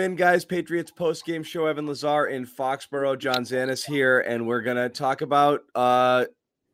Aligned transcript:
In, 0.00 0.16
guys. 0.16 0.44
Patriots 0.44 0.90
post 0.90 1.24
game 1.24 1.42
show. 1.42 1.66
Evan 1.66 1.86
Lazar 1.86 2.26
in 2.26 2.46
Foxborough. 2.46 3.18
John 3.18 3.42
Zanis 3.44 3.84
here, 3.84 4.20
and 4.20 4.46
we're 4.46 4.62
gonna 4.62 4.88
talk 4.88 5.20
about. 5.20 5.62
uh 5.74 6.26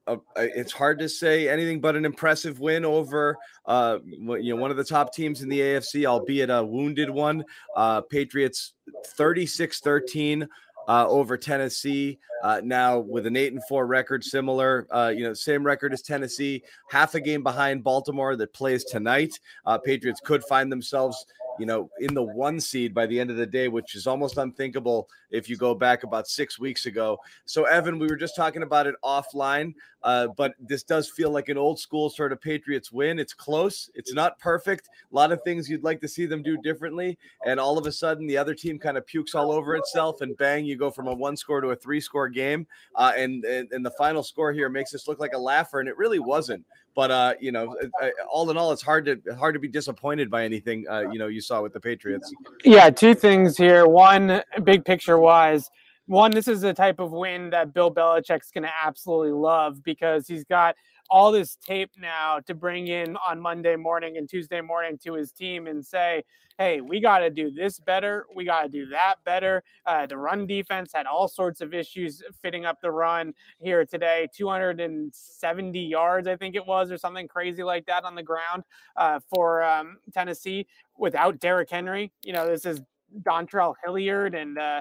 uh, 0.06 0.16
it's 0.36 0.70
hard 0.70 0.98
to 0.98 1.08
say 1.08 1.48
anything 1.48 1.80
but 1.80 1.96
an 1.96 2.04
impressive 2.04 2.60
win 2.60 2.84
over 2.84 3.38
uh 3.64 3.96
you 4.04 4.54
know 4.54 4.60
one 4.60 4.70
of 4.70 4.76
the 4.76 4.84
top 4.84 5.14
teams 5.14 5.40
in 5.40 5.48
the 5.48 5.58
AFC 5.58 6.04
albeit 6.04 6.50
a 6.50 6.62
wounded 6.62 7.08
one 7.08 7.42
uh 7.74 8.02
Patriots 8.02 8.74
36-13 9.18 10.46
uh, 10.88 11.06
over 11.08 11.36
Tennessee. 11.36 12.18
Uh, 12.42 12.60
now 12.62 12.98
with 12.98 13.27
an 13.27 13.36
eight 13.36 13.52
and 13.52 13.62
four 13.68 13.86
record, 13.86 14.22
similar, 14.22 14.86
uh, 14.90 15.12
you 15.14 15.24
know, 15.24 15.32
same 15.32 15.64
record 15.64 15.92
as 15.92 16.02
Tennessee, 16.02 16.62
half 16.90 17.14
a 17.14 17.20
game 17.20 17.42
behind 17.42 17.82
Baltimore 17.82 18.36
that 18.36 18.52
plays 18.52 18.84
tonight. 18.84 19.38
Uh, 19.64 19.78
Patriots 19.78 20.20
could 20.22 20.44
find 20.44 20.70
themselves, 20.70 21.24
you 21.58 21.66
know, 21.66 21.91
in 22.00 22.14
the 22.14 22.22
one 22.22 22.60
seed 22.60 22.94
by 22.94 23.06
the 23.06 23.19
end 23.19 23.30
of 23.30 23.36
the 23.36 23.47
day, 23.47 23.69
which 23.69 23.94
is 23.94 24.06
almost 24.06 24.38
unthinkable 24.38 25.08
if 25.30 25.48
you 25.48 25.56
go 25.56 25.74
back 25.74 26.02
about 26.02 26.28
six 26.28 26.58
weeks 26.58 26.86
ago. 26.86 27.19
So, 27.44 27.64
Evan, 27.64 27.98
we 27.98 28.06
were 28.06 28.16
just 28.16 28.36
talking 28.36 28.62
about 28.62 28.86
it 28.86 28.94
offline, 29.05 29.74
uh, 30.02 30.28
but 30.36 30.55
this 30.61 30.83
does 30.83 31.11
feel 31.11 31.30
like 31.30 31.48
an 31.48 31.58
old 31.58 31.78
school 31.78 32.11
sort 32.11 32.33
of 32.33 32.41
Patriots 32.41 32.92
win. 32.92 33.19
It's 33.19 33.34
close, 33.34 33.91
it's 33.94 34.12
not 34.12 34.38
perfect. 34.38 34.88
A 35.11 35.14
lot 35.14 35.33
of 35.33 35.42
things 35.42 35.69
you'd 35.69 35.84
like 35.84 36.00
to 36.00 36.08
see 36.08 36.27
them 36.27 36.42
do 36.42 36.56
differently, 36.58 37.19
and 37.46 37.58
all 37.58 37.78
of 37.78 37.86
a 37.86 37.92
sudden 37.92 38.27
the 38.27 38.36
other 38.36 38.55
team 38.55 38.78
kind 38.78 38.96
of 38.96 39.06
pukes 39.06 39.34
all 39.34 39.50
over 39.50 39.77
itself, 39.77 40.20
and 40.20 40.36
bang, 40.36 40.64
you 40.64 40.77
go 40.77 40.91
from 40.91 41.08
a 41.08 41.14
one 41.14 41.36
score 41.36 41.61
to 41.61 41.68
a 41.68 41.77
three 41.77 42.00
score 42.00 42.28
game. 42.28 42.66
Uh, 42.94 43.12
and, 43.16 43.44
and 43.44 43.72
and 43.72 43.84
the 43.84 43.91
final 43.92 44.22
score 44.22 44.52
here 44.52 44.68
makes 44.68 44.92
this 44.92 45.08
look 45.08 45.20
like 45.20 45.34
a 45.34 45.39
laugher, 45.39 45.80
and 45.80 45.89
it 45.89 45.96
really 45.96 46.18
wasn't. 46.18 46.64
But 46.94 47.10
uh, 47.10 47.34
you 47.40 47.52
know, 47.52 47.76
uh, 48.00 48.08
all 48.30 48.48
in 48.50 48.56
all, 48.56 48.70
it's 48.72 48.82
hard 48.82 49.04
to 49.06 49.34
hard 49.34 49.54
to 49.54 49.58
be 49.58 49.68
disappointed 49.68 50.30
by 50.30 50.44
anything. 50.44 50.86
Uh, 50.88 51.10
you 51.10 51.18
know, 51.18 51.26
you 51.26 51.40
saw 51.40 51.60
with 51.62 51.72
the 51.72 51.80
Patriots. 51.80 52.32
Yeah, 52.64 52.90
two 52.90 53.14
things 53.14 53.56
here. 53.56 53.86
One, 53.86 54.42
big 54.62 54.84
picture 54.84 55.18
wise, 55.18 55.70
one, 56.06 56.32
this 56.32 56.48
is 56.48 56.60
the 56.60 56.74
type 56.74 57.00
of 57.00 57.12
win 57.12 57.50
that 57.50 57.72
Bill 57.72 57.92
Belichick's 57.92 58.50
going 58.50 58.64
to 58.64 58.72
absolutely 58.84 59.32
love 59.32 59.82
because 59.82 60.28
he's 60.28 60.44
got 60.44 60.76
all 61.10 61.30
this 61.30 61.56
tape 61.56 61.90
now 61.98 62.40
to 62.46 62.54
bring 62.54 62.88
in 62.88 63.16
on 63.16 63.40
Monday 63.40 63.76
morning 63.76 64.16
and 64.16 64.28
Tuesday 64.28 64.60
morning 64.60 64.98
to 65.04 65.14
his 65.14 65.32
team 65.32 65.66
and 65.66 65.84
say, 65.84 66.24
hey, 66.58 66.80
we 66.80 67.00
got 67.00 67.18
to 67.18 67.30
do 67.30 67.50
this 67.50 67.80
better. 67.80 68.26
We 68.34 68.44
got 68.44 68.62
to 68.62 68.68
do 68.68 68.86
that 68.86 69.16
better. 69.24 69.62
Uh, 69.86 70.06
the 70.06 70.16
run 70.16 70.46
defense 70.46 70.92
had 70.94 71.06
all 71.06 71.28
sorts 71.28 71.60
of 71.60 71.74
issues 71.74 72.22
fitting 72.42 72.64
up 72.64 72.80
the 72.80 72.90
run 72.90 73.34
here 73.58 73.84
today 73.84 74.28
270 74.34 75.80
yards, 75.80 76.28
I 76.28 76.36
think 76.36 76.54
it 76.54 76.66
was, 76.66 76.90
or 76.90 76.98
something 76.98 77.28
crazy 77.28 77.62
like 77.62 77.86
that 77.86 78.04
on 78.04 78.14
the 78.14 78.22
ground 78.22 78.62
uh, 78.96 79.20
for 79.32 79.62
um, 79.62 79.98
Tennessee 80.12 80.66
without 80.96 81.40
Derrick 81.40 81.70
Henry. 81.70 82.12
You 82.22 82.32
know, 82.32 82.46
this 82.46 82.64
is 82.64 82.80
Dontrell 83.23 83.75
Hilliard 83.85 84.35
and 84.35 84.58
uh, 84.58 84.80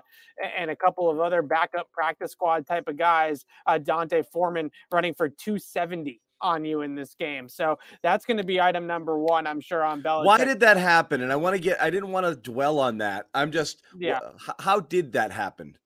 and 0.57 0.71
a 0.71 0.75
couple 0.75 1.09
of 1.09 1.19
other 1.19 1.41
backup 1.41 1.91
practice 1.91 2.31
squad 2.31 2.65
type 2.65 2.87
of 2.87 2.97
guys. 2.97 3.45
Uh, 3.65 3.77
D'Onta 3.77 4.25
Foreman 4.31 4.71
running 4.91 5.13
for 5.13 5.29
270 5.29 6.19
on 6.41 6.65
you 6.65 6.81
in 6.81 6.93
this 6.93 7.15
game. 7.15 7.47
So 7.47 7.79
that's 8.01 8.25
going 8.25 8.37
to 8.37 8.43
be 8.43 8.59
item 8.59 8.85
number 8.85 9.17
one, 9.17 9.47
I'm 9.47 9.61
sure, 9.61 9.83
on 9.83 10.03
Belichick. 10.03 10.25
Why 10.25 10.43
did 10.43 10.59
that 10.59 10.77
happen? 10.77 11.21
And 11.21 11.31
I 11.31 11.37
want 11.37 11.55
to 11.55 11.61
get, 11.61 11.81
I 11.81 11.89
didn't 11.89 12.11
want 12.11 12.25
to 12.25 12.35
dwell 12.35 12.79
on 12.79 12.97
that. 12.97 13.27
I'm 13.33 13.51
just, 13.51 13.81
Yeah. 13.97 14.19
how 14.59 14.81
did 14.81 15.13
that 15.13 15.31
happen? 15.31 15.77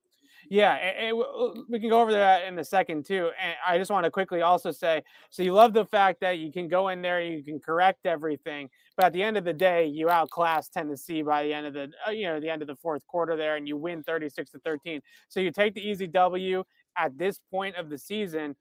Yeah, 0.50 0.74
and, 0.76 1.18
and 1.18 1.64
we 1.68 1.78
can 1.78 1.90
go 1.90 2.00
over 2.00 2.12
that 2.12 2.44
in 2.44 2.58
a 2.58 2.64
second 2.64 3.04
too. 3.04 3.30
And 3.42 3.54
I 3.66 3.76
just 3.76 3.90
want 3.90 4.04
to 4.04 4.10
quickly 4.10 4.40
also 4.40 4.70
say, 4.70 5.02
so 5.28 5.42
you 5.42 5.52
love 5.52 5.74
the 5.74 5.84
fact 5.84 6.20
that 6.20 6.38
you 6.38 6.50
can 6.50 6.68
go 6.68 6.88
in 6.88 7.02
there, 7.02 7.20
you 7.20 7.42
can 7.44 7.60
correct 7.60 8.06
everything, 8.06 8.70
but 8.96 9.06
at 9.06 9.12
the 9.12 9.22
end 9.22 9.36
of 9.36 9.44
the 9.44 9.52
day, 9.52 9.84
you 9.86 10.08
outclass 10.08 10.68
Tennessee 10.70 11.20
by 11.22 11.42
the 11.42 11.52
end 11.52 11.66
of 11.66 11.74
the, 11.74 11.90
uh, 12.06 12.10
you 12.10 12.26
know, 12.26 12.40
the 12.40 12.48
end 12.48 12.62
of 12.62 12.68
the 12.68 12.76
fourth 12.76 13.06
quarter 13.06 13.36
there, 13.36 13.56
and 13.56 13.68
you 13.68 13.76
win 13.76 14.02
36 14.02 14.50
to 14.52 14.58
13. 14.60 15.02
So 15.28 15.40
you 15.40 15.50
take 15.50 15.74
the 15.74 15.86
easy 15.86 16.06
W 16.06 16.64
at 16.96 17.18
this 17.18 17.40
point 17.50 17.76
of 17.76 17.90
the 17.90 17.98
season. 17.98 18.56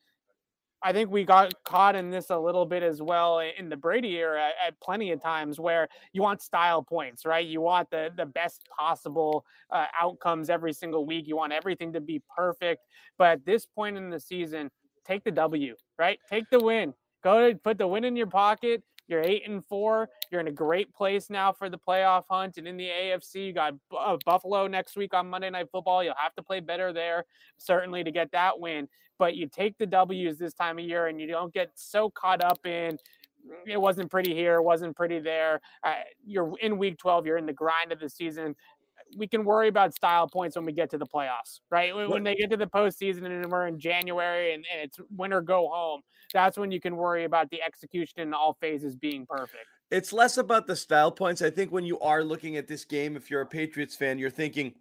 I 0.83 0.93
think 0.93 1.09
we 1.09 1.23
got 1.23 1.53
caught 1.63 1.95
in 1.95 2.11
this 2.11 2.29
a 2.29 2.37
little 2.37 2.65
bit 2.65 2.83
as 2.83 3.01
well 3.01 3.39
in 3.39 3.69
the 3.69 3.75
Brady 3.75 4.17
era 4.17 4.49
at 4.65 4.79
plenty 4.79 5.11
of 5.11 5.21
times 5.21 5.59
where 5.59 5.87
you 6.13 6.21
want 6.21 6.41
style 6.41 6.83
points, 6.83 7.25
right? 7.25 7.45
You 7.45 7.61
want 7.61 7.89
the 7.89 8.11
the 8.15 8.25
best 8.25 8.63
possible 8.77 9.43
uh, 9.71 9.85
outcomes 9.99 10.49
every 10.49 10.73
single 10.73 11.05
week. 11.05 11.27
You 11.27 11.35
want 11.35 11.53
everything 11.53 11.93
to 11.93 12.01
be 12.01 12.21
perfect, 12.35 12.83
but 13.17 13.27
at 13.29 13.45
this 13.45 13.65
point 13.65 13.97
in 13.97 14.09
the 14.09 14.19
season, 14.19 14.69
take 15.05 15.23
the 15.23 15.31
W, 15.31 15.75
right? 15.97 16.19
Take 16.29 16.49
the 16.51 16.59
win. 16.59 16.93
Go 17.23 17.49
to 17.49 17.57
put 17.57 17.77
the 17.77 17.87
win 17.87 18.03
in 18.03 18.15
your 18.15 18.27
pocket. 18.27 18.83
You're 19.07 19.21
eight 19.21 19.43
and 19.47 19.63
four. 19.65 20.09
You're 20.31 20.41
in 20.41 20.47
a 20.47 20.51
great 20.51 20.93
place 20.93 21.29
now 21.29 21.53
for 21.53 21.69
the 21.69 21.77
playoff 21.77 22.23
hunt. 22.29 22.57
And 22.57 22.67
in 22.67 22.77
the 22.77 22.87
AFC, 22.87 23.47
you 23.47 23.53
got 23.53 23.73
uh, 23.97 24.17
Buffalo 24.25 24.67
next 24.67 24.97
week 24.97 25.13
on 25.13 25.29
Monday 25.29 25.49
Night 25.49 25.67
Football. 25.71 26.03
You'll 26.03 26.13
have 26.17 26.35
to 26.35 26.43
play 26.43 26.59
better 26.59 26.91
there, 26.91 27.25
certainly, 27.57 28.03
to 28.03 28.11
get 28.11 28.31
that 28.31 28.59
win. 28.59 28.87
But 29.17 29.35
you 29.35 29.47
take 29.47 29.77
the 29.77 29.85
W's 29.85 30.37
this 30.37 30.53
time 30.53 30.77
of 30.77 30.85
year 30.85 31.07
and 31.07 31.19
you 31.19 31.27
don't 31.27 31.53
get 31.53 31.71
so 31.75 32.09
caught 32.09 32.43
up 32.43 32.65
in 32.65 32.97
"Mm, 33.47 33.67
it 33.67 33.77
wasn't 33.81 34.11
pretty 34.11 34.33
here, 34.35 34.55
it 34.55 34.63
wasn't 34.63 34.95
pretty 34.95 35.19
there. 35.19 35.61
Uh, 35.83 35.95
you're 36.25 36.53
in 36.59 36.77
week 36.77 36.97
12, 36.97 37.25
you're 37.25 37.37
in 37.37 37.45
the 37.45 37.53
grind 37.53 37.91
of 37.91 37.99
the 37.99 38.09
season. 38.09 38.55
We 39.15 39.27
can 39.27 39.45
worry 39.45 39.67
about 39.67 39.93
style 39.93 40.27
points 40.27 40.55
when 40.55 40.65
we 40.65 40.73
get 40.73 40.89
to 40.91 40.97
the 40.97 41.05
playoffs, 41.05 41.61
right? 41.69 41.95
When, 41.95 42.23
they 42.23 42.35
get 42.35 42.49
to 42.51 42.57
the 42.57 42.67
postseason 42.67 43.25
and 43.25 43.51
we're 43.51 43.67
in 43.67 43.79
January 43.79 44.53
and, 44.53 44.65
and 44.71 44.81
it's 44.81 44.99
win 45.15 45.33
or 45.33 45.41
go 45.41 45.69
home, 45.69 46.01
that's 46.33 46.57
when 46.57 46.71
you 46.71 46.81
can 46.81 46.95
worry 46.95 47.23
about 47.23 47.49
the 47.49 47.61
execution 47.61 48.19
in 48.19 48.33
all 48.33 48.57
phases 48.59 48.95
being 48.95 49.25
perfect. 49.25 49.65
It's 49.89 50.11
less 50.11 50.37
about 50.37 50.67
the 50.67 50.75
style 50.75 51.11
points. 51.11 51.41
I 51.41 51.49
think 51.49 51.71
when 51.71 51.85
you 51.85 51.99
are 51.99 52.23
looking 52.23 52.57
at 52.57 52.67
this 52.67 52.83
game, 52.83 53.15
if 53.15 53.31
you're 53.31 53.41
a 53.41 53.45
Patriots 53.45 53.95
fan, 53.95 54.19
you're 54.19 54.29
thinking, 54.29 54.73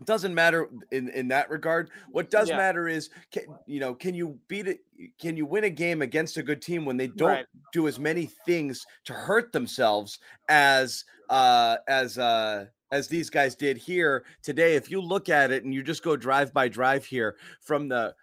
it 0.00 0.06
doesn't 0.06 0.34
matter 0.34 0.68
in 0.90 1.08
in 1.10 1.28
that 1.28 1.48
regard. 1.50 1.90
What 2.10 2.28
does 2.28 2.48
Yeah. 2.48 2.56
matter 2.56 2.88
is, 2.88 3.10
can, 3.30 3.44
you 3.66 3.78
know, 3.78 3.94
can 3.94 4.12
you 4.12 4.40
beat 4.48 4.66
it? 4.66 4.80
Can 5.20 5.36
you 5.36 5.46
win 5.46 5.62
a 5.62 5.70
game 5.70 6.02
against 6.02 6.36
a 6.36 6.42
good 6.42 6.60
team 6.60 6.84
when 6.84 6.96
they 6.96 7.06
don't 7.06 7.28
Right. 7.28 7.46
do 7.72 7.86
as 7.86 8.00
many 8.00 8.26
things 8.26 8.84
to 9.04 9.12
hurt 9.12 9.52
themselves 9.52 10.18
as 10.48 11.04
uh 11.30 11.76
as 11.86 12.18
uh 12.18 12.66
as 12.90 13.08
these 13.08 13.30
guys 13.30 13.54
did 13.54 13.76
here 13.76 14.24
today? 14.42 14.76
If 14.76 14.90
you 14.90 15.00
look 15.00 15.28
at 15.28 15.50
it 15.50 15.64
and 15.64 15.72
you 15.72 15.82
just 15.82 16.02
go 16.02 16.16
drive 16.16 16.52
by 16.52 16.68
drive 16.68 17.04
here 17.04 17.36
from 17.60 17.88
the 17.88 18.14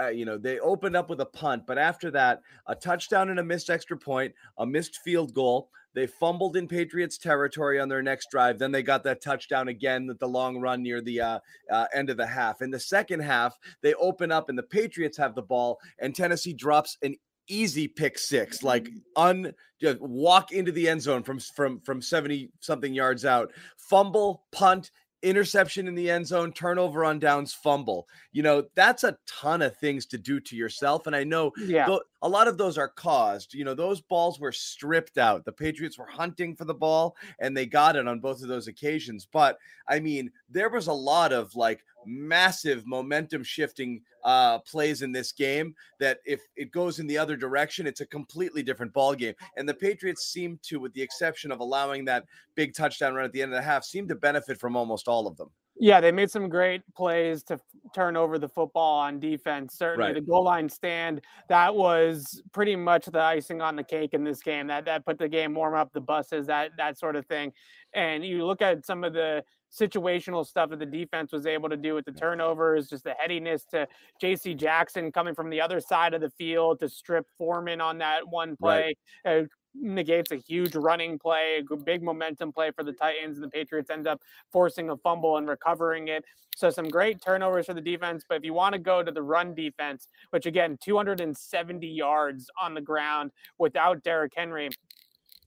uh, 0.00 0.08
you 0.08 0.24
know 0.24 0.36
they 0.36 0.58
opened 0.58 0.96
up 0.96 1.08
with 1.08 1.20
a 1.20 1.26
punt, 1.26 1.64
but 1.66 1.78
after 1.78 2.10
that, 2.10 2.40
a 2.66 2.74
touchdown 2.74 3.30
and 3.30 3.38
a 3.38 3.44
missed 3.44 3.70
extra 3.70 3.96
point, 3.96 4.34
a 4.58 4.66
missed 4.66 4.98
field 5.04 5.34
goal. 5.34 5.70
They 5.94 6.06
fumbled 6.06 6.56
in 6.56 6.68
Patriots 6.68 7.18
territory 7.18 7.80
on 7.80 7.88
their 7.88 8.02
next 8.02 8.30
drive. 8.30 8.58
Then 8.58 8.70
they 8.70 8.82
got 8.82 9.02
that 9.04 9.22
touchdown 9.22 9.68
again 9.68 10.06
with 10.06 10.18
the 10.18 10.28
long 10.28 10.58
run 10.58 10.82
near 10.82 11.00
the 11.00 11.20
uh, 11.20 11.38
uh, 11.72 11.86
end 11.94 12.10
of 12.10 12.16
the 12.16 12.26
half. 12.26 12.62
In 12.62 12.70
the 12.70 12.78
second 12.78 13.20
half, 13.20 13.58
they 13.82 13.94
open 13.94 14.30
up 14.30 14.48
and 14.48 14.56
the 14.56 14.62
Patriots 14.62 15.16
have 15.16 15.34
the 15.34 15.42
ball, 15.42 15.78
and 15.98 16.14
Tennessee 16.14 16.52
drops 16.52 16.98
an 17.02 17.16
easy 17.48 17.88
pick 17.88 18.18
six, 18.18 18.62
like 18.62 18.84
mm-hmm. 18.84 18.98
un 19.16 19.52
just 19.80 20.00
walk 20.00 20.52
into 20.52 20.72
the 20.72 20.88
end 20.88 21.02
zone 21.02 21.22
from 21.22 21.38
from 21.38 21.80
from 21.80 22.02
70 22.02 22.50
something 22.60 22.92
yards 22.92 23.24
out, 23.24 23.52
fumble, 23.76 24.44
punt, 24.52 24.90
interception 25.22 25.88
in 25.88 25.94
the 25.94 26.10
end 26.10 26.26
zone, 26.26 26.52
turnover 26.52 27.04
on 27.04 27.18
downs, 27.18 27.52
fumble. 27.52 28.08
You 28.32 28.42
know, 28.42 28.64
that's 28.74 29.04
a 29.04 29.16
ton 29.26 29.62
of 29.62 29.76
things 29.76 30.06
to 30.06 30.18
do 30.18 30.40
to 30.40 30.56
yourself. 30.56 31.06
And 31.06 31.14
I 31.14 31.24
know 31.24 31.52
Yeah. 31.58 31.98
A 32.22 32.28
lot 32.28 32.48
of 32.48 32.58
those 32.58 32.78
are 32.78 32.88
caused. 32.88 33.54
You 33.54 33.64
know, 33.64 33.74
those 33.74 34.00
balls 34.00 34.40
were 34.40 34.52
stripped 34.52 35.18
out. 35.18 35.44
The 35.44 35.52
Patriots 35.52 35.98
were 35.98 36.06
hunting 36.06 36.56
for 36.56 36.64
the 36.64 36.74
ball 36.74 37.16
and 37.38 37.56
they 37.56 37.66
got 37.66 37.96
it 37.96 38.08
on 38.08 38.20
both 38.20 38.42
of 38.42 38.48
those 38.48 38.68
occasions. 38.68 39.26
But 39.30 39.58
I 39.88 40.00
mean, 40.00 40.30
there 40.50 40.68
was 40.68 40.88
a 40.88 40.92
lot 40.92 41.32
of 41.32 41.54
like 41.54 41.84
massive 42.06 42.86
momentum 42.86 43.44
shifting 43.44 44.02
uh, 44.24 44.58
plays 44.60 45.02
in 45.02 45.12
this 45.12 45.32
game 45.32 45.74
that 46.00 46.18
if 46.24 46.40
it 46.56 46.72
goes 46.72 46.98
in 46.98 47.06
the 47.06 47.18
other 47.18 47.36
direction, 47.36 47.86
it's 47.86 48.00
a 48.00 48.06
completely 48.06 48.62
different 48.62 48.92
ball 48.92 49.14
game. 49.14 49.34
And 49.56 49.68
the 49.68 49.74
Patriots 49.74 50.26
seem 50.26 50.58
to, 50.64 50.80
with 50.80 50.92
the 50.94 51.02
exception 51.02 51.52
of 51.52 51.60
allowing 51.60 52.04
that 52.06 52.24
big 52.54 52.74
touchdown 52.74 53.14
run 53.14 53.24
at 53.24 53.32
the 53.32 53.42
end 53.42 53.52
of 53.52 53.56
the 53.56 53.62
half, 53.62 53.84
seem 53.84 54.08
to 54.08 54.14
benefit 54.14 54.58
from 54.58 54.76
almost 54.76 55.06
all 55.06 55.26
of 55.26 55.36
them. 55.36 55.50
Yeah, 55.80 56.00
they 56.00 56.12
made 56.12 56.30
some 56.30 56.48
great 56.48 56.82
plays 56.94 57.42
to 57.44 57.58
turn 57.94 58.16
over 58.16 58.38
the 58.38 58.48
football 58.48 58.98
on 58.98 59.20
defense. 59.20 59.74
Certainly, 59.76 60.08
right. 60.08 60.14
the 60.14 60.20
goal 60.20 60.44
line 60.44 60.68
stand 60.68 61.22
that 61.48 61.74
was 61.74 62.42
pretty 62.52 62.76
much 62.76 63.06
the 63.06 63.20
icing 63.20 63.60
on 63.60 63.76
the 63.76 63.84
cake 63.84 64.14
in 64.14 64.24
this 64.24 64.40
game. 64.42 64.66
That 64.66 64.84
that 64.86 65.04
put 65.04 65.18
the 65.18 65.28
game 65.28 65.54
warm 65.54 65.74
up, 65.74 65.92
the 65.92 66.00
buses, 66.00 66.46
that 66.46 66.72
that 66.76 66.98
sort 66.98 67.16
of 67.16 67.26
thing. 67.26 67.52
And 67.94 68.24
you 68.24 68.44
look 68.44 68.60
at 68.60 68.84
some 68.84 69.04
of 69.04 69.12
the 69.12 69.44
situational 69.70 70.46
stuff 70.46 70.70
that 70.70 70.78
the 70.78 70.86
defense 70.86 71.32
was 71.32 71.46
able 71.46 71.68
to 71.68 71.76
do 71.76 71.94
with 71.94 72.04
the 72.04 72.12
turnovers, 72.12 72.88
just 72.88 73.04
the 73.04 73.14
headiness 73.18 73.64
to 73.70 73.86
J.C. 74.20 74.54
Jackson 74.54 75.12
coming 75.12 75.34
from 75.34 75.50
the 75.50 75.60
other 75.60 75.80
side 75.80 76.14
of 76.14 76.20
the 76.20 76.30
field 76.30 76.80
to 76.80 76.88
strip 76.88 77.26
Foreman 77.36 77.80
on 77.80 77.98
that 77.98 78.26
one 78.28 78.56
play. 78.56 78.96
Right. 79.24 79.42
Uh, 79.42 79.44
negates 79.80 80.32
a 80.32 80.36
huge 80.36 80.74
running 80.74 81.18
play, 81.18 81.62
a 81.70 81.76
big 81.76 82.02
momentum 82.02 82.52
play 82.52 82.70
for 82.70 82.82
the 82.82 82.92
Titans, 82.92 83.36
and 83.36 83.44
the 83.44 83.50
Patriots 83.50 83.90
end 83.90 84.06
up 84.06 84.20
forcing 84.52 84.90
a 84.90 84.96
fumble 84.96 85.36
and 85.36 85.48
recovering 85.48 86.08
it. 86.08 86.24
So 86.56 86.70
some 86.70 86.88
great 86.88 87.20
turnovers 87.20 87.66
for 87.66 87.74
the 87.74 87.80
defense. 87.80 88.24
But 88.28 88.36
if 88.38 88.44
you 88.44 88.52
want 88.52 88.72
to 88.72 88.78
go 88.78 89.02
to 89.02 89.12
the 89.12 89.22
run 89.22 89.54
defense, 89.54 90.08
which 90.30 90.46
again, 90.46 90.78
270 90.82 91.86
yards 91.86 92.50
on 92.60 92.74
the 92.74 92.80
ground 92.80 93.30
without 93.58 94.02
Derrick 94.02 94.32
Henry, 94.36 94.70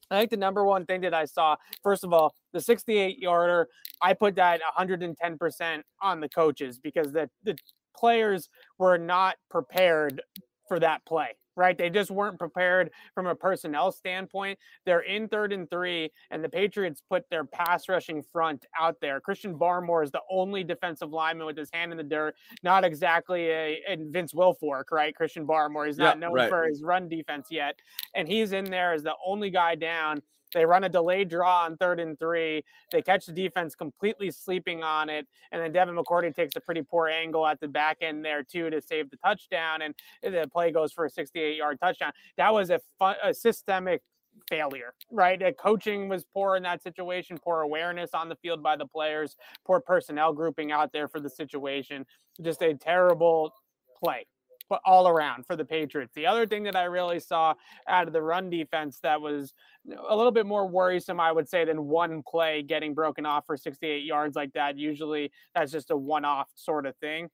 I 0.10 0.20
think 0.20 0.32
the 0.32 0.38
number 0.38 0.66
one 0.66 0.86
thing 0.86 1.02
that 1.02 1.14
I 1.14 1.26
saw, 1.26 1.56
first 1.84 2.04
of 2.04 2.14
all, 2.14 2.36
the 2.54 2.60
68 2.60 3.18
yarder, 3.18 3.68
I 4.02 4.14
put 4.14 4.36
that 4.36 4.62
110% 4.78 5.82
on 6.02 6.20
the 6.20 6.30
coaches 6.30 6.80
because 6.80 7.14
the, 7.14 7.30
the 7.44 7.58
players 7.96 8.50
were 8.78 8.98
not 8.98 9.38
prepared 9.50 10.22
for 10.68 10.80
that 10.80 11.06
play 11.06 11.36
right? 11.56 11.78
They 11.78 11.90
just 11.90 12.12
weren't 12.12 12.40
prepared 12.40 12.92
from 13.14 13.28
a 13.28 13.36
personnel 13.36 13.92
standpoint. 13.92 14.58
They're 14.86 15.02
in 15.02 15.28
third 15.28 15.54
and 15.54 15.70
three, 15.70 16.12
and 16.30 16.44
the 16.44 16.50
Patriots 16.50 17.02
put 17.10 17.30
their 17.30 17.46
pass 17.46 17.90
rushing 17.90 18.24
front 18.32 18.66
out 18.80 18.98
there. 19.02 19.20
Christian 19.20 19.58
Barmore 19.58 20.04
is 20.04 20.12
the 20.12 20.22
only 20.30 20.64
defensive 20.64 21.12
lineman 21.12 21.46
with 21.46 21.58
his 21.58 21.70
hand 21.74 21.92
in 21.92 21.98
the 21.98 22.04
dirt, 22.04 22.36
not 22.64 22.84
exactly 22.84 23.50
a, 23.50 23.82
a 23.88 23.98
Vince 24.10 24.34
Wilfork, 24.34 24.92
right? 24.92 25.16
Christian 25.16 25.46
Barmore, 25.46 25.88
he's 25.88 25.98
not 25.98 26.20
known 26.20 26.34
right. 26.34 26.50
for 26.50 26.66
his 26.66 26.82
run 26.82 27.08
defense 27.08 27.48
yet, 27.50 27.80
and 28.16 28.28
he's 28.28 28.52
in 28.52 28.66
there 28.66 28.94
as 28.94 29.04
the 29.04 29.14
only 29.26 29.50
guy 29.50 29.76
down. 29.76 30.22
They 30.54 30.66
run 30.66 30.84
a 30.84 30.90
delayed 30.90 31.30
draw 31.30 31.64
on 31.64 31.78
third 31.78 32.00
and 32.00 32.18
three. 32.20 32.64
They 32.92 33.02
catch 33.02 33.26
the 33.26 33.32
defense 33.32 33.76
completely 33.76 34.32
sleeping 34.32 34.84
on 34.84 35.10
it. 35.10 35.28
And 35.52 35.62
then 35.62 35.72
Devin 35.72 35.96
McCourty 35.96 36.36
takes 36.36 36.56
a 36.56 36.62
pretty 36.62 36.82
poor 36.82 37.08
angle 37.08 37.46
at 37.46 37.60
the 37.60 37.68
back 37.68 37.98
end 38.02 38.24
there, 38.24 38.44
too, 38.44 38.70
to 38.70 38.82
save 38.82 39.10
the 39.10 39.18
touchdown. 39.18 39.82
And 39.82 39.96
the 40.24 40.48
play 40.52 40.72
goes 40.72 40.92
for 40.92 41.06
a 41.06 41.10
68 41.10 41.58
yard 41.58 41.80
touchdown. 41.80 42.12
That 42.38 42.54
was 42.54 42.70
a, 42.70 42.80
a 43.24 43.34
systemic 43.34 44.02
failure, 44.50 44.94
right? 45.12 45.40
The 45.40 45.54
coaching 45.54 46.08
was 46.08 46.24
poor 46.34 46.56
in 46.56 46.64
that 46.64 46.82
situation, 46.82 47.38
poor 47.38 47.62
awareness 47.62 48.12
on 48.14 48.30
the 48.30 48.36
field 48.36 48.64
by 48.64 48.76
the 48.76 48.86
players, 48.86 49.36
poor 49.66 49.80
personnel 49.80 50.34
grouping 50.34 50.72
out 50.72 50.92
there 50.92 51.08
for 51.08 51.20
the 51.20 51.30
situation. 51.30 52.06
Just 52.42 52.62
a 52.62 52.74
terrible 52.74 53.54
play 54.02 54.26
but 54.72 54.82
all 54.86 55.06
around 55.06 55.46
for 55.46 55.58
the 55.58 55.66
Patriots. 55.66 56.14
The 56.16 56.26
other 56.26 56.48
thing 56.48 56.64
that 56.64 56.78
I 56.78 56.86
really 56.86 57.20
saw 57.20 57.56
out 57.90 58.08
of 58.08 58.14
the 58.14 58.22
run 58.22 58.50
defense 58.50 59.00
that 59.04 59.20
was 59.20 59.54
a 60.08 60.16
little 60.16 60.32
bit 60.32 60.46
more 60.46 60.66
worrisome, 60.66 61.20
I 61.20 61.30
would 61.30 61.50
say, 61.50 61.66
than 61.66 61.88
one 61.88 62.24
play 62.24 62.64
getting 62.64 62.94
broken 62.94 63.26
off 63.26 63.46
for 63.46 63.58
68 63.58 64.06
yards 64.06 64.38
like 64.38 64.54
that. 64.54 64.78
Usually 64.78 65.30
that's 65.54 65.74
just 65.74 65.92
a 65.92 65.98
one 65.98 66.24
off 66.24 66.48
sort 66.56 66.86
of 66.86 66.96
thing 66.96 67.30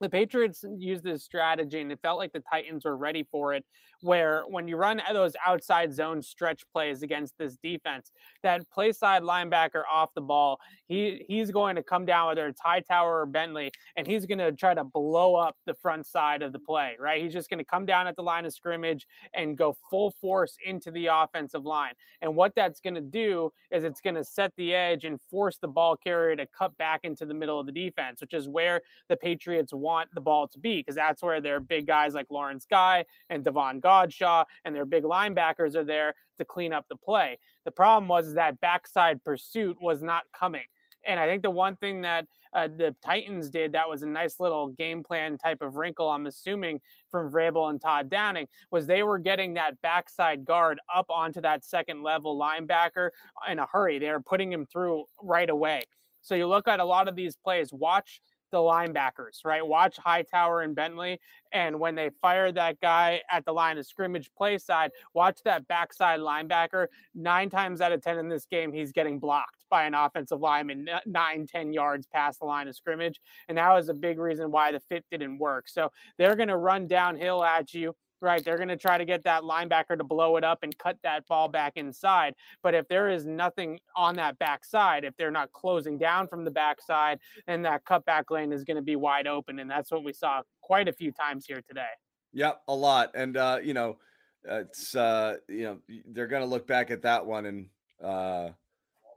the 0.00 0.08
Patriots 0.08 0.64
used 0.76 1.04
this 1.04 1.24
strategy, 1.24 1.80
and 1.80 1.90
it 1.90 2.00
felt 2.02 2.18
like 2.18 2.32
the 2.32 2.42
Titans 2.50 2.84
were 2.84 2.96
ready 2.96 3.26
for 3.30 3.54
it. 3.54 3.64
Where 4.02 4.44
when 4.48 4.68
you 4.68 4.76
run 4.76 5.00
uh, 5.00 5.14
those 5.14 5.32
outside 5.44 5.94
zone 5.94 6.20
stretch 6.20 6.64
plays 6.70 7.02
against 7.02 7.38
this 7.38 7.56
defense, 7.62 8.12
that 8.42 8.68
play 8.70 8.92
side 8.92 9.22
linebacker 9.22 9.82
off 9.90 10.10
the 10.14 10.20
ball, 10.20 10.60
he 10.86 11.24
he's 11.26 11.50
going 11.50 11.76
to 11.76 11.82
come 11.82 12.04
down 12.04 12.26
whether 12.28 12.46
it's 12.46 12.60
Hightower 12.60 13.22
or 13.22 13.26
Bentley, 13.26 13.72
and 13.96 14.06
he's 14.06 14.26
going 14.26 14.38
to 14.38 14.52
try 14.52 14.74
to 14.74 14.84
blow 14.84 15.34
up 15.34 15.56
the 15.64 15.72
front 15.72 16.06
side 16.06 16.42
of 16.42 16.52
the 16.52 16.58
play. 16.58 16.96
Right, 17.00 17.22
he's 17.22 17.32
just 17.32 17.48
going 17.48 17.58
to 17.58 17.64
come 17.64 17.86
down 17.86 18.06
at 18.06 18.16
the 18.16 18.22
line 18.22 18.44
of 18.44 18.52
scrimmage 18.52 19.06
and 19.32 19.56
go 19.56 19.74
full 19.90 20.10
force 20.20 20.56
into 20.64 20.90
the 20.90 21.06
offensive 21.06 21.64
line. 21.64 21.94
And 22.20 22.36
what 22.36 22.54
that's 22.54 22.80
going 22.80 22.96
to 22.96 23.00
do 23.00 23.50
is 23.70 23.82
it's 23.82 24.02
going 24.02 24.16
to 24.16 24.24
set 24.24 24.52
the 24.58 24.74
edge 24.74 25.04
and 25.04 25.18
force 25.30 25.56
the 25.56 25.68
ball 25.68 25.96
carrier 25.96 26.36
to 26.36 26.46
cut 26.46 26.76
back 26.76 27.00
into 27.04 27.24
the 27.24 27.34
middle 27.34 27.58
of 27.58 27.64
the 27.64 27.72
defense, 27.72 28.20
which 28.20 28.34
is 28.34 28.46
where 28.46 28.82
the 29.08 29.16
Patriots 29.16 29.72
want 29.86 30.08
the 30.14 30.20
ball 30.20 30.48
to 30.48 30.58
be 30.58 30.78
because 30.80 30.96
that's 30.96 31.22
where 31.22 31.40
their 31.40 31.60
big 31.60 31.86
guys 31.86 32.12
like 32.14 32.26
Lawrence 32.30 32.66
Guy 32.68 33.04
and 33.30 33.44
Davon 33.44 33.80
Godchaux 33.80 34.44
and 34.64 34.74
their 34.74 34.84
big 34.84 35.04
linebackers 35.04 35.76
are 35.76 35.84
there 35.84 36.14
to 36.38 36.44
clean 36.44 36.72
up 36.72 36.86
the 36.88 36.96
play. 36.96 37.38
The 37.64 37.70
problem 37.70 38.08
was 38.08 38.34
that 38.34 38.60
backside 38.60 39.22
pursuit 39.22 39.76
was 39.80 40.02
not 40.02 40.24
coming. 40.38 40.68
And 41.06 41.20
I 41.20 41.26
think 41.26 41.42
the 41.42 41.50
one 41.50 41.76
thing 41.76 42.02
that 42.02 42.26
uh, 42.52 42.68
the 42.68 42.94
Titans 43.04 43.48
did 43.48 43.72
that 43.72 43.88
was 43.88 44.02
a 44.02 44.08
nice 44.08 44.40
little 44.40 44.68
game 44.68 45.04
plan 45.04 45.38
type 45.38 45.62
of 45.62 45.76
wrinkle, 45.76 46.10
I'm 46.10 46.26
assuming, 46.26 46.80
from 47.10 47.30
Vrabel 47.30 47.70
and 47.70 47.80
Todd 47.80 48.10
Downing, 48.10 48.48
was 48.70 48.86
they 48.86 49.04
were 49.04 49.18
getting 49.18 49.54
that 49.54 49.80
backside 49.82 50.44
guard 50.44 50.80
up 50.92 51.06
onto 51.08 51.40
that 51.42 51.64
second 51.64 52.02
level 52.02 52.36
linebacker 52.36 53.10
in 53.48 53.60
a 53.60 53.66
hurry. 53.70 53.98
They 53.98 54.10
were 54.10 54.20
putting 54.20 54.52
him 54.52 54.66
through 54.66 55.04
right 55.22 55.48
away. 55.48 55.84
So 56.22 56.34
you 56.34 56.48
look 56.48 56.66
at 56.66 56.80
a 56.80 56.84
lot 56.84 57.06
of 57.06 57.14
these 57.14 57.36
plays, 57.36 57.72
watch 57.72 58.20
the 58.56 58.62
linebackers, 58.62 59.44
right? 59.44 59.64
Watch 59.66 59.98
Hightower 59.98 60.62
and 60.62 60.74
Bentley. 60.74 61.20
And 61.52 61.78
when 61.78 61.94
they 61.94 62.10
fire 62.22 62.50
that 62.52 62.80
guy 62.80 63.20
at 63.30 63.44
the 63.44 63.52
line 63.52 63.76
of 63.76 63.86
scrimmage 63.86 64.30
play 64.36 64.56
side, 64.56 64.92
watch 65.12 65.40
that 65.44 65.68
backside 65.68 66.20
linebacker. 66.20 66.86
Nine 67.14 67.50
times 67.50 67.82
out 67.82 67.92
of 67.92 68.02
10 68.02 68.18
in 68.18 68.30
this 68.30 68.46
game, 68.46 68.72
he's 68.72 68.92
getting 68.92 69.18
blocked 69.18 69.66
by 69.68 69.84
an 69.84 69.92
offensive 69.92 70.40
lineman 70.40 70.88
nine, 71.04 71.46
10 71.46 71.74
yards 71.74 72.06
past 72.06 72.40
the 72.40 72.46
line 72.46 72.66
of 72.66 72.74
scrimmage. 72.74 73.20
And 73.48 73.58
that 73.58 73.72
was 73.74 73.90
a 73.90 73.94
big 73.94 74.18
reason 74.18 74.50
why 74.50 74.72
the 74.72 74.80
fit 74.80 75.04
didn't 75.10 75.38
work. 75.38 75.68
So 75.68 75.92
they're 76.16 76.36
going 76.36 76.48
to 76.48 76.56
run 76.56 76.86
downhill 76.86 77.44
at 77.44 77.74
you 77.74 77.94
right? 78.20 78.44
They're 78.44 78.56
going 78.56 78.68
to 78.68 78.76
try 78.76 78.98
to 78.98 79.04
get 79.04 79.24
that 79.24 79.42
linebacker 79.42 79.96
to 79.96 80.04
blow 80.04 80.36
it 80.36 80.44
up 80.44 80.60
and 80.62 80.76
cut 80.78 80.98
that 81.02 81.26
ball 81.26 81.48
back 81.48 81.74
inside. 81.76 82.34
But 82.62 82.74
if 82.74 82.88
there 82.88 83.08
is 83.08 83.24
nothing 83.24 83.78
on 83.94 84.16
that 84.16 84.38
backside, 84.38 85.04
if 85.04 85.16
they're 85.16 85.30
not 85.30 85.52
closing 85.52 85.98
down 85.98 86.28
from 86.28 86.44
the 86.44 86.50
backside, 86.50 87.18
then 87.46 87.62
that 87.62 87.84
cutback 87.84 88.30
lane 88.30 88.52
is 88.52 88.64
going 88.64 88.76
to 88.76 88.82
be 88.82 88.96
wide 88.96 89.26
open. 89.26 89.58
And 89.58 89.70
that's 89.70 89.90
what 89.90 90.04
we 90.04 90.12
saw 90.12 90.42
quite 90.60 90.88
a 90.88 90.92
few 90.92 91.12
times 91.12 91.46
here 91.46 91.62
today. 91.66 91.84
Yep, 92.32 92.62
a 92.68 92.74
lot. 92.74 93.10
And, 93.14 93.36
uh, 93.36 93.58
you 93.62 93.74
know, 93.74 93.98
it's, 94.44 94.94
uh, 94.94 95.36
you 95.48 95.64
know, 95.64 95.78
they're 96.08 96.26
going 96.26 96.42
to 96.42 96.48
look 96.48 96.66
back 96.66 96.90
at 96.90 97.02
that 97.02 97.24
one 97.24 97.46
and, 97.46 97.66
uh, 98.02 98.50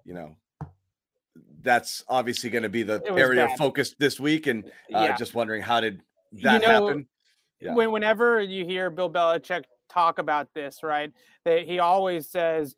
you 0.05 0.13
know, 0.13 0.35
that's 1.61 2.03
obviously 2.07 2.49
going 2.49 2.63
to 2.63 2.69
be 2.69 2.83
the 2.83 3.01
area 3.09 3.45
bad. 3.45 3.51
of 3.51 3.57
focus 3.57 3.93
this 3.99 4.19
week. 4.19 4.47
And 4.47 4.65
uh, 4.93 5.01
yeah. 5.01 5.15
just 5.15 5.35
wondering 5.35 5.61
how 5.61 5.81
did 5.81 6.01
that 6.41 6.61
you 6.61 6.67
know, 6.67 6.87
happen? 6.87 7.07
Yeah. 7.61 7.73
when, 7.73 7.91
whenever 7.91 8.41
you 8.41 8.65
hear 8.65 8.89
Bill 8.89 9.09
Belichick 9.09 9.63
talk 9.89 10.19
about 10.19 10.53
this, 10.53 10.79
right, 10.83 11.11
that 11.45 11.65
he 11.65 11.79
always 11.79 12.29
says 12.29 12.75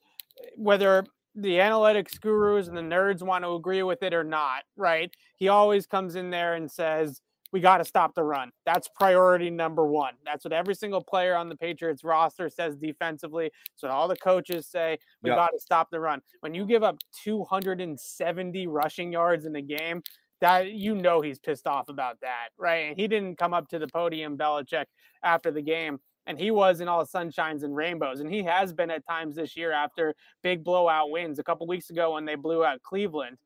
whether 0.55 1.05
the 1.35 1.57
analytics 1.57 2.19
gurus 2.19 2.67
and 2.67 2.77
the 2.77 2.81
nerds 2.81 3.21
want 3.21 3.43
to 3.43 3.53
agree 3.53 3.83
with 3.83 4.03
it 4.03 4.13
or 4.13 4.23
not, 4.23 4.63
right? 4.75 5.13
He 5.37 5.47
always 5.47 5.85
comes 5.87 6.15
in 6.15 6.29
there 6.29 6.55
and 6.55 6.69
says, 6.69 7.21
we 7.51 7.59
got 7.59 7.77
to 7.77 7.85
stop 7.85 8.15
the 8.15 8.23
run. 8.23 8.51
That's 8.65 8.87
priority 8.95 9.49
number 9.49 9.85
one. 9.85 10.13
That's 10.25 10.45
what 10.45 10.53
every 10.53 10.73
single 10.73 11.01
player 11.01 11.35
on 11.35 11.49
the 11.49 11.55
Patriots 11.55 12.03
roster 12.03 12.49
says 12.49 12.75
defensively. 12.75 13.51
So 13.75 13.89
all 13.89 14.07
the 14.07 14.15
coaches 14.15 14.67
say 14.67 14.97
we 15.21 15.29
yep. 15.29 15.37
got 15.37 15.49
to 15.49 15.59
stop 15.59 15.89
the 15.91 15.99
run. 15.99 16.21
When 16.39 16.53
you 16.53 16.65
give 16.65 16.83
up 16.83 16.97
270 17.23 18.67
rushing 18.67 19.11
yards 19.11 19.45
in 19.45 19.55
a 19.55 19.61
game, 19.61 20.01
that 20.41 20.71
you 20.71 20.95
know 20.95 21.21
he's 21.21 21.39
pissed 21.39 21.67
off 21.67 21.87
about 21.87 22.19
that, 22.21 22.49
right? 22.57 22.89
And 22.89 22.99
he 22.99 23.07
didn't 23.07 23.37
come 23.37 23.53
up 23.53 23.69
to 23.69 23.79
the 23.79 23.87
podium, 23.87 24.37
Belichick, 24.37 24.85
after 25.23 25.51
the 25.51 25.61
game, 25.61 25.99
and 26.25 26.39
he 26.39 26.51
was 26.51 26.81
in 26.81 26.87
all 26.87 27.05
sunshines 27.05 27.63
and 27.63 27.75
rainbows, 27.75 28.19
and 28.19 28.31
he 28.31 28.43
has 28.43 28.73
been 28.73 28.91
at 28.91 29.05
times 29.07 29.35
this 29.35 29.55
year 29.55 29.71
after 29.71 30.15
big 30.43 30.63
blowout 30.63 31.11
wins. 31.11 31.39
A 31.39 31.43
couple 31.43 31.67
weeks 31.67 31.89
ago 31.89 32.13
when 32.13 32.25
they 32.25 32.35
blew 32.35 32.65
out 32.65 32.81
Cleveland, 32.81 33.37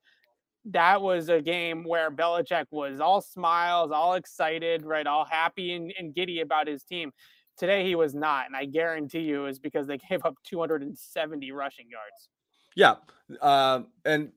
that 0.65 1.01
was 1.01 1.29
a 1.29 1.41
game 1.41 1.83
where 1.83 2.09
Belichick 2.09 2.65
was 2.71 2.99
all 2.99 3.21
smiles, 3.21 3.91
all 3.91 4.15
excited, 4.15 4.83
right, 4.83 5.05
all 5.05 5.25
happy 5.25 5.73
and, 5.73 5.93
and 5.99 6.15
giddy 6.15 6.41
about 6.41 6.67
his 6.67 6.83
team. 6.83 7.11
Today 7.57 7.85
he 7.85 7.95
was 7.95 8.15
not, 8.15 8.47
and 8.47 8.55
I 8.55 8.65
guarantee 8.65 9.21
you 9.21 9.45
is 9.45 9.59
because 9.59 9.85
they 9.87 9.97
gave 10.09 10.25
up 10.25 10.35
270 10.45 11.51
rushing 11.51 11.87
yards. 11.89 12.29
Yeah, 12.75 12.95
uh, 13.41 13.81
and 14.03 14.31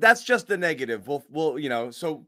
that's 0.00 0.24
just 0.24 0.46
the 0.46 0.56
negative. 0.56 1.06
We'll, 1.08 1.24
we'll, 1.30 1.58
you 1.58 1.68
know, 1.68 1.90
so 1.90 2.26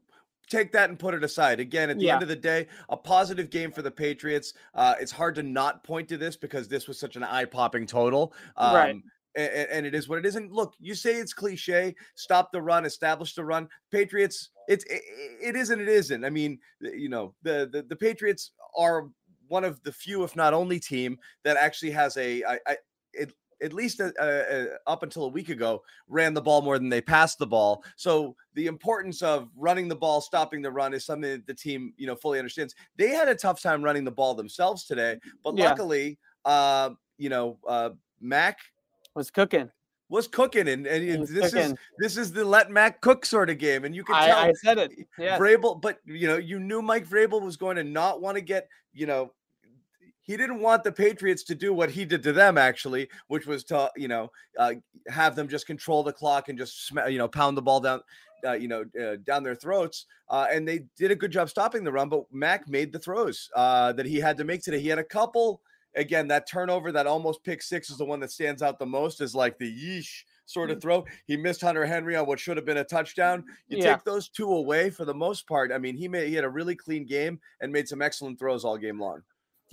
take 0.49 0.71
that 0.73 0.89
and 0.89 0.99
put 0.99 1.13
it 1.13 1.23
aside. 1.23 1.59
Again, 1.59 1.89
at 1.89 1.97
the 1.97 2.05
Yeah. 2.05 2.15
end 2.15 2.23
of 2.23 2.29
the 2.29 2.35
day, 2.35 2.67
a 2.89 2.97
positive 2.97 3.49
game 3.49 3.71
for 3.71 3.81
the 3.81 3.91
Patriots. 3.91 4.53
Uh, 4.73 4.95
it's 4.99 5.11
hard 5.11 5.35
to 5.35 5.43
not 5.43 5.83
point 5.83 6.09
to 6.09 6.17
this 6.17 6.35
because 6.35 6.67
this 6.67 6.87
was 6.87 6.99
such 6.99 7.15
an 7.15 7.23
eye-popping 7.23 7.87
total. 7.87 8.33
Um, 8.57 8.75
Right. 8.75 8.95
a- 9.37 9.41
a- 9.41 9.73
And 9.73 9.85
it 9.85 9.95
is 9.95 10.09
what 10.09 10.19
it 10.19 10.25
is. 10.25 10.35
And 10.35 10.51
look, 10.51 10.73
you 10.79 10.93
say 10.93 11.15
it's 11.15 11.33
cliche, 11.33 11.95
stop 12.15 12.51
the 12.51 12.61
run, 12.61 12.85
establish 12.85 13.33
the 13.33 13.45
run. 13.45 13.69
Patriots, 13.91 14.49
it's 14.67 14.83
it, 14.85 15.01
it 15.41 15.55
is 15.55 15.69
and 15.69 15.81
it 15.81 15.87
isn't. 15.87 16.25
I 16.25 16.29
mean, 16.29 16.59
you 16.81 17.07
know, 17.07 17.33
the, 17.41 17.69
the 17.71 17.83
the 17.83 17.95
Patriots 17.95 18.51
are 18.77 19.07
one 19.47 19.63
of 19.63 19.81
the 19.83 19.91
few, 19.91 20.23
if 20.23 20.35
not 20.35 20.53
only, 20.53 20.79
team 20.81 21.17
that 21.43 21.55
actually 21.57 21.91
has 21.91 22.17
a 22.17 22.43
I, 22.43 22.59
I 22.67 22.77
it, 23.13 23.33
at 23.61 23.73
least 23.73 24.01
uh, 24.01 24.11
uh, 24.19 24.65
up 24.87 25.03
until 25.03 25.25
a 25.25 25.29
week 25.29 25.49
ago, 25.49 25.83
ran 26.07 26.33
the 26.33 26.41
ball 26.41 26.61
more 26.61 26.77
than 26.77 26.89
they 26.89 27.01
passed 27.01 27.37
the 27.39 27.47
ball. 27.47 27.83
So 27.95 28.35
the 28.53 28.67
importance 28.67 29.21
of 29.21 29.49
running 29.55 29.87
the 29.87 29.95
ball, 29.95 30.21
stopping 30.21 30.61
the 30.61 30.71
run 30.71 30.93
is 30.93 31.05
something 31.05 31.31
that 31.31 31.47
the 31.47 31.53
team, 31.53 31.93
you 31.97 32.07
know, 32.07 32.15
fully 32.15 32.39
understands. 32.39 32.75
They 32.97 33.09
had 33.09 33.27
a 33.29 33.35
tough 33.35 33.61
time 33.61 33.83
running 33.83 34.03
the 34.03 34.11
ball 34.11 34.33
themselves 34.35 34.85
today, 34.85 35.19
but 35.43 35.55
Yeah. 35.55 35.69
luckily, 35.69 36.17
uh, 36.45 36.91
you 37.17 37.29
know, 37.29 37.57
uh, 37.67 37.91
Mac 38.19 38.59
Was 39.15 39.29
cooking. 39.31 39.69
was 40.09 40.27
cooking, 40.27 40.67
and, 40.67 40.85
and 40.87 41.27
this 41.27 41.53
is 41.53 41.73
this 41.97 42.17
is 42.17 42.31
the 42.31 42.43
let 42.43 42.69
Mac 42.69 43.01
cook 43.01 43.25
sort 43.25 43.49
of 43.49 43.57
game, 43.57 43.85
and 43.85 43.95
you 43.95 44.03
can 44.03 44.15
tell 44.15 44.37
I, 44.37 44.47
I 44.49 44.53
said 44.53 44.77
it. 44.77 44.91
Yeah. 45.17 45.37
Vrabel, 45.37 45.81
but 45.81 45.99
you 46.05 46.27
know, 46.27 46.37
you 46.37 46.59
knew 46.59 46.81
Mike 46.81 47.07
Vrabel 47.07 47.41
was 47.41 47.57
going 47.57 47.77
to 47.77 47.83
not 47.83 48.21
want 48.21 48.35
to 48.35 48.41
get, 48.41 48.67
you 48.93 49.05
know, 49.05 49.33
he 50.21 50.37
didn't 50.37 50.59
want 50.59 50.83
the 50.83 50.91
Patriots 50.91 51.43
to 51.43 51.55
do 51.55 51.73
what 51.73 51.89
he 51.91 52.05
did 52.05 52.23
to 52.23 52.31
them, 52.31 52.57
actually, 52.57 53.09
which 53.27 53.47
was 53.47 53.63
to, 53.65 53.91
you 53.95 54.07
know, 54.07 54.31
uh, 54.57 54.73
have 55.07 55.35
them 55.35 55.47
just 55.47 55.67
control 55.67 56.03
the 56.03 56.13
clock 56.13 56.49
and 56.49 56.57
just, 56.57 56.87
sma- 56.87 57.09
you 57.09 57.17
know, 57.17 57.27
pound 57.27 57.57
the 57.57 57.61
ball 57.61 57.79
down, 57.79 58.01
uh, 58.45 58.53
you 58.53 58.67
know, 58.67 58.85
uh, 59.01 59.17
down 59.25 59.43
their 59.43 59.55
throats. 59.55 60.05
Uh, 60.29 60.47
and 60.51 60.67
they 60.67 60.85
did 60.97 61.11
a 61.11 61.15
good 61.15 61.31
job 61.31 61.49
stopping 61.49 61.83
the 61.83 61.91
run, 61.91 62.09
but 62.09 62.23
Mac 62.31 62.67
made 62.67 62.93
the 62.93 62.99
throws 62.99 63.49
uh, 63.55 63.91
that 63.93 64.05
he 64.05 64.19
had 64.19 64.37
to 64.37 64.43
make 64.43 64.61
today. 64.61 64.79
He 64.79 64.87
had 64.89 64.99
a 64.99 65.03
couple. 65.03 65.61
Again, 65.95 66.27
that 66.29 66.47
turnover, 66.47 66.93
that 66.93 67.05
almost 67.05 67.43
pick 67.43 67.61
six, 67.61 67.89
is 67.89 67.97
the 67.97 68.05
one 68.05 68.21
that 68.21 68.31
stands 68.31 68.61
out 68.61 68.79
the 68.79 68.85
most. 68.85 69.19
Is 69.19 69.35
like 69.35 69.57
the 69.57 69.69
yeesh 69.69 70.23
sort 70.45 70.71
of 70.71 70.81
throw. 70.81 71.03
He 71.27 71.35
missed 71.35 71.59
Hunter 71.59 71.85
Henry 71.85 72.15
on 72.15 72.25
what 72.25 72.39
should 72.39 72.55
have 72.55 72.65
been 72.65 72.77
a 72.77 72.83
touchdown. 72.83 73.43
You 73.67 73.77
Yeah. 73.77 73.95
take 73.95 74.05
those 74.05 74.29
two 74.29 74.49
away 74.49 74.89
for 74.89 75.03
the 75.03 75.13
most 75.13 75.47
part. 75.47 75.71
I 75.71 75.77
mean, 75.77 75.97
he 75.97 76.07
made 76.07 76.29
he 76.29 76.35
had 76.35 76.45
a 76.45 76.49
really 76.49 76.75
clean 76.75 77.05
game 77.05 77.41
and 77.59 77.73
made 77.73 77.89
some 77.89 78.01
excellent 78.01 78.39
throws 78.39 78.63
all 78.63 78.77
game 78.77 78.99
long. 79.01 79.21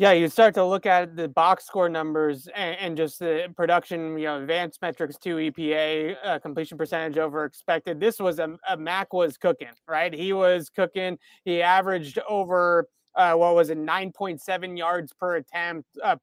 Yeah, 0.00 0.12
you 0.12 0.28
start 0.28 0.54
to 0.54 0.64
look 0.64 0.86
at 0.86 1.16
the 1.16 1.26
box 1.28 1.66
score 1.66 1.88
numbers 1.88 2.46
and, 2.54 2.76
and 2.78 2.96
just 2.96 3.18
the 3.18 3.52
production, 3.56 4.16
you 4.16 4.26
know, 4.26 4.40
advanced 4.40 4.80
metrics 4.80 5.16
to 5.18 5.36
EPA, 5.36 6.16
uh, 6.24 6.38
completion 6.38 6.78
percentage 6.78 7.18
over 7.18 7.44
expected. 7.44 7.98
This 7.98 8.20
was 8.20 8.38
a, 8.38 8.56
a 8.68 8.76
Mac 8.76 9.12
was 9.12 9.36
cooking, 9.36 9.72
right? 9.88 10.14
He 10.14 10.32
was 10.32 10.70
cooking. 10.70 11.18
He 11.44 11.62
averaged 11.62 12.20
over, 12.28 12.88
uh, 13.18 13.34
what 13.34 13.56
was 13.56 13.68
it, 13.68 13.76
9.7 13.76 14.78
yards 14.78 15.12
per 15.12 15.36
attempt, 15.36 15.88
uh, 16.04 16.16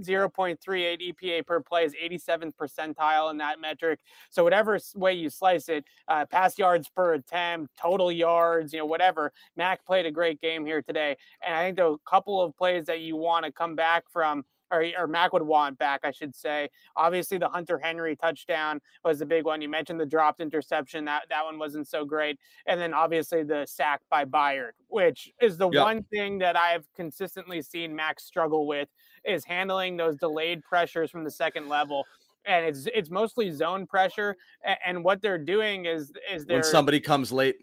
0.38 0.00 1.14
EPA 1.14 1.46
per 1.46 1.60
play 1.60 1.84
is 1.84 1.94
87th 1.94 2.54
percentile 2.60 3.30
in 3.30 3.38
that 3.38 3.60
metric. 3.60 4.00
So, 4.30 4.42
whatever 4.42 4.78
way 4.96 5.14
you 5.14 5.30
slice 5.30 5.68
it, 5.68 5.84
uh, 6.08 6.26
pass 6.26 6.58
yards 6.58 6.88
per 6.88 7.14
attempt, 7.14 7.76
total 7.80 8.10
yards, 8.10 8.72
you 8.72 8.80
know, 8.80 8.86
whatever, 8.86 9.32
Mac 9.56 9.86
played 9.86 10.06
a 10.06 10.10
great 10.10 10.40
game 10.40 10.66
here 10.66 10.82
today. 10.82 11.16
And 11.46 11.54
I 11.54 11.66
think 11.66 11.78
are 11.78 11.94
a 11.94 11.98
couple 12.10 12.42
of 12.42 12.56
plays 12.56 12.86
that 12.86 13.00
you 13.00 13.14
want 13.14 13.44
to 13.44 13.52
come 13.52 13.76
back 13.76 14.04
from, 14.12 14.44
or, 14.70 14.86
or 14.98 15.06
Mac 15.06 15.32
would 15.32 15.42
want 15.42 15.78
back, 15.78 16.00
I 16.04 16.10
should 16.10 16.34
say. 16.34 16.68
Obviously, 16.96 17.38
the 17.38 17.48
Hunter 17.48 17.78
Henry 17.78 18.16
touchdown 18.16 18.80
was 19.04 19.18
the 19.18 19.26
big 19.26 19.44
one. 19.44 19.60
You 19.60 19.68
mentioned 19.68 20.00
the 20.00 20.06
dropped 20.06 20.40
interception. 20.40 21.04
That, 21.04 21.24
that 21.28 21.44
one 21.44 21.58
wasn't 21.58 21.88
so 21.88 22.04
great. 22.04 22.38
And 22.66 22.80
then 22.80 22.94
obviously 22.94 23.42
the 23.42 23.66
sack 23.66 24.00
by 24.10 24.24
Byard, 24.24 24.72
which 24.88 25.30
is 25.40 25.56
the 25.56 25.68
Yep. 25.70 25.84
one 25.84 26.02
thing 26.04 26.38
that 26.38 26.56
I've 26.56 26.86
consistently 26.94 27.62
seen 27.62 27.94
Mac 27.94 28.20
struggle 28.20 28.66
with 28.66 28.88
is 29.24 29.44
handling 29.44 29.96
those 29.96 30.16
delayed 30.16 30.62
pressures 30.62 31.10
from 31.10 31.24
the 31.24 31.30
second 31.30 31.68
level. 31.68 32.04
And 32.46 32.64
it's 32.64 32.88
it's 32.94 33.10
mostly 33.10 33.50
zone 33.50 33.86
pressure, 33.86 34.34
and 34.86 35.04
what 35.04 35.20
they're 35.20 35.36
doing 35.36 35.84
is 35.84 36.10
is 36.32 36.46
they're 36.46 36.56
When 36.56 36.64
somebody 36.64 36.98
comes 36.98 37.30
late, 37.30 37.56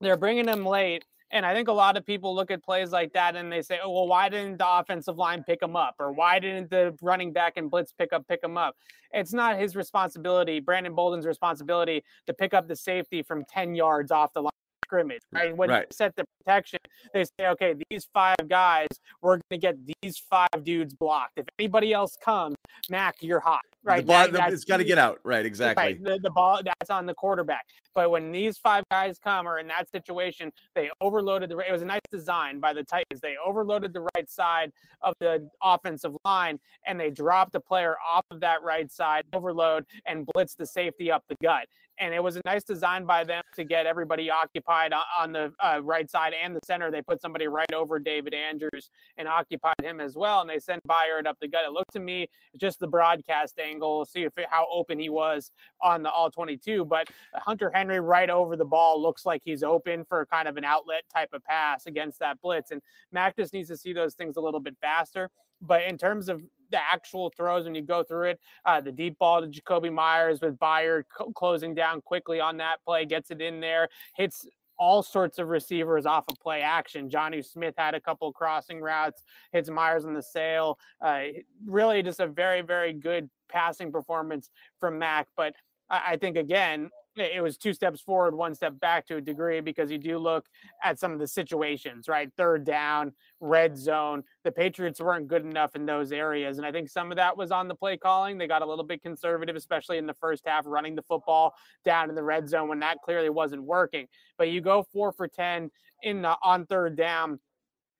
they're 0.00 0.16
bringing 0.16 0.46
them 0.46 0.64
late. 0.64 1.04
And 1.32 1.44
I 1.44 1.54
think 1.54 1.68
a 1.68 1.72
lot 1.72 1.96
of 1.96 2.06
people 2.06 2.34
look 2.34 2.50
at 2.50 2.62
plays 2.62 2.92
like 2.92 3.12
that 3.14 3.34
and 3.34 3.50
they 3.50 3.60
say, 3.60 3.80
oh, 3.82 3.90
well, 3.90 4.06
why 4.06 4.28
didn't 4.28 4.58
the 4.58 4.68
offensive 4.68 5.18
line 5.18 5.42
pick 5.42 5.60
him 5.60 5.74
up? 5.74 5.96
Or 5.98 6.12
why 6.12 6.38
didn't 6.38 6.70
the 6.70 6.96
running 7.02 7.32
back 7.32 7.54
and 7.56 7.68
blitz 7.70 7.92
pick 7.92 8.12
up, 8.12 8.28
pick 8.28 8.42
him 8.44 8.56
up? 8.56 8.76
It's 9.12 9.32
not 9.32 9.58
his 9.58 9.74
responsibility, 9.74 10.60
Brandon 10.60 10.94
Bolden's 10.94 11.26
responsibility 11.26 12.04
to 12.26 12.34
pick 12.34 12.54
up 12.54 12.68
the 12.68 12.76
safety 12.76 13.22
from 13.22 13.44
10 13.44 13.74
yards 13.74 14.12
off 14.12 14.32
the 14.32 14.42
line 14.42 14.50
scrimmage, 14.86 15.22
right? 15.32 15.54
When 15.56 15.68
Right. 15.68 15.88
they 15.90 15.94
set 15.94 16.14
the 16.16 16.24
protection, 16.38 16.78
they 17.12 17.24
say, 17.24 17.48
okay, 17.48 17.74
these 17.90 18.06
five 18.14 18.36
guys, 18.48 18.86
we're 19.20 19.34
going 19.36 19.42
to 19.50 19.58
get 19.58 19.76
these 20.00 20.18
five 20.30 20.62
dudes 20.62 20.94
blocked. 20.94 21.32
If 21.38 21.46
anybody 21.58 21.92
else 21.92 22.16
comes, 22.24 22.54
Mac, 22.88 23.16
you're 23.20 23.40
hot, 23.40 23.62
right? 23.82 23.96
the 24.06 24.06
ball, 24.12 24.28
That- 24.28 24.52
it's 24.52 24.64
got 24.64 24.76
to 24.76 24.84
get 24.84 24.98
out. 24.98 25.18
Right, 25.24 25.44
exactly. 25.44 25.82
Right, 25.84 26.02
the, 26.04 26.18
the 26.22 26.30
ball 26.30 26.60
that's 26.64 26.90
on 26.90 27.04
the 27.06 27.14
quarterback. 27.14 27.66
But 27.94 28.10
when 28.10 28.30
these 28.30 28.58
five 28.58 28.84
guys 28.90 29.18
come 29.18 29.48
or 29.48 29.58
in 29.58 29.66
that 29.68 29.90
situation, 29.90 30.52
they 30.74 30.90
overloaded 31.00 31.50
the. 31.50 31.58
It 31.58 31.72
was 31.72 31.82
a 31.82 31.86
nice 31.86 32.00
design 32.12 32.60
by 32.60 32.72
the 32.74 32.84
Titans. 32.84 33.20
They 33.20 33.36
overloaded 33.44 33.92
the 33.92 34.06
right 34.14 34.30
side 34.30 34.70
of 35.02 35.14
the 35.18 35.48
offensive 35.62 36.14
line 36.24 36.58
and 36.86 37.00
they 37.00 37.10
dropped 37.10 37.52
the 37.52 37.60
player 37.60 37.96
off 38.06 38.24
of 38.30 38.40
that 38.40 38.62
right 38.62 38.90
side, 38.92 39.24
overload, 39.32 39.84
and 40.06 40.26
blitz 40.34 40.54
the 40.54 40.66
safety 40.66 41.10
up 41.10 41.24
the 41.28 41.36
gut. 41.42 41.66
And 41.98 42.12
it 42.12 42.22
was 42.22 42.36
a 42.36 42.42
nice 42.44 42.62
design 42.62 43.06
by 43.06 43.24
them 43.24 43.42
to 43.54 43.64
get 43.64 43.86
everybody 43.86 44.30
occupied 44.30 44.92
on, 45.18 45.32
the 45.32 45.52
uh, 45.60 45.80
right 45.82 46.10
side 46.10 46.34
and 46.34 46.54
the 46.54 46.60
center. 46.64 46.90
They 46.90 47.02
put 47.02 47.20
somebody 47.22 47.46
right 47.48 47.72
over 47.72 47.98
David 47.98 48.34
Andrews 48.34 48.90
and 49.16 49.26
occupied 49.26 49.74
him 49.82 50.00
as 50.00 50.14
well. 50.14 50.40
And 50.40 50.50
they 50.50 50.58
sent 50.58 50.82
Byard 50.86 51.26
up 51.26 51.38
the 51.40 51.48
gut. 51.48 51.64
It 51.66 51.72
looked 51.72 51.92
to 51.92 52.00
me 52.00 52.28
just 52.56 52.80
the 52.80 52.86
broadcast 52.86 53.58
angle, 53.58 54.04
see 54.04 54.24
if 54.24 54.36
it, 54.36 54.46
how 54.50 54.66
open 54.70 54.98
he 54.98 55.08
was 55.08 55.50
on 55.80 56.02
the 56.02 56.10
all 56.10 56.30
22. 56.30 56.84
But 56.84 57.08
Hunter 57.34 57.70
Henry 57.74 58.00
right 58.00 58.30
over 58.30 58.56
the 58.56 58.64
ball 58.64 59.00
looks 59.00 59.24
like 59.24 59.42
he's 59.44 59.62
open 59.62 60.04
for 60.04 60.26
kind 60.26 60.48
of 60.48 60.56
an 60.56 60.64
outlet 60.64 61.02
type 61.12 61.30
of 61.32 61.42
pass 61.44 61.86
against 61.86 62.18
that 62.20 62.40
blitz. 62.42 62.70
And 62.70 62.82
Mac 63.12 63.36
just 63.36 63.52
needs 63.52 63.68
to 63.68 63.76
see 63.76 63.92
those 63.92 64.14
things 64.14 64.36
a 64.36 64.40
little 64.40 64.60
bit 64.60 64.76
faster. 64.80 65.30
But 65.62 65.82
in 65.84 65.96
terms 65.96 66.28
of 66.28 66.42
the 66.70 66.78
actual 66.78 67.32
throws, 67.36 67.64
when 67.64 67.74
you 67.74 67.82
go 67.82 68.02
through 68.02 68.30
it, 68.30 68.40
uh, 68.64 68.80
the 68.80 68.92
deep 68.92 69.18
ball 69.18 69.40
to 69.40 69.48
Jakobi 69.48 69.92
Meyers 69.92 70.40
with 70.40 70.58
Byard 70.58 71.04
co- 71.16 71.32
closing 71.32 71.74
down 71.74 72.00
quickly 72.00 72.40
on 72.40 72.56
that 72.58 72.82
play, 72.84 73.04
gets 73.04 73.30
it 73.30 73.40
in 73.40 73.60
there, 73.60 73.88
hits 74.16 74.46
all 74.78 75.02
sorts 75.02 75.38
of 75.38 75.48
receivers 75.48 76.06
off 76.06 76.24
of 76.28 76.38
play 76.38 76.60
action. 76.60 77.08
Jonnu 77.08 77.44
Smith 77.44 77.74
had 77.78 77.94
a 77.94 78.00
couple 78.00 78.30
crossing 78.32 78.80
routes, 78.80 79.22
hits 79.52 79.70
Meyers 79.70 80.04
on 80.04 80.14
the 80.14 80.22
sail. 80.22 80.78
Uh, 81.00 81.22
really, 81.66 82.02
just 82.02 82.20
a 82.20 82.26
very, 82.26 82.60
very 82.60 82.92
good 82.92 83.30
passing 83.48 83.90
performance 83.90 84.50
from 84.78 84.98
Mac. 84.98 85.28
But 85.36 85.54
I, 85.88 86.02
I 86.08 86.16
think 86.16 86.36
again, 86.36 86.90
it 87.16 87.42
was 87.42 87.56
two 87.56 87.72
steps 87.72 88.00
forward, 88.00 88.34
one 88.34 88.54
step 88.54 88.78
back 88.78 89.06
to 89.06 89.16
a 89.16 89.20
degree 89.20 89.60
because 89.60 89.90
you 89.90 89.98
do 89.98 90.18
look 90.18 90.46
at 90.82 90.98
some 90.98 91.12
of 91.12 91.18
the 91.18 91.26
situations, 91.26 92.08
right? 92.08 92.30
Third 92.36 92.64
down, 92.64 93.12
red 93.40 93.76
zone. 93.76 94.22
The 94.44 94.52
Patriots 94.52 95.00
weren't 95.00 95.28
good 95.28 95.44
enough 95.44 95.74
in 95.74 95.86
those 95.86 96.12
areas. 96.12 96.58
And 96.58 96.66
I 96.66 96.72
think 96.72 96.88
some 96.88 97.10
of 97.10 97.16
that 97.16 97.36
was 97.36 97.50
on 97.50 97.68
the 97.68 97.74
play 97.74 97.96
calling. 97.96 98.38
They 98.38 98.46
got 98.46 98.62
a 98.62 98.66
little 98.66 98.84
bit 98.84 99.02
conservative, 99.02 99.56
especially 99.56 99.98
in 99.98 100.06
the 100.06 100.14
first 100.14 100.46
half, 100.46 100.64
running 100.66 100.94
the 100.94 101.02
football 101.02 101.54
down 101.84 102.08
in 102.08 102.14
the 102.14 102.22
red 102.22 102.48
zone 102.48 102.68
when 102.68 102.80
that 102.80 102.98
clearly 103.02 103.30
wasn't 103.30 103.62
working. 103.62 104.06
But 104.36 104.50
you 104.50 104.60
go 104.60 104.86
four 104.92 105.12
for 105.12 105.28
10 105.28 105.70
in 106.02 106.22
the, 106.22 106.36
on 106.42 106.66
third 106.66 106.96
down. 106.96 107.40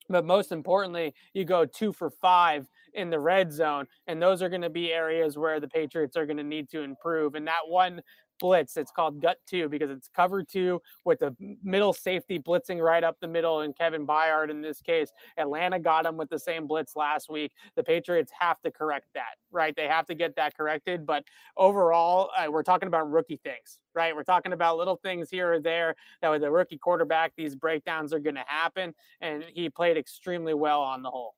But 0.08 0.24
most 0.24 0.52
importantly, 0.52 1.14
you 1.34 1.44
go 1.44 1.64
two 1.64 1.92
for 1.92 2.10
five 2.10 2.68
in 2.94 3.10
the 3.10 3.18
red 3.18 3.52
zone. 3.52 3.86
And 4.06 4.20
those 4.20 4.42
are 4.42 4.48
going 4.48 4.62
to 4.62 4.70
be 4.70 4.92
areas 4.92 5.36
where 5.36 5.60
the 5.60 5.68
Patriots 5.68 6.16
are 6.16 6.26
going 6.26 6.36
to 6.36 6.44
need 6.44 6.70
to 6.70 6.82
improve. 6.82 7.34
And 7.34 7.46
that 7.46 7.68
one 7.68 8.00
blitz, 8.38 8.76
it's 8.76 8.90
called 8.90 9.20
gut 9.20 9.38
two 9.46 9.68
because 9.68 9.90
it's 9.90 10.08
cover 10.14 10.42
two 10.42 10.80
with 11.04 11.20
the 11.20 11.34
middle 11.62 11.92
safety 11.92 12.38
blitzing 12.38 12.82
right 12.82 13.04
up 13.04 13.16
the 13.20 13.28
middle 13.28 13.60
and 13.60 13.76
Kevin 13.76 14.06
Byard 14.06 14.50
in 14.50 14.60
this 14.60 14.80
case. 14.80 15.10
Atlanta 15.36 15.78
got 15.78 16.06
him 16.06 16.16
with 16.16 16.28
the 16.28 16.38
same 16.38 16.66
blitz 16.66 16.96
last 16.96 17.30
week. 17.30 17.52
The 17.74 17.82
Patriots 17.82 18.32
have 18.38 18.60
to 18.62 18.70
correct 18.70 19.06
that, 19.14 19.36
right? 19.50 19.74
They 19.74 19.88
have 19.88 20.06
to 20.06 20.14
get 20.14 20.36
that 20.36 20.56
corrected. 20.56 21.06
But 21.06 21.24
overall, 21.56 22.30
uh, 22.36 22.50
we're 22.50 22.62
talking 22.62 22.88
about 22.88 23.10
rookie 23.10 23.40
things, 23.42 23.78
right? 23.94 24.14
We're 24.14 24.24
talking 24.24 24.52
about 24.52 24.78
little 24.78 24.96
things 24.96 25.30
here 25.30 25.54
or 25.54 25.60
there 25.60 25.94
that 26.22 26.30
with 26.30 26.44
a 26.44 26.50
rookie 26.50 26.78
quarterback, 26.78 27.32
these 27.36 27.54
breakdowns 27.54 28.12
are 28.12 28.20
going 28.20 28.36
to 28.36 28.44
happen. 28.46 28.94
And 29.20 29.44
he 29.52 29.68
played 29.68 29.96
extremely 29.96 30.54
well 30.54 30.82
on 30.82 31.02
the 31.02 31.10
whole. 31.10 31.34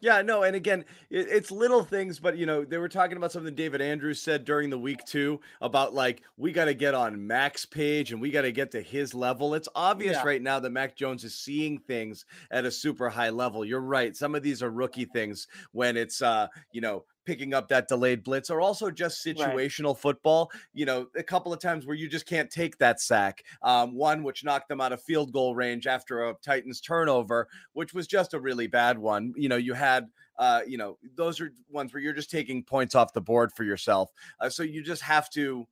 Yeah, 0.00 0.22
no, 0.22 0.44
and 0.44 0.54
again, 0.54 0.84
it, 1.10 1.26
it's 1.28 1.50
little 1.50 1.82
things, 1.82 2.18
but 2.20 2.36
you 2.36 2.46
know, 2.46 2.64
they 2.64 2.78
were 2.78 2.88
talking 2.88 3.16
about 3.16 3.32
something 3.32 3.54
David 3.54 3.80
Andrews 3.80 4.22
said 4.22 4.44
during 4.44 4.70
the 4.70 4.78
week 4.78 5.04
too 5.04 5.40
about 5.60 5.92
like 5.94 6.22
we 6.36 6.52
got 6.52 6.66
to 6.66 6.74
get 6.74 6.94
on 6.94 7.26
Mac's 7.26 7.66
page 7.66 8.12
and 8.12 8.20
we 8.20 8.30
got 8.30 8.42
to 8.42 8.52
get 8.52 8.70
to 8.72 8.80
his 8.80 9.12
level. 9.14 9.54
It's 9.54 9.68
obvious 9.74 10.16
Yeah. 10.16 10.24
right 10.24 10.42
now 10.42 10.60
that 10.60 10.70
Mac 10.70 10.94
Jones 10.94 11.24
is 11.24 11.34
seeing 11.34 11.78
things 11.78 12.24
at 12.50 12.64
a 12.64 12.70
super 12.70 13.08
high 13.08 13.30
level. 13.30 13.64
You're 13.64 13.80
right. 13.80 14.16
Some 14.16 14.34
of 14.34 14.42
these 14.42 14.62
are 14.62 14.70
rookie 14.70 15.04
things 15.06 15.48
when 15.72 15.96
it's 15.96 16.22
uh, 16.22 16.46
you 16.70 16.80
know, 16.80 17.04
picking 17.28 17.52
up 17.52 17.68
that 17.68 17.88
delayed 17.88 18.24
blitz 18.24 18.48
or 18.48 18.62
also 18.62 18.90
just 18.90 19.22
situational 19.22 19.92
right. 19.92 20.00
football. 20.00 20.50
You 20.72 20.86
know, 20.86 21.08
a 21.14 21.22
couple 21.22 21.52
of 21.52 21.60
times 21.60 21.84
where 21.84 21.94
you 21.94 22.08
just 22.08 22.24
can't 22.24 22.50
take 22.50 22.78
that 22.78 23.02
sack. 23.02 23.44
Um, 23.62 23.94
one 23.94 24.22
which 24.22 24.44
knocked 24.44 24.70
them 24.70 24.80
out 24.80 24.94
of 24.94 25.02
field 25.02 25.30
goal 25.30 25.54
range 25.54 25.86
after 25.86 26.26
a 26.30 26.34
Titans 26.42 26.80
turnover, 26.80 27.46
which 27.74 27.92
was 27.92 28.06
just 28.06 28.32
a 28.32 28.40
really 28.40 28.66
bad 28.66 28.98
one. 28.98 29.34
You 29.36 29.50
know, 29.50 29.56
you 29.56 29.74
had 29.74 30.08
uh, 30.38 30.62
you 30.66 30.78
know, 30.78 30.96
those 31.16 31.38
are 31.38 31.52
ones 31.68 31.92
where 31.92 32.00
you're 32.00 32.14
just 32.14 32.30
taking 32.30 32.62
points 32.62 32.94
off 32.94 33.12
the 33.12 33.20
board 33.20 33.52
for 33.54 33.64
yourself. 33.64 34.10
Uh, 34.40 34.48
so 34.48 34.62
you 34.62 34.82
just 34.82 35.02
have 35.02 35.28
to 35.30 35.66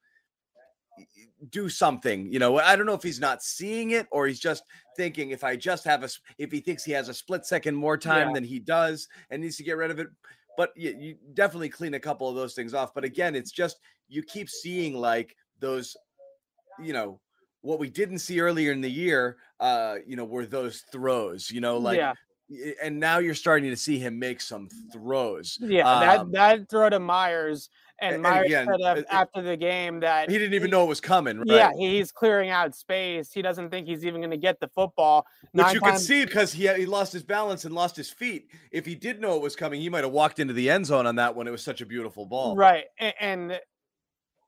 do 1.50 1.68
something. 1.68 2.30
You 2.30 2.38
know, 2.38 2.58
I 2.58 2.76
don't 2.76 2.86
know 2.86 2.94
if 2.94 3.02
he's 3.02 3.20
not 3.20 3.42
seeing 3.42 3.92
it 3.92 4.06
or 4.10 4.26
he's 4.26 4.40
just 4.40 4.64
thinking 4.96 5.30
if 5.30 5.44
I 5.44 5.56
just 5.56 5.84
have 5.84 6.02
a, 6.02 6.08
if 6.36 6.50
he 6.50 6.60
thinks 6.60 6.84
he 6.84 6.92
has 6.92 7.08
a 7.08 7.14
split 7.14 7.46
second 7.46 7.76
more 7.76 7.96
time 7.96 8.28
yeah. 8.28 8.34
than 8.34 8.44
he 8.44 8.58
does 8.58 9.08
and 9.30 9.40
needs 9.40 9.56
to 9.56 9.62
get 9.62 9.76
rid 9.76 9.90
of 9.90 9.98
it. 9.98 10.08
But 10.56 10.72
you, 10.76 10.96
you 10.98 11.16
definitely 11.34 11.68
clean 11.68 11.94
a 11.94 12.00
couple 12.00 12.28
of 12.28 12.34
those 12.34 12.54
things 12.54 12.74
off. 12.74 12.94
But 12.94 13.04
again, 13.04 13.34
it's 13.34 13.52
just 13.52 13.78
you 14.08 14.22
keep 14.22 14.48
seeing 14.48 14.94
like 14.94 15.36
those, 15.60 15.96
you 16.82 16.92
know, 16.92 17.20
what 17.62 17.78
we 17.78 17.90
didn't 17.90 18.18
see 18.18 18.40
earlier 18.40 18.72
in 18.72 18.80
the 18.80 18.90
year, 18.90 19.38
uh, 19.60 19.96
you 20.06 20.16
know, 20.16 20.24
were 20.24 20.46
those 20.46 20.84
throws, 20.92 21.50
you 21.50 21.60
know, 21.60 21.78
like 21.78 21.98
yeah 21.98 22.12
and 22.82 22.98
now 22.98 23.18
you're 23.18 23.34
starting 23.34 23.70
to 23.70 23.76
see 23.76 23.98
him 23.98 24.18
make 24.18 24.40
some 24.40 24.68
throws. 24.92 25.58
Yeah, 25.60 25.90
um, 25.90 26.00
that 26.00 26.58
that 26.58 26.70
throw 26.70 26.88
to 26.88 27.00
Meyers 27.00 27.68
and, 27.98 28.22
Meyers 28.22 28.46
again, 28.46 28.66
said 28.66 28.98
it, 28.98 29.06
after 29.10 29.42
the 29.42 29.56
game 29.56 30.00
that 30.00 30.30
he 30.30 30.38
didn't 30.38 30.54
even 30.54 30.68
he, 30.68 30.70
know 30.70 30.84
it 30.84 30.88
was 30.88 31.00
coming. 31.00 31.38
Right? 31.38 31.48
Yeah, 31.48 31.72
he's 31.76 32.12
clearing 32.12 32.50
out 32.50 32.74
space. 32.74 33.32
He 33.32 33.42
doesn't 33.42 33.70
think 33.70 33.86
he's 33.86 34.04
even 34.04 34.20
going 34.20 34.30
to 34.30 34.36
get 34.36 34.60
the 34.60 34.68
football. 34.68 35.26
But 35.54 35.74
you 35.74 35.80
times- 35.80 35.92
can 35.92 36.00
see 36.00 36.24
because 36.24 36.52
he 36.52 36.68
he 36.74 36.86
lost 36.86 37.12
his 37.12 37.22
balance 37.22 37.64
and 37.64 37.74
lost 37.74 37.96
his 37.96 38.10
feet. 38.10 38.50
If 38.70 38.86
he 38.86 38.94
did 38.94 39.20
know 39.20 39.34
it 39.36 39.42
was 39.42 39.56
coming, 39.56 39.80
he 39.80 39.88
might 39.88 40.04
have 40.04 40.12
walked 40.12 40.38
into 40.38 40.54
the 40.54 40.70
end 40.70 40.86
zone 40.86 41.06
on 41.06 41.16
that 41.16 41.34
one. 41.34 41.48
It 41.48 41.52
was 41.52 41.62
such 41.62 41.80
a 41.80 41.86
beautiful 41.86 42.26
ball. 42.26 42.54
Right, 42.56 42.84
and, 42.98 43.14
and 43.20 43.60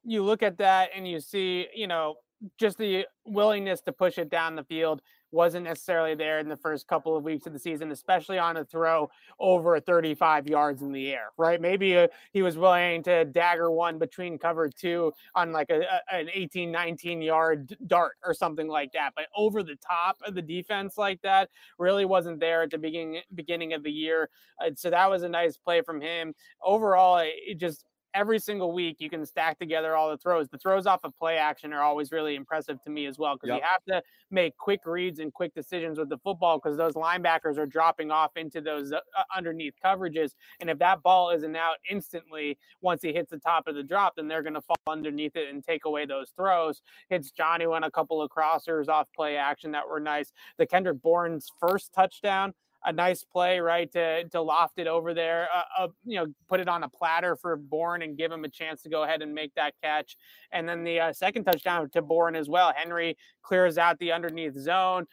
you 0.05 0.23
look 0.23 0.43
at 0.43 0.59
that 0.59 0.91
and 0.95 1.09
you 1.09 1.21
see, 1.21 1.67
you 1.75 1.87
know, 1.87 2.17
just 2.59 2.79
the 2.79 3.07
willingness 3.25 3.81
to 3.83 3.93
push 3.93 4.19
it 4.19 4.31
down 4.31 4.55
the 4.55 4.65
field 4.65 5.03
wasn't 5.31 5.65
necessarily 5.65 6.15
there 6.15 6.39
in 6.39 6.49
the 6.49 6.57
first 6.57 6.87
couple 6.87 7.17
of 7.17 7.25
weeks 7.25 7.47
of 7.47 7.53
the 7.53 7.59
season, 7.59 7.91
especially 7.91 8.39
on 8.39 8.57
a 8.57 8.65
throw 8.65 9.11
over 9.39 9.79
35 9.79 10.49
yards 10.49 10.83
in 10.83 10.93
the 10.93 11.13
air, 11.13 11.29
right? 11.37 11.61
Maybe 11.61 11.97
uh, 11.97 12.09
he 12.33 12.43
was 12.43 12.57
willing 12.57 13.03
to 13.05 13.25
dagger 13.25 13.71
one 13.71 13.99
between 13.99 14.39
cover 14.39 14.69
two 14.69 15.13
on 15.35 15.53
like 15.53 15.71
a, 15.71 15.81
a, 15.81 16.15
an 16.15 16.29
18, 16.33 16.71
19 16.71 17.23
yard 17.23 17.77
dart 17.87 18.17
or 18.25 18.35
something 18.35 18.69
like 18.69 18.93
that. 18.93 19.13
But 19.15 19.27
over 19.37 19.63
the 19.63 19.77
top 19.77 20.21
of 20.25 20.35
the 20.35 20.43
defense 20.43 20.97
like 20.97 21.21
that 21.23 21.51
really 21.79 22.05
wasn't 22.05 22.41
there 22.41 22.63
at 22.63 22.71
the 22.71 22.79
beginning 22.79 23.23
beginning 23.35 23.73
of 23.73 23.83
the 23.83 23.93
year. 23.93 24.31
Uh, 24.61 24.71
so 24.75 24.91
that 24.91 25.11
was 25.11 25.23
a 25.23 25.29
nice 25.29 25.57
play 25.57 25.83
from 25.83 26.01
him. 26.01 26.35
Overall, 26.63 27.23
it 27.23 27.59
just 27.59 27.85
every 28.15 28.39
single 28.39 28.73
week 28.73 28.97
you 28.99 29.11
can 29.11 29.25
stack 29.27 29.59
together 29.59 29.95
all 29.97 30.11
the 30.11 30.17
throws. 30.17 30.49
The 30.49 30.59
throws 30.59 30.87
off 30.87 31.01
of 31.05 31.17
play 31.19 31.37
action 31.37 31.73
are 31.73 31.83
always 31.83 32.13
really 32.13 32.35
impressive 32.35 32.83
to 32.85 32.91
me 32.91 33.07
as 33.07 33.19
well 33.19 33.35
because 33.35 33.49
yep. 33.49 33.59
you 33.59 33.65
have 33.65 33.85
to 34.03 34.03
make 34.31 34.57
quick 34.57 34.81
reads 34.85 35.19
and 35.19 35.33
quick 35.33 35.55
decisions 35.55 35.99
with 35.99 36.09
the 36.09 36.19
football 36.19 36.59
because 36.59 36.77
those 36.77 36.95
linebackers 36.95 37.59
are 37.59 37.67
dropping 37.67 38.11
off 38.11 38.37
into 38.37 38.61
those 38.61 38.93
uh, 38.93 39.01
underneath 39.37 39.75
coverages. 39.85 40.33
And 40.61 40.71
if 40.71 40.79
that 40.79 41.03
ball 41.03 41.31
isn't 41.31 41.57
out 41.57 41.77
instantly 41.91 42.59
once 42.81 43.03
he 43.03 43.13
hits 43.13 43.31
the 43.31 43.39
top 43.39 43.67
of 43.67 43.75
the 43.75 43.83
drop, 43.83 44.17
then 44.17 44.29
they're 44.29 44.43
going 44.43 44.55
to 44.55 44.63
fall 44.63 44.77
underneath 44.87 45.37
it 45.37 45.49
and 45.49 45.63
take 45.63 45.85
away 45.85 46.07
those 46.07 46.31
throws. 46.37 46.83
Hits 47.09 47.33
Jonnu 47.33 47.75
on 47.75 47.85
a 47.85 47.91
couple 47.91 48.23
of 48.23 48.31
crossers 48.31 48.89
off 48.89 49.09
play 49.15 49.37
action 49.37 49.73
that 49.73 49.89
were 49.89 50.01
nice. 50.01 50.33
The 50.57 50.67
Kendrick 50.67 51.03
Bourne's 51.03 51.51
first 51.61 51.93
touchdown 51.93 52.55
a 52.89 52.93
nice 52.93 53.23
play, 53.23 53.61
right, 53.61 53.93
to 53.93 54.25
to 54.31 54.41
loft 54.41 54.79
it 54.79 54.87
over 54.87 55.13
there, 55.13 55.47
uh, 55.55 55.83
uh, 55.83 55.89
you 56.05 56.19
know, 56.19 56.27
put 56.49 56.59
it 56.59 56.69
on 56.69 56.83
a 56.85 56.89
platter 56.89 57.37
for 57.37 57.55
Bourne 57.55 58.01
and 58.01 58.17
give 58.17 58.33
him 58.33 58.45
a 58.45 58.49
chance 58.49 58.83
to 58.83 58.89
go 58.89 59.03
ahead 59.03 59.21
and 59.21 59.35
make 59.35 59.55
that 59.55 59.75
catch. 59.83 60.17
And 60.53 60.67
then 60.67 60.85
the 60.85 60.99
uh, 60.99 61.13
second 61.13 61.45
touchdown 61.45 61.91
to 61.91 62.01
Bourne 62.01 62.35
as 62.35 62.49
well. 62.49 62.73
Henry 62.75 63.17
clears 63.43 63.77
out 63.77 63.99
the 63.99 64.11
underneath 64.11 64.57
zone. 64.59 65.05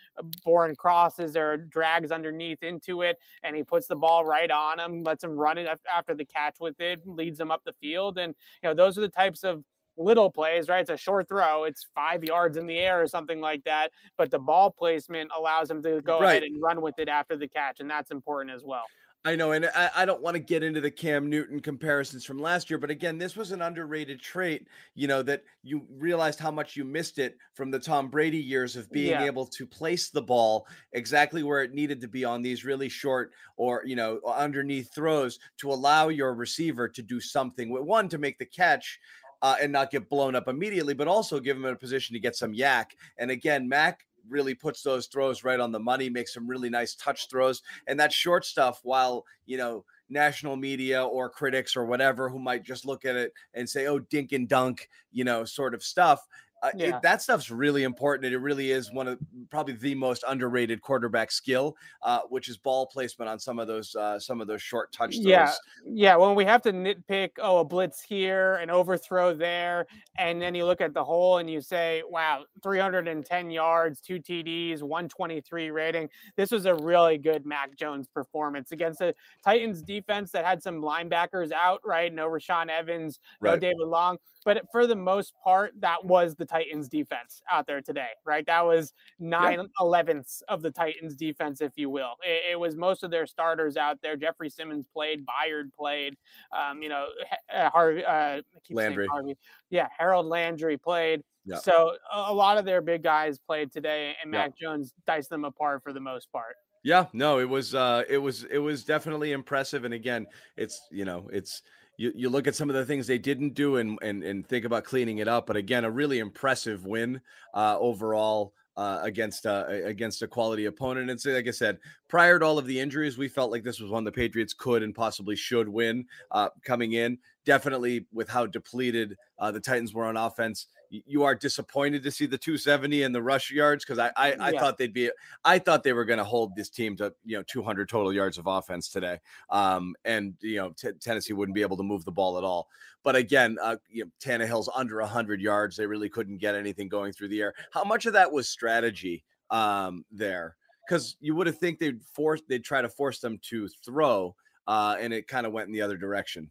Bourne 0.46 0.74
crosses 0.77 1.36
or 1.36 1.58
drags 1.58 2.12
underneath 2.12 2.63
into 2.63 3.01
it, 3.01 3.17
and 3.44 3.58
he 3.58 3.63
puts 3.63 3.88
the 3.88 3.96
ball 3.96 4.24
right 4.24 4.50
on 4.50 4.79
him, 4.79 5.03
lets 5.03 5.25
him 5.25 5.32
run 5.32 5.58
it 5.58 5.67
after 5.94 6.15
the 6.15 6.25
catch 6.25 6.55
with 6.62 6.79
it, 6.79 7.01
leads 7.05 7.39
him 7.39 7.51
up 7.51 7.62
the 7.65 7.74
field. 7.82 8.17
And 8.17 8.34
you 8.63 8.70
know, 8.70 8.74
those 8.74 8.98
are 8.98 9.01
the 9.01 9.10
types 9.10 9.44
of 9.44 9.65
little 9.98 10.30
plays, 10.30 10.68
right? 10.68 10.82
It's 10.82 10.90
a 10.90 10.98
short 10.98 11.28
throw, 11.28 11.64
it's 11.66 11.86
five 11.96 12.24
yards 12.24 12.58
in 12.58 12.68
the 12.68 12.78
air 12.78 13.02
or 13.02 13.08
something 13.08 13.40
like 13.40 13.64
that. 13.64 13.92
But 14.18 14.32
the 14.32 14.40
ball 14.40 14.72
placement 14.72 15.32
allows 15.38 15.70
him 15.70 15.82
to 15.84 16.02
go 16.02 16.20
right. 16.20 16.32
ahead 16.32 16.44
and 16.44 16.62
run 16.62 16.82
with 16.82 17.00
it 17.00 17.10
after 17.10 17.38
the 17.38 17.48
catch, 17.48 17.80
and 17.80 17.89
that's 17.89 18.12
important 18.12 18.56
as 18.56 18.63
well. 18.63 18.86
I 19.26 19.36
know, 19.36 19.54
and 19.54 19.65
I, 19.74 19.89
I, 19.96 20.06
don't 20.06 20.22
want 20.22 20.36
to 20.36 20.39
get 20.39 20.62
into 20.62 20.80
the 20.80 20.91
Cam 20.91 21.28
Newton 21.28 21.60
comparisons 21.60 22.24
from 22.24 22.38
last 22.38 22.69
year, 22.69 22.78
but 22.78 22.91
again, 22.91 23.17
this 23.17 23.36
was 23.36 23.52
an 23.52 23.63
underrated 23.63 24.22
trait, 24.22 24.67
you 24.93 25.08
know, 25.08 25.24
that 25.24 25.43
you 25.63 25.82
realized 25.98 26.39
how 26.39 26.52
much 26.52 26.76
you 26.76 26.86
missed 26.86 27.17
it 27.17 27.36
from 27.56 27.72
the 27.72 27.80
Tom 27.80 28.08
Brady 28.08 28.38
years 28.38 28.76
of 28.76 28.88
being 28.91 29.10
yeah. 29.10 29.26
able 29.26 29.48
to 29.48 29.65
place 29.65 30.10
the 30.10 30.22
ball 30.22 30.67
exactly 30.93 31.41
where 31.41 31.63
it 31.63 31.74
needed 31.74 32.00
to 32.02 32.08
be 32.08 32.24
on 32.24 32.43
these 32.43 32.63
really 32.63 32.88
short 32.88 33.32
or, 33.58 33.82
you 33.84 33.96
know, 33.96 34.19
underneath 34.28 34.93
throws 34.93 35.39
to 35.58 35.72
allow 35.72 36.10
your 36.10 36.36
receiver 36.36 36.88
to 36.88 37.02
do 37.02 37.19
something. 37.19 37.72
With 37.72 37.82
one, 37.82 38.08
to 38.10 38.19
make 38.19 38.38
the 38.38 38.46
catch, 38.46 39.00
uh, 39.45 39.55
and 39.62 39.71
not 39.71 39.91
get 39.91 40.10
blown 40.10 40.36
up 40.36 40.47
immediately, 40.47 40.95
but 40.95 41.08
also 41.08 41.39
give 41.39 41.55
him 41.55 41.65
a 41.65 41.75
position 41.75 42.15
to 42.15 42.19
get 42.19 42.36
some 42.36 42.51
YAC. 42.51 42.86
And 43.19 43.29
again, 43.29 43.69
Mac 43.69 44.08
really 44.27 44.55
puts 44.55 44.81
those 44.81 45.05
throws 45.05 45.43
right 45.43 45.60
on 45.60 45.71
the 45.71 45.79
money, 45.79 46.10
makes 46.10 46.34
some 46.34 46.47
really 46.47 46.67
nice 46.67 46.95
touch 46.95 47.29
throws. 47.29 47.62
And 47.86 47.99
that 47.99 48.12
short 48.12 48.43
stuff, 48.43 48.79
while, 48.81 49.23
you 49.45 49.58
know, 49.58 49.86
national 50.10 50.55
media 50.55 51.03
or 51.05 51.29
critics 51.29 51.75
or 51.75 51.86
whatever 51.86 52.27
who 52.27 52.39
might 52.39 52.63
just 52.63 52.88
look 52.88 53.05
at 53.05 53.15
it 53.15 53.34
and 53.53 53.69
say, 53.69 53.86
oh, 53.86 53.99
dink 53.99 54.31
and 54.31 54.49
dunk, 54.49 54.89
you 55.12 55.23
know, 55.23 55.45
sort 55.45 55.75
of 55.75 55.84
stuff. 55.84 56.27
Uh, 56.63 56.72
yeah. 56.76 56.96
it, 56.96 57.02
that 57.04 57.22
stuff's 57.22 57.52
really 57.52 57.84
important. 57.84 58.32
It 58.34 58.38
really 58.38 58.72
is 58.72 58.91
one 58.91 59.08
of 59.08 59.20
probably 59.50 59.74
the 59.74 59.94
most 59.94 60.24
underrated 60.28 60.82
quarterback 60.82 61.32
skill, 61.32 61.76
uh, 62.02 62.22
which 62.30 62.50
is 62.50 62.58
ball 62.58 62.88
placement 62.88 63.30
on 63.30 63.39
some 63.39 63.60
of 63.60 63.68
those 63.68 63.96
uh, 63.96 64.20
some 64.20 64.41
of 64.41 64.48
those 64.48 64.62
short 64.62 64.91
touch 64.91 65.15
throws. 65.15 65.26
Yeah, 65.26 65.54
yeah. 65.86 66.15
When 66.15 66.34
we 66.34 66.46
have 66.46 66.62
to 66.63 66.72
nitpick, 66.72 67.32
oh, 67.39 67.60
a 67.60 67.65
blitz 67.65 68.02
here, 68.02 68.56
an 68.56 68.70
overthrow 68.70 69.34
there, 69.34 69.86
and 70.18 70.41
then 70.41 70.56
you 70.56 70.65
look 70.65 70.82
at 70.82 70.94
the 70.94 71.04
whole 71.04 71.38
and 71.38 71.50
you 71.50 71.62
say, 71.62 72.04
wow, 72.10 72.46
310 72.63 73.52
yards, 73.52 74.02
two 74.02 74.20
TDs, 74.20 74.82
123 74.82 75.72
rating. 75.72 76.10
This 76.36 76.52
was 76.52 76.65
a 76.65 76.74
really 76.76 77.18
good 77.18 77.46
Mac 77.46 77.76
Jones 77.76 78.08
performance 78.08 78.72
against 78.72 79.00
the 79.00 79.13
Titans 79.44 79.82
defense 79.82 80.32
that 80.32 80.46
had 80.46 80.63
some 80.63 80.82
linebackers 80.82 81.52
out. 81.52 81.82
Right, 81.86 82.13
no 82.13 82.28
Rashaan 82.28 82.70
Evans, 82.70 83.20
no 83.41 83.52
right. 83.52 83.60
David 83.60 83.88
Long 83.88 84.18
but 84.45 84.71
for 84.71 84.86
the 84.86 84.95
most 84.95 85.34
part, 85.43 85.73
that 85.79 86.05
was 86.05 86.36
the 86.36 86.45
Titans 86.45 86.88
defense 86.88 87.41
out 87.51 87.65
there 87.65 87.81
today, 87.81 88.10
right? 88.23 88.45
That 88.45 88.63
was 88.63 88.93
nine 89.19 89.60
yep. 89.60 89.67
elevenths 89.81 90.43
of 90.47 90.62
the 90.62 90.69
Titans 90.69 91.15
defense, 91.15 91.62
if 91.62 91.71
you 91.75 91.89
will. 91.89 92.13
It, 92.23 92.51
it, 92.51 92.60
was 92.60 92.75
most 92.75 93.03
of 93.03 93.10
their 93.10 93.25
starters 93.25 93.75
out 93.75 93.97
there. 94.03 94.15
Jeffery 94.15 94.51
Simmons 94.51 94.86
played, 94.93 95.25
Byard 95.25 95.73
played, 95.77 96.15
um, 96.55 96.81
you 96.84 96.89
know, 96.89 97.08
uh, 97.53 97.69
Harvey, 97.71 98.05
uh, 98.05 98.41
Landry. 98.69 99.08
Harvey. 99.08 99.36
Yeah, 99.71 99.88
Harold 99.97 100.27
Landry 100.27 100.77
played. 100.77 101.23
Yep. 101.47 101.63
So 101.63 101.95
a 102.13 102.34
lot 102.34 102.58
of 102.58 102.65
their 102.65 102.81
big 102.81 103.03
guys 103.03 103.39
played 103.39 103.71
today, 103.71 104.15
and 104.21 104.31
Mac 104.31 104.51
yep. 104.51 104.58
Jones 104.62 104.93
diced 105.08 105.29
them 105.29 105.43
apart 105.43 105.84
for 105.84 105.91
the 105.91 105.99
most 105.99 106.31
part. 106.31 106.55
Yeah, 106.84 107.08
no, 107.13 107.39
it 107.39 107.49
was 107.49 107.73
uh 107.73 108.03
it 108.08 108.19
was 108.19 108.43
it 108.43 108.60
was 108.60 108.84
definitely 108.84 109.31
impressive. 109.31 109.86
And 109.86 109.93
again, 109.95 110.27
it's 110.55 110.88
you 110.91 111.03
know, 111.03 111.27
it's 111.34 111.63
you, 111.97 112.12
you 112.15 112.29
look 112.29 112.47
at 112.47 112.55
some 112.55 112.69
of 112.69 112.75
the 112.75 112.86
things 112.86 113.08
they 113.08 113.17
didn't 113.17 113.53
do 113.53 113.77
and, 113.77 113.97
and 114.01 114.23
and 114.23 114.47
think 114.47 114.65
about 114.65 114.84
cleaning 114.84 115.19
it 115.19 115.27
up. 115.27 115.47
But 115.47 115.55
again, 115.55 115.86
a 115.86 115.91
really 115.91 116.19
impressive 116.19 116.86
win 116.86 117.21
uh, 117.53 117.77
overall 117.79 118.53
uh, 118.77 118.99
against 119.03 119.45
uh, 119.45 119.65
against 119.67 120.21
a 120.21 120.27
quality 120.27 120.65
opponent. 120.65 121.10
And 121.10 121.19
so, 121.19 121.31
like 121.31 121.47
I 121.47 121.51
said, 121.51 121.77
prior 122.08 122.39
to 122.39 122.45
all 122.45 122.58
of 122.58 122.65
the 122.65 122.79
injuries, 122.79 123.17
we 123.17 123.27
felt 123.27 123.51
like 123.51 123.63
this 123.63 123.79
was 123.79 123.91
one 123.91 124.03
the 124.03 124.12
Patriots 124.12 124.53
could 124.53 124.84
and 124.84 124.93
possibly 124.93 125.36
should 125.36 125.69
win 125.69 126.05
uh, 126.31 126.49
coming 126.63 126.93
in. 126.93 127.17
Definitely, 127.45 128.05
with 128.12 128.27
how 128.27 128.45
depleted 128.45 129.15
uh, 129.39 129.51
the 129.51 129.60
Titans 129.60 129.93
were 129.93 130.05
on 130.05 130.17
offense, 130.17 130.67
you 130.89 131.24
are 131.24 131.36
disappointed 131.36 132.04
to 132.04 132.12
see 132.12 132.26
the 132.26 132.38
270 132.38 133.04
and 133.04 133.13
the 133.13 133.21
rush 133.21 133.52
yards 133.52 133.86
because 133.86 134.00
I 134.00 134.12
I, 134.15 134.34
I 134.34 134.50
yeah. 134.52 134.60
thought 134.60 134.78
they'd 134.78 134.93
be 134.93 135.12
I 135.43 135.60
thought 135.60 135.84
they 135.84 135.93
were 135.93 136.06
going 136.06 136.17
to 136.17 136.24
hold 136.24 136.56
this 136.56 136.69
team 136.69 136.95
to 136.98 137.13
you 137.24 137.38
know 137.38 137.43
200 137.43 137.88
total 137.89 138.13
yards 138.13 138.38
of 138.38 138.48
offense 138.48 138.89
today, 138.89 139.19
um, 139.50 139.95
and 140.06 140.36
you 140.41 140.58
know 140.58 140.74
t- 140.78 140.91
Tennessee 141.00 141.34
wouldn't 141.34 141.56
be 141.56 141.62
able 141.62 141.78
to 141.78 141.84
move 141.84 142.06
the 142.06 142.12
ball 142.12 142.38
at 142.38 142.43
all. 142.43 142.67
But 143.04 143.15
again, 143.15 143.58
uh, 143.62 143.78
you 143.89 144.06
know, 144.06 144.12
Tannehill's 144.19 144.69
under 144.74 145.00
100 145.00 145.39
yards. 145.39 145.78
They 145.78 145.86
really 145.86 146.10
couldn't 146.10 146.38
get 146.38 146.56
anything 146.56 146.89
going 146.89 147.13
through 147.13 147.28
the 147.30 147.41
air. 147.41 147.54
How 147.71 147.84
much 147.84 148.06
of 148.08 148.13
that 148.13 148.32
was 148.32 148.50
strategy 148.50 149.24
um, 149.52 150.04
there? 150.12 150.56
Because 150.88 151.15
you 151.19 151.36
would 151.36 151.48
have 151.48 151.58
think 151.58 151.80
they'd 151.80 152.04
force 152.04 152.41
they'd 152.48 152.63
try 152.63 152.82
to 152.82 152.89
force 152.89 153.19
them 153.19 153.39
to 153.50 153.67
throw, 153.86 154.36
uh, 154.67 154.95
and 155.00 155.13
it 155.13 155.28
kind 155.28 155.45
of 155.45 155.54
went 155.54 155.67
in 155.67 155.74
the 155.74 155.82
other 155.82 155.98
direction. 155.98 156.50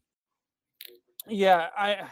Yeah, 1.27 1.69
I 1.77 2.09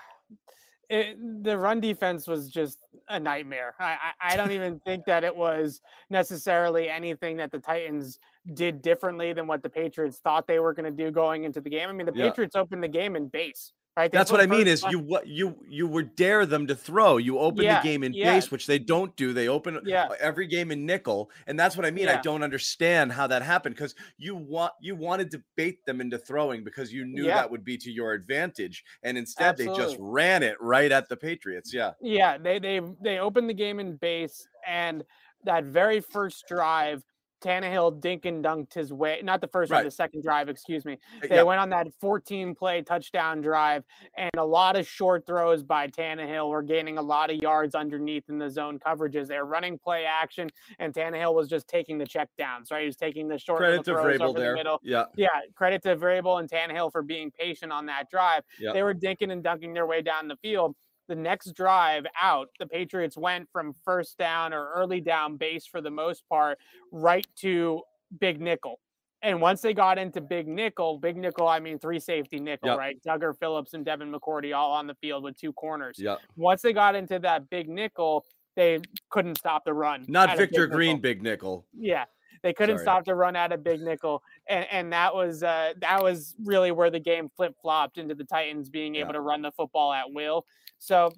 it, 0.92 1.44
the 1.44 1.56
run 1.56 1.80
defense 1.80 2.28
was 2.28 2.50
just 2.50 2.78
a 3.08 3.18
nightmare. 3.18 3.74
I, 3.80 3.96
I, 4.20 4.32
I 4.34 4.36
don't 4.36 4.52
even 4.52 4.78
think 4.80 5.06
that 5.06 5.24
it 5.24 5.34
was 5.34 5.80
necessarily 6.10 6.88
anything 6.90 7.38
that 7.38 7.50
the 7.50 7.58
Titans 7.58 8.18
did 8.52 8.82
differently 8.82 9.32
than 9.32 9.46
what 9.46 9.62
the 9.62 9.70
Patriots 9.70 10.18
thought 10.22 10.46
they 10.46 10.58
were 10.58 10.74
going 10.74 10.84
to 10.84 11.04
do 11.04 11.10
going 11.10 11.44
into 11.44 11.60
the 11.62 11.70
game. 11.70 11.88
I 11.88 11.92
mean, 11.92 12.06
the 12.06 12.12
Yeah. 12.14 12.28
Patriots 12.28 12.54
opened 12.56 12.82
the 12.82 12.88
game 12.88 13.16
in 13.16 13.28
base, 13.28 13.72
right? 13.96 14.10
They 14.10 14.18
That's 14.18 14.30
what 14.30 14.40
I 14.40 14.46
mean. 14.46 14.66
Is 14.66 14.82
you 14.90 14.98
what 14.98 15.26
you 15.26 15.56
you 15.68 15.86
would 15.86 16.14
dare 16.16 16.46
them 16.46 16.66
to 16.66 16.74
throw. 16.74 17.16
You 17.16 17.38
open 17.38 17.64
Yeah, 17.64 17.80
the 17.80 17.88
game 17.88 18.02
in 18.02 18.12
yeah. 18.12 18.34
base, 18.34 18.50
which 18.50 18.66
they 18.66 18.78
don't 18.78 19.14
do. 19.16 19.32
They 19.32 19.48
open 19.48 19.80
Yeah. 19.84 20.04
Uh, 20.06 20.16
every 20.20 20.46
game 20.46 20.70
in 20.70 20.86
nickel, 20.86 21.30
and 21.46 21.58
that's 21.58 21.76
what 21.76 21.86
I 21.86 21.90
mean. 21.90 22.08
I 22.08 22.20
don't 22.20 22.42
understand 22.42 23.12
how 23.12 23.26
that 23.26 23.42
happened 23.42 23.74
because 23.74 23.94
you 24.18 24.34
want 24.34 24.72
you 24.80 24.96
wanted 24.96 25.30
to 25.32 25.42
bait 25.56 25.84
them 25.86 26.00
into 26.00 26.18
throwing 26.18 26.64
because 26.64 26.92
you 26.92 27.04
knew 27.04 27.24
that 27.24 27.50
would 27.50 27.64
be 27.64 27.76
to 27.78 27.90
your 27.90 28.12
advantage, 28.12 28.84
and 29.02 29.18
instead 29.18 29.56
they 29.56 29.66
just 29.66 29.96
ran 29.98 30.42
it 30.42 30.56
right 30.60 30.90
at 30.92 31.08
the 31.08 31.16
Patriots. 31.16 31.72
Yeah, 31.72 31.92
Yeah, 32.00 32.38
they 32.38 32.58
they 32.58 32.80
they 33.02 33.18
opened 33.18 33.48
the 33.48 33.54
game 33.54 33.80
in 33.80 33.96
base, 33.96 34.46
and 34.66 35.04
that 35.44 35.64
very 35.64 36.00
first 36.00 36.46
drive, 36.46 37.04
Tannehill 37.42 38.00
dink 38.00 38.24
and 38.24 38.42
dunked 38.44 38.72
his 38.72 38.92
way. 38.92 39.20
Not 39.22 39.40
the 39.40 39.48
first 39.48 39.68
drive, 39.68 39.78
Right. 39.80 39.84
the 39.84 39.90
second 39.90 40.22
drive, 40.22 40.48
excuse 40.48 40.84
me. 40.84 40.98
Uh, 41.22 41.26
They 41.28 41.34
yeah. 41.36 41.42
went 41.42 41.60
on 41.60 41.68
that 41.70 41.88
14 42.00 42.54
play 42.54 42.80
touchdown 42.82 43.40
drive, 43.40 43.84
and 44.16 44.30
a 44.38 44.44
lot 44.44 44.76
of 44.76 44.86
short 44.86 45.26
throws 45.26 45.62
by 45.62 45.88
Tannehill 45.88 46.48
were 46.48 46.62
gaining 46.62 46.98
a 46.98 47.02
lot 47.02 47.30
of 47.30 47.36
yards 47.36 47.74
underneath 47.74 48.28
in 48.28 48.38
the 48.38 48.48
zone 48.48 48.78
coverages. 48.78 49.26
They 49.26 49.38
were 49.38 49.44
running 49.44 49.78
play 49.78 50.04
action, 50.04 50.48
and 50.78 50.94
Tannehill 50.94 51.34
was 51.34 51.48
just 51.48 51.66
taking 51.68 51.98
the 51.98 52.06
check 52.06 52.28
downs, 52.38 52.70
right? 52.70 52.80
He 52.80 52.86
was 52.86 52.96
taking 52.96 53.28
the 53.28 53.38
short 53.38 53.58
Credit 53.58 53.78
to 53.84 53.92
throws 53.94 54.18
Vrabel 54.18 54.28
over 54.28 54.40
the 54.40 54.54
middle. 54.54 54.80
Yeah, 54.82 55.04
Yeah, 55.16 55.28
credit 55.54 55.82
to 55.82 55.96
Vrabel 55.96 56.38
and 56.40 56.48
Tannehill 56.48 56.92
for 56.92 57.02
being 57.02 57.30
patient 57.30 57.72
on 57.72 57.86
that 57.86 58.08
drive. 58.10 58.44
Yeah. 58.60 58.72
They 58.72 58.82
were 58.82 58.94
dinking 58.94 59.32
and 59.32 59.42
dunking 59.42 59.74
their 59.74 59.86
way 59.86 60.02
down 60.02 60.28
the 60.28 60.36
field. 60.36 60.76
The 61.08 61.14
next 61.16 61.54
drive 61.54 62.06
out, 62.20 62.48
the 62.58 62.66
Patriots 62.66 63.16
went 63.16 63.48
from 63.52 63.74
first 63.84 64.18
down 64.18 64.52
or 64.52 64.70
early 64.74 65.00
down 65.00 65.36
base 65.36 65.66
for 65.66 65.80
the 65.80 65.90
most 65.90 66.26
part 66.28 66.58
right 66.90 67.26
to 67.36 67.82
big 68.20 68.40
nickel. 68.40 68.78
And 69.20 69.40
once 69.40 69.60
they 69.60 69.72
got 69.74 69.98
into 69.98 70.20
big 70.20 70.48
nickel, 70.48 70.98
big 70.98 71.16
nickel, 71.16 71.46
I 71.46 71.60
mean 71.60 71.78
three 71.78 72.00
safety 72.00 72.40
nickel, 72.40 72.70
Yep. 72.70 72.78
right? 72.78 73.02
Dugger 73.06 73.36
Phillips 73.38 73.74
and 73.74 73.84
Devin 73.84 74.12
McCourty 74.12 74.54
all 74.56 74.72
on 74.72 74.86
the 74.86 74.94
field 74.96 75.22
with 75.24 75.36
two 75.38 75.52
corners. 75.52 75.96
yeah. 75.98 76.16
Once 76.36 76.62
they 76.62 76.72
got 76.72 76.94
into 76.96 77.18
that 77.20 77.48
big 77.50 77.68
nickel, 77.68 78.24
they 78.56 78.78
couldn't 79.10 79.38
stop 79.38 79.64
the 79.64 79.72
run. 79.74 80.04
Not 80.08 80.28
a 80.30 80.32
big 80.32 80.50
Victor 80.50 80.62
nickel. 80.66 80.76
Green, 80.76 81.00
big 81.00 81.22
nickel. 81.22 81.64
Yeah, 81.78 82.04
they 82.42 82.52
couldn't 82.52 82.78
Sorry. 82.78 82.84
stop 82.84 83.04
the 83.04 83.14
run 83.14 83.36
out 83.36 83.52
of 83.52 83.62
big 83.64 83.80
nickel, 83.80 84.22
and 84.48 84.66
and 84.70 84.92
that 84.92 85.14
was 85.14 85.42
uh, 85.42 85.72
that 85.80 86.02
was 86.02 86.34
really 86.44 86.70
where 86.72 86.90
the 86.90 86.98
game 87.00 87.30
flip 87.36 87.54
flopped 87.62 87.98
into 87.98 88.14
the 88.16 88.24
Titans 88.24 88.68
being 88.68 88.96
able 88.96 89.12
to 89.12 89.20
run 89.20 89.40
the 89.42 89.52
football 89.52 89.92
at 89.92 90.12
will. 90.12 90.44
So 90.82 91.12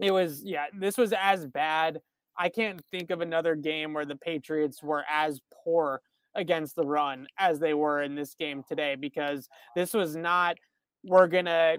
it 0.00 0.10
was 0.10 0.42
yeah, 0.44 0.66
this 0.76 0.98
was 0.98 1.12
as 1.18 1.46
bad. 1.46 2.00
I 2.36 2.48
can't 2.48 2.82
think 2.90 3.10
of 3.10 3.20
another 3.20 3.54
game 3.54 3.94
where 3.94 4.04
the 4.04 4.16
Patriots 4.16 4.82
were 4.82 5.04
as 5.08 5.40
poor 5.64 6.00
against 6.34 6.74
the 6.74 6.86
run 6.86 7.28
as 7.38 7.60
they 7.60 7.74
were 7.74 8.02
in 8.02 8.16
this 8.16 8.34
game 8.34 8.64
today 8.68 8.96
because 8.96 9.48
this 9.76 9.94
was 9.94 10.16
not 10.16 10.56
we're 11.04 11.28
gonna 11.28 11.76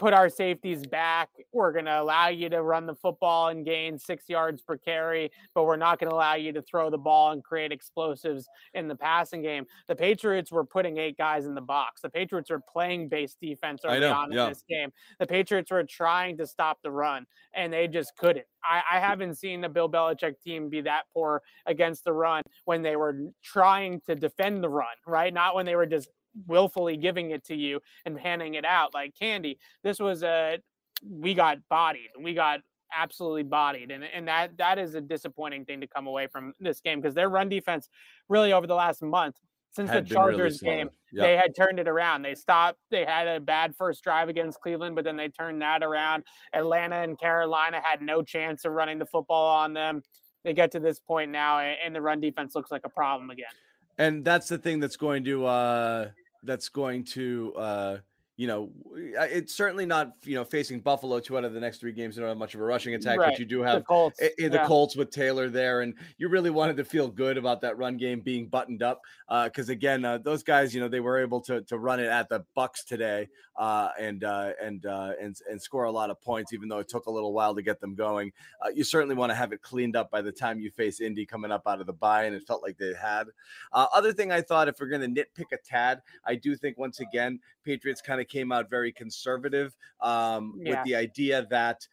put 0.00 0.14
our 0.14 0.30
safeties 0.30 0.86
back. 0.86 1.28
We're 1.52 1.72
going 1.72 1.84
to 1.84 2.00
allow 2.00 2.28
you 2.28 2.48
to 2.48 2.62
run 2.62 2.86
the 2.86 2.94
football 2.94 3.48
and 3.48 3.66
gain 3.66 3.98
six 3.98 4.24
yards 4.28 4.62
per 4.62 4.78
carry, 4.78 5.30
but 5.54 5.64
we're 5.64 5.76
not 5.76 6.00
going 6.00 6.08
to 6.08 6.16
allow 6.16 6.34
you 6.34 6.54
to 6.54 6.62
throw 6.62 6.88
the 6.88 6.98
ball 6.98 7.32
and 7.32 7.44
create 7.44 7.70
explosives 7.70 8.48
in 8.72 8.88
the 8.88 8.96
passing 8.96 9.42
game. 9.42 9.66
The 9.88 9.94
Patriots 9.94 10.50
were 10.50 10.64
putting 10.64 10.96
eight 10.96 11.18
guys 11.18 11.44
in 11.44 11.54
the 11.54 11.60
box. 11.60 12.00
The 12.00 12.08
Patriots 12.08 12.48
were 12.48 12.62
playing 12.72 13.10
base 13.10 13.36
defense 13.40 13.82
early 13.84 14.00
know, 14.00 14.14
on 14.14 14.32
yeah. 14.32 14.44
in 14.44 14.48
this 14.48 14.64
game. 14.66 14.90
The 15.18 15.26
Patriots 15.26 15.70
were 15.70 15.84
trying 15.84 16.38
to 16.38 16.46
stop 16.46 16.78
the 16.82 16.90
run, 16.90 17.26
and 17.52 17.70
they 17.70 17.86
just 17.86 18.16
couldn't. 18.16 18.46
I, 18.64 18.82
I 18.92 19.00
haven't 19.00 19.34
seen 19.34 19.60
the 19.60 19.68
Bill 19.68 19.88
Belichick 19.90 20.40
team 20.42 20.70
be 20.70 20.80
that 20.82 21.02
poor 21.12 21.42
against 21.66 22.04
the 22.04 22.12
run 22.14 22.42
when 22.64 22.80
they 22.80 22.96
were 22.96 23.18
trying 23.44 24.00
to 24.06 24.14
defend 24.14 24.64
the 24.64 24.68
run, 24.70 24.86
right? 25.06 25.32
Not 25.32 25.54
when 25.54 25.66
they 25.66 25.76
were 25.76 25.86
just 25.86 26.08
willfully 26.46 26.96
giving 26.96 27.30
it 27.30 27.44
to 27.44 27.54
you 27.54 27.80
and 28.06 28.18
handing 28.18 28.54
it 28.54 28.64
out 28.64 28.94
like 28.94 29.14
candy. 29.18 29.58
This 29.82 29.98
was 29.98 30.22
a 30.22 30.58
we 31.08 31.34
got 31.34 31.58
bodied. 31.68 32.10
We 32.20 32.34
got 32.34 32.60
absolutely 32.96 33.44
bodied, 33.44 33.90
and 33.90 34.04
and 34.04 34.28
that 34.28 34.56
that 34.58 34.78
is 34.78 34.94
a 34.94 35.00
disappointing 35.00 35.64
thing 35.64 35.80
to 35.80 35.86
come 35.86 36.06
away 36.06 36.26
from 36.26 36.52
this 36.60 36.80
game 36.80 37.00
because 37.00 37.14
their 37.14 37.28
run 37.28 37.48
defense 37.48 37.88
really 38.28 38.52
over 38.52 38.66
the 38.66 38.74
last 38.74 39.02
month 39.02 39.36
since 39.72 39.88
Had 39.88 40.06
the 40.08 40.14
been 40.14 40.22
really 40.22 40.32
Chargers 40.36 40.60
game 40.60 40.90
Yeah. 41.12 41.22
they 41.22 41.36
had 41.36 41.54
turned 41.54 41.78
it 41.78 41.86
around. 41.86 42.22
They 42.22 42.34
stopped. 42.34 42.78
They 42.90 43.04
had 43.04 43.28
a 43.28 43.38
bad 43.38 43.76
first 43.76 44.02
drive 44.02 44.28
against 44.28 44.60
Cleveland, 44.60 44.96
but 44.96 45.04
then 45.04 45.16
they 45.16 45.28
turned 45.28 45.62
that 45.62 45.84
around. 45.84 46.24
Atlanta 46.52 46.96
and 46.96 47.16
Carolina 47.18 47.80
had 47.82 48.02
no 48.02 48.20
chance 48.22 48.64
of 48.64 48.72
running 48.72 48.98
the 48.98 49.06
football 49.06 49.46
on 49.46 49.72
them. 49.72 50.02
They 50.42 50.54
get 50.54 50.72
to 50.72 50.80
this 50.80 50.98
point 50.98 51.30
now, 51.30 51.60
and 51.60 51.94
the 51.94 52.00
run 52.02 52.18
defense 52.20 52.54
looks 52.56 52.72
like 52.72 52.82
a 52.84 52.88
problem 52.88 53.30
again. 53.30 53.52
and 53.98 54.24
that's 54.24 54.48
the 54.48 54.58
thing 54.58 54.80
that's 54.80 54.96
going 54.96 55.22
to 55.24 55.46
uh 55.46 56.10
that's 56.42 56.68
going 56.68 57.04
to 57.04 57.52
uh 57.56 57.98
you 58.40 58.46
know 58.46 58.70
uh, 59.18 59.26
it's 59.38 59.54
certainly 59.54 59.84
not 59.84 60.14
you 60.22 60.34
know 60.34 60.44
facing 60.44 60.80
buffalo 60.80 61.20
two 61.20 61.36
out 61.36 61.44
of 61.44 61.52
the 61.52 61.60
next 61.60 61.78
three 61.78 61.92
games 61.92 62.14
they 62.16 62.20
don't 62.20 62.28
have 62.30 62.38
much 62.38 62.54
of 62.54 62.60
a 62.60 62.64
rushing 62.64 62.94
attack 62.94 63.18
Right. 63.18 63.32
but 63.32 63.38
you 63.38 63.44
do 63.44 63.58
The 63.58 63.66
have 63.68 63.84
Colts, 63.84 64.18
i- 64.22 64.30
i- 64.44 64.48
the 64.48 64.56
yeah. 64.56 64.66
colts 64.66 64.96
with 64.96 65.10
taylor 65.10 65.48
there 65.50 65.82
and 65.82 65.94
you 66.16 66.28
really 66.28 66.50
wanted 66.50 66.76
to 66.78 66.84
feel 66.84 67.08
good 67.08 67.36
about 67.36 67.60
that 67.60 67.76
run 67.76 67.96
game 67.98 68.20
being 68.20 68.46
buttoned 68.46 68.82
up 68.82 69.02
because 69.44 69.68
again 69.68 70.04
uh, 70.04 70.16
those 70.18 70.42
guys 70.42 70.74
you 70.74 70.80
know 70.80 70.88
they 70.88 71.00
were 71.00 71.18
able 71.20 71.40
to 71.42 71.60
to 71.62 71.78
run 71.78 72.00
it 72.00 72.06
at 72.06 72.28
the 72.30 72.44
bucks 72.54 72.82
today 72.84 73.28
uh 73.56 73.90
and 73.98 74.24
uh 74.24 74.52
and 74.62 74.86
uh 74.86 75.12
and, 75.20 75.36
and 75.50 75.60
score 75.60 75.84
a 75.84 75.90
lot 75.92 76.08
of 76.08 76.18
points 76.20 76.52
even 76.54 76.68
though 76.68 76.78
it 76.78 76.88
took 76.88 77.06
a 77.06 77.10
little 77.10 77.32
while 77.34 77.54
to 77.54 77.62
get 77.62 77.78
them 77.80 77.94
going 77.94 78.32
uh, 78.64 78.68
you 78.74 78.84
certainly 78.84 79.14
want 79.14 79.30
to 79.30 79.34
have 79.34 79.52
it 79.52 79.60
cleaned 79.60 79.96
up 79.96 80.10
by 80.10 80.22
the 80.22 80.32
time 80.32 80.58
you 80.60 80.70
face 80.70 81.00
indy 81.00 81.26
coming 81.26 81.50
up 81.52 81.62
out 81.66 81.80
of 81.80 81.86
the 81.86 81.92
bye 81.92 82.24
and 82.24 82.34
it 82.34 82.42
felt 82.46 82.62
like 82.62 82.78
they 82.78 82.94
had 82.94 83.26
uh, 83.72 83.86
other 83.92 84.12
thing 84.12 84.32
I 84.32 84.40
thought, 84.40 84.68
if 84.68 84.80
we're 84.80 84.88
going 84.88 85.14
to 85.14 85.20
nitpick 85.24 85.52
a 85.52 85.56
tad, 85.58 86.02
I 86.24 86.34
do 86.34 86.56
think 86.56 86.76
once 86.78 87.00
again, 87.00 87.38
Patriots 87.64 88.00
kind 88.00 88.20
of 88.20 88.26
came 88.30 88.52
out 88.52 88.70
very 88.70 88.92
conservative 88.92 89.76
um, 90.00 90.54
Yeah. 90.62 90.70
with 90.70 90.84
the 90.86 90.94
idea 90.94 91.46
that 91.50 91.86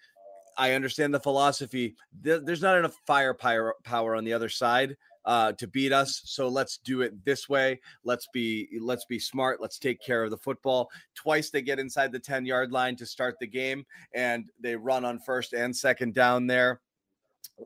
I 0.58 0.71
understand 0.73 1.13
the 1.13 1.19
philosophy. 1.19 1.95
There, 2.21 2.39
there's 2.39 2.62
not 2.62 2.78
enough 2.78 2.95
firepower 3.06 3.76
power 3.84 4.15
on 4.15 4.23
the 4.23 4.34
other 4.34 4.50
side 4.50 4.95
uh, 5.26 5.52
to 5.54 5.67
beat 5.67 5.91
us, 5.91 6.21
so 6.23 6.47
let's 6.47 6.78
do 6.78 7.02
it 7.02 7.26
this 7.26 7.50
way. 7.50 7.80
Let's 8.06 8.28
be 8.34 8.69
let's 8.80 9.06
be 9.06 9.19
smart. 9.19 9.62
Let's 9.62 9.78
take 9.78 10.02
care 10.02 10.23
of 10.23 10.32
the 10.32 10.38
football. 10.38 10.89
Twice 11.15 11.50
they 11.50 11.62
get 11.62 11.80
inside 11.80 12.12
the 12.12 12.19
10 12.19 12.45
yard 12.45 12.71
line 12.71 12.95
to 12.95 13.06
start 13.06 13.36
the 13.39 13.47
game, 13.47 13.86
and 14.13 14.50
they 14.60 14.76
run 14.76 15.04
on 15.06 15.19
first 15.19 15.54
and 15.54 15.76
second 15.76 16.13
down 16.13 16.47
there 16.47 16.82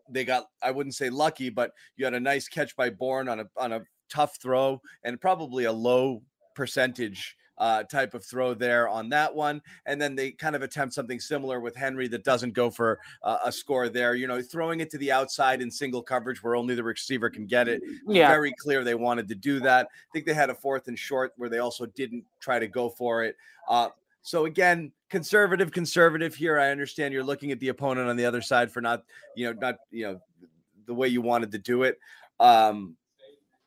they 0.10 0.24
got 0.26 0.46
I 0.62 0.72
wouldn't 0.72 0.96
say 0.96 1.10
lucky, 1.10 1.50
but 1.50 1.72
you 1.98 2.06
had 2.06 2.14
a 2.14 2.20
nice 2.20 2.48
catch 2.48 2.76
by 2.76 2.90
Bourne 2.90 3.28
on 3.28 3.42
a 3.42 3.46
on 3.58 3.74
a 3.74 3.82
tough 4.10 4.38
throw 4.42 4.82
and 5.04 5.20
probably 5.20 5.66
a 5.66 5.72
low 5.72 6.22
percentage 6.56 7.36
uh, 7.62 7.84
type 7.84 8.16
of 8.16 8.26
throw 8.26 8.56
there 8.56 8.90
on 8.90 9.08
that 9.08 9.34
one. 9.34 9.62
And 9.86 10.02
then 10.02 10.16
they 10.16 10.32
kind 10.32 10.56
of 10.56 10.64
attempt 10.64 10.96
something 10.96 11.20
similar 11.20 11.60
with 11.60 11.76
Henry 11.76 12.08
that 12.08 12.24
doesn't 12.24 12.54
go 12.54 12.72
for 12.72 13.00
uh, 13.22 13.38
a 13.46 13.52
score 13.52 13.88
there. 13.88 14.16
You 14.16 14.26
know, 14.26 14.42
throwing 14.42 14.80
it 14.80 14.90
to 14.90 14.98
the 14.98 15.12
outside 15.12 15.62
in 15.62 15.70
single 15.70 16.02
coverage 16.02 16.44
where 16.44 16.56
only 16.56 16.74
the 16.74 16.84
receiver 16.84 17.30
can 17.30 17.46
get 17.46 17.68
it. 17.68 17.84
Yeah, 18.08 18.30
Very 18.30 18.52
clear 18.60 18.84
they 18.84 18.96
wanted 18.96 19.28
to 19.28 19.36
do 19.36 19.60
that. 19.60 19.88
I 19.94 20.08
think 20.12 20.26
they 20.26 20.34
had 20.34 20.50
a 20.50 20.56
fourth 20.56 20.88
and 20.88 20.98
short 20.98 21.34
where 21.38 21.50
they 21.50 21.60
also 21.60 21.86
didn't 21.86 22.26
try 22.40 22.58
to 22.58 22.68
go 22.68 22.90
for 22.90 23.24
it. 23.24 23.38
Uh, 23.70 23.90
so 24.24 24.46
again, 24.46 24.92
conservative, 25.12 25.72
conservative 25.72 26.34
here. 26.34 26.60
I 26.60 26.72
understand 26.72 27.14
you're 27.14 27.24
looking 27.24 27.52
at 27.52 27.60
the 27.60 27.68
opponent 27.68 28.10
on 28.10 28.18
the 28.18 28.26
other 28.26 28.42
side 28.42 28.72
for 28.72 28.82
not, 28.82 29.04
you 29.36 29.46
know, 29.46 29.60
not, 29.60 29.76
you 29.92 30.06
know, 30.06 30.22
the 30.88 30.96
way 30.96 31.10
you 31.10 31.22
wanted 31.22 31.52
to 31.52 31.60
do 31.60 31.84
it. 31.84 32.00
Um, 32.40 32.98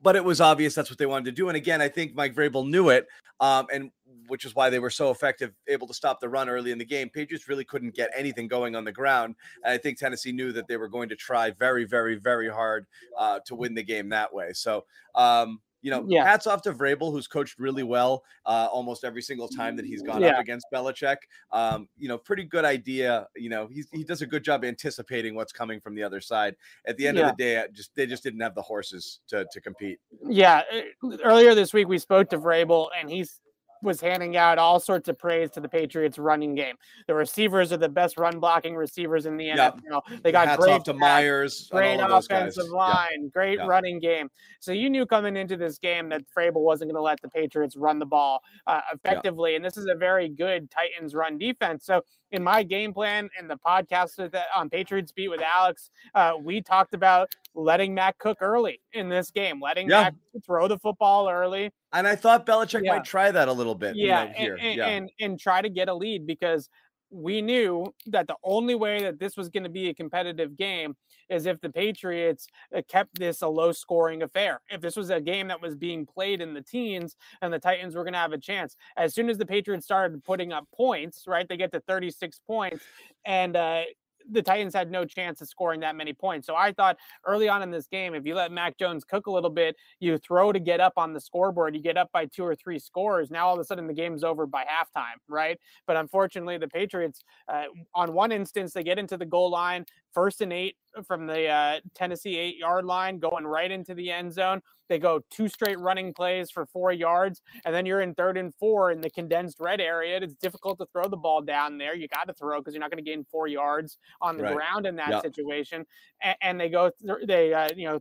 but 0.05 0.17
it 0.17 0.25
was 0.25 0.41
obvious 0.41 0.75
that's 0.75 0.91
what 0.91 0.99
they 0.99 1.07
wanted 1.07 1.25
to 1.25 1.33
do. 1.33 1.49
And 1.49 1.57
again, 1.57 1.81
I 1.81 1.89
think 1.89 2.15
Mike 2.15 2.35
Vrabel 2.35 2.69
knew 2.69 2.91
it, 2.91 3.09
um, 3.41 3.67
and 3.73 3.91
which 4.29 4.45
is 4.45 4.55
why 4.55 4.69
they 4.69 4.79
were 4.79 4.91
so 4.91 5.11
effective, 5.11 5.53
able 5.67 5.87
to 5.87 5.95
stop 5.95 6.21
the 6.21 6.29
run 6.29 6.49
early 6.49 6.73
in 6.73 6.79
the 6.79 6.85
game. 6.85 7.09
Patriots 7.09 7.49
really 7.49 7.65
couldn't 7.65 7.95
get 7.95 8.11
anything 8.15 8.47
going 8.47 8.77
on 8.77 8.85
the 8.85 8.93
ground. 8.93 9.35
And 9.65 9.73
I 9.73 9.79
think 9.79 9.99
Tennessee 9.99 10.31
knew 10.31 10.53
that 10.53 10.69
they 10.69 10.77
were 10.77 10.89
going 10.89 11.09
to 11.09 11.17
try 11.17 11.51
very, 11.53 11.85
very, 11.85 12.17
very 12.17 12.51
hard 12.51 12.87
uh, 13.19 13.41
to 13.47 13.55
win 13.55 13.75
the 13.75 13.83
game 13.83 14.11
that 14.11 14.33
way. 14.33 14.53
So, 14.53 14.85
um, 15.15 15.61
you 15.85 15.91
know, 15.91 16.03
Yeah. 16.09 16.25
hats 16.25 16.47
off 16.47 16.63
to 16.63 16.73
Vrabel, 16.73 17.13
who's 17.13 17.27
coached 17.29 17.59
really 17.59 17.83
well 17.83 18.25
uh, 18.47 18.69
almost 18.73 19.05
every 19.05 19.21
single 19.21 19.49
time 19.49 19.77
that 19.77 19.85
he's 19.85 20.01
gone 20.03 20.25
up 20.25 20.33
Yeah. 20.33 20.41
against 20.41 20.67
Belichick. 20.73 21.19
Um, 21.53 21.89
you 21.99 22.09
know, 22.09 22.17
pretty 22.17 22.45
good 22.45 22.65
idea. 22.65 23.29
You 23.37 23.51
know, 23.51 23.67
he's, 23.67 23.87
he 23.93 24.03
does 24.03 24.23
a 24.23 24.27
good 24.27 24.43
job 24.43 24.65
anticipating 24.65 25.35
what's 25.35 25.53
coming 25.53 25.81
from 25.81 25.95
the 25.95 26.03
other 26.03 26.23
side. 26.23 26.57
At 26.87 26.97
the 26.97 27.07
end 27.07 27.19
Yeah. 27.19 27.29
of 27.29 27.37
the 27.37 27.43
day, 27.45 27.65
just 27.73 27.95
they 27.95 28.07
just 28.07 28.23
didn't 28.23 28.41
have 28.41 28.55
the 28.55 28.63
horses 28.63 29.21
to 29.29 29.45
to 29.53 29.61
compete. 29.61 30.01
yeah. 30.27 30.63
eh, 30.71 30.85
Earlier 31.23 31.55
this 31.55 31.75
week, 31.75 31.87
we 31.87 31.99
spoke 31.99 32.31
to 32.31 32.39
Vrabel, 32.39 32.89
and 32.99 33.11
he's 33.11 33.41
was 33.85 34.01
handing 34.01 34.37
out 34.37 34.59
all 34.59 34.81
sorts 34.81 35.09
of 35.09 35.19
praise 35.19 35.51
to 35.53 35.61
the 35.61 35.69
Patriots 35.69 36.19
running 36.19 36.55
game. 36.55 36.75
The 37.07 37.15
receivers 37.15 37.73
are 37.73 37.77
the 37.77 37.89
best 37.89 38.19
run 38.19 38.41
blocking 38.41 38.75
receivers 38.75 39.27
in 39.27 39.37
the 39.37 39.47
yep. 39.47 39.79
NFL. 39.79 40.23
They 40.23 40.33
got 40.33 40.49
Hats 40.49 40.63
great 40.63 40.73
off 40.73 40.85
to 40.85 40.95
Meyers, 40.95 41.69
great 41.71 42.01
offensive 42.01 42.69
line, 42.69 43.31
great 43.33 43.59
running 43.65 44.01
game. 44.01 44.31
So 44.61 44.73
you 44.73 44.91
knew 44.91 45.07
coming 45.07 45.37
into 45.37 45.57
this 45.57 45.79
game 45.79 46.09
that 46.09 46.23
Vrabel 46.37 46.63
wasn't 46.63 46.91
going 46.91 46.99
to 46.99 47.03
let 47.03 47.21
the 47.21 47.29
Patriots 47.29 47.77
run 47.77 47.99
the 47.99 48.07
ball 48.07 48.41
uh, 48.67 48.81
effectively, 48.93 49.57
and 49.57 49.65
this 49.65 49.77
is 49.77 49.87
a 49.87 49.95
very 49.95 50.29
good 50.29 50.71
Titans 50.71 51.15
run 51.15 51.39
defense. 51.39 51.85
So 51.85 52.03
in 52.35 52.43
my 52.43 52.65
game 52.65 52.93
plan 52.93 53.31
in 53.39 53.47
the 53.47 53.57
podcast 53.57 54.17
that 54.17 54.47
on 54.55 54.69
Patriots 54.69 55.13
beat 55.13 55.29
with 55.29 55.41
Alex, 55.41 55.91
uh, 56.15 56.33
we 56.39 56.61
talked 56.61 56.93
about 56.93 57.33
letting 57.55 57.95
Mac 57.95 58.19
cook 58.19 58.39
early 58.41 58.81
in 58.93 59.09
this 59.09 59.31
game, 59.31 59.61
letting 59.63 59.89
yeah. 59.89 60.03
Mac 60.03 60.15
throw 60.45 60.67
the 60.67 60.79
football 60.79 61.31
early. 61.31 61.71
And 61.93 62.09
I 62.09 62.17
thought 62.17 62.45
Belichick 62.45 62.85
yeah. 62.85 62.97
might 62.97 63.05
try 63.05 63.31
that 63.31 63.47
a 63.47 63.53
little 63.53 63.77
bit. 63.77 63.95
Yeah, 63.95 64.25
you 64.25 64.29
know, 64.29 64.35
here. 64.37 64.59
And, 64.61 64.77
yeah. 64.77 64.87
and 64.89 65.11
and 65.21 65.41
try 65.41 65.63
to 65.63 65.69
get 65.69 65.89
a 65.89 65.95
lead 65.95 66.27
because 66.27 66.69
we 67.11 67.41
knew 67.41 67.87
that 68.07 68.27
the 68.27 68.35
only 68.43 68.75
way 68.75 69.03
that 69.05 69.21
this 69.21 69.37
was 69.37 69.49
going 69.49 69.63
to 69.63 69.69
be 69.69 69.89
a 69.91 69.95
competitive 69.95 70.57
game 70.57 70.97
is 71.29 71.47
if 71.47 71.61
the 71.61 71.71
Patriots 71.71 72.47
uh, 72.77 72.83
kept 72.89 73.19
this 73.19 73.43
a 73.43 73.49
low 73.49 73.73
scoring 73.73 74.23
affair. 74.23 74.61
If 74.71 74.81
this 74.81 74.97
was 74.97 75.11
a 75.11 75.21
game 75.21 75.49
that 75.49 75.61
was 75.61 75.75
being 75.75 76.07
played 76.07 76.41
in 76.41 76.55
the 76.55 76.63
teens 76.63 77.17
and 77.43 77.53
the 77.53 77.59
Titans 77.59 77.95
were 77.95 78.05
going 78.05 78.15
to 78.15 78.19
have 78.19 78.33
a 78.33 78.39
chance. 78.39 78.77
As 78.97 79.15
soon 79.15 79.29
as 79.29 79.39
the 79.39 79.47
Patriots 79.47 79.85
started 79.85 80.23
putting 80.25 80.53
up 80.53 80.67
points, 80.75 81.25
right, 81.27 81.49
they 81.49 81.57
get 81.57 81.73
to 81.73 81.81
36 81.81 82.41
points 82.47 82.85
and 83.25 83.57
uh, 83.57 83.83
the 84.31 84.43
Titans 84.43 84.75
had 84.75 84.91
no 84.91 85.05
chance 85.05 85.41
of 85.41 85.49
scoring 85.49 85.81
that 85.81 85.97
many 85.97 86.13
points. 86.13 86.47
So 86.47 86.57
I 86.57 86.73
thought 86.73 86.97
early 87.27 87.49
on 87.49 87.63
in 87.63 87.71
this 87.71 87.87
game, 87.87 88.15
if 88.15 88.25
you 88.25 88.35
let 88.35 88.53
Mac 88.53 88.79
Jones 88.79 89.05
cook 89.05 89.27
a 89.27 89.31
little 89.31 89.51
bit, 89.51 89.77
you 90.01 90.19
throw 90.19 90.53
to 90.53 90.61
get 90.61 90.81
up 90.81 90.95
on 90.97 91.13
the 91.13 91.21
scoreboard, 91.21 91.75
you 91.75 91.83
get 91.83 91.97
up 91.97 92.11
by 92.13 92.27
two 92.27 92.45
or 92.45 92.55
three 92.55 92.79
scores. 92.79 93.31
Now 93.31 93.49
all 93.49 93.55
of 93.55 93.61
a 93.61 93.65
sudden 93.65 93.87
the 93.87 93.95
game's 93.95 94.25
over 94.25 94.47
by 94.47 94.65
halftime, 94.65 95.19
right? 95.29 95.59
But 95.87 95.97
unfortunately, 95.97 96.59
the 96.59 96.69
Patriots, 96.69 97.23
uh, 97.49 97.65
on 97.95 98.13
one 98.13 98.33
instance, 98.33 98.73
they 98.73 98.83
get 98.83 98.99
into 98.99 99.17
the 99.17 99.27
goal 99.27 99.51
line, 99.51 99.85
first 100.13 100.41
and 100.41 100.53
eight 100.53 100.77
from 101.07 101.27
the 101.27 101.49
uh, 101.49 101.81
Tennessee 101.95 102.37
eight 102.39 102.57
yard 102.57 102.85
line, 102.85 103.19
going 103.19 103.45
right 103.45 103.71
into 103.71 103.95
the 103.95 104.11
end 104.11 104.33
zone. 104.33 104.63
They 104.89 104.99
go 104.99 105.21
two 105.31 105.49
straight 105.49 105.79
running 105.79 106.13
plays 106.13 106.51
for 106.51 106.67
four 106.67 106.93
yards, 106.93 107.43
and 107.65 107.75
then 107.75 107.87
you're 107.87 108.01
in 108.01 108.15
third 108.15 108.37
and 108.37 108.55
four 108.55 108.91
in 108.91 109.01
the 109.01 109.11
condensed 109.11 109.59
red 109.61 109.81
area. 109.81 110.19
It's 110.19 110.35
difficult 110.35 110.79
to 110.79 110.87
throw 110.93 111.09
the 111.09 111.17
ball 111.17 111.43
down 111.43 111.79
there. 111.79 111.95
You 111.95 112.09
got 112.09 112.29
to 112.29 112.35
throw 112.35 112.59
because 112.61 112.75
you're 112.75 112.81
not 112.81 112.91
going 112.91 113.05
to 113.05 113.11
gain 113.11 113.25
four 113.31 113.47
yards 113.47 113.99
on 114.21 114.37
the 114.37 114.45
right. 114.45 114.55
ground 114.55 114.87
in 114.87 114.97
that 114.97 115.11
yep. 115.11 115.23
situation. 115.23 115.87
And, 116.23 116.37
and, 116.41 116.61
they 116.61 116.69
go, 116.69 116.91
they 117.27 117.53
uh, 117.53 117.71
you 117.75 117.89
know 117.89 118.01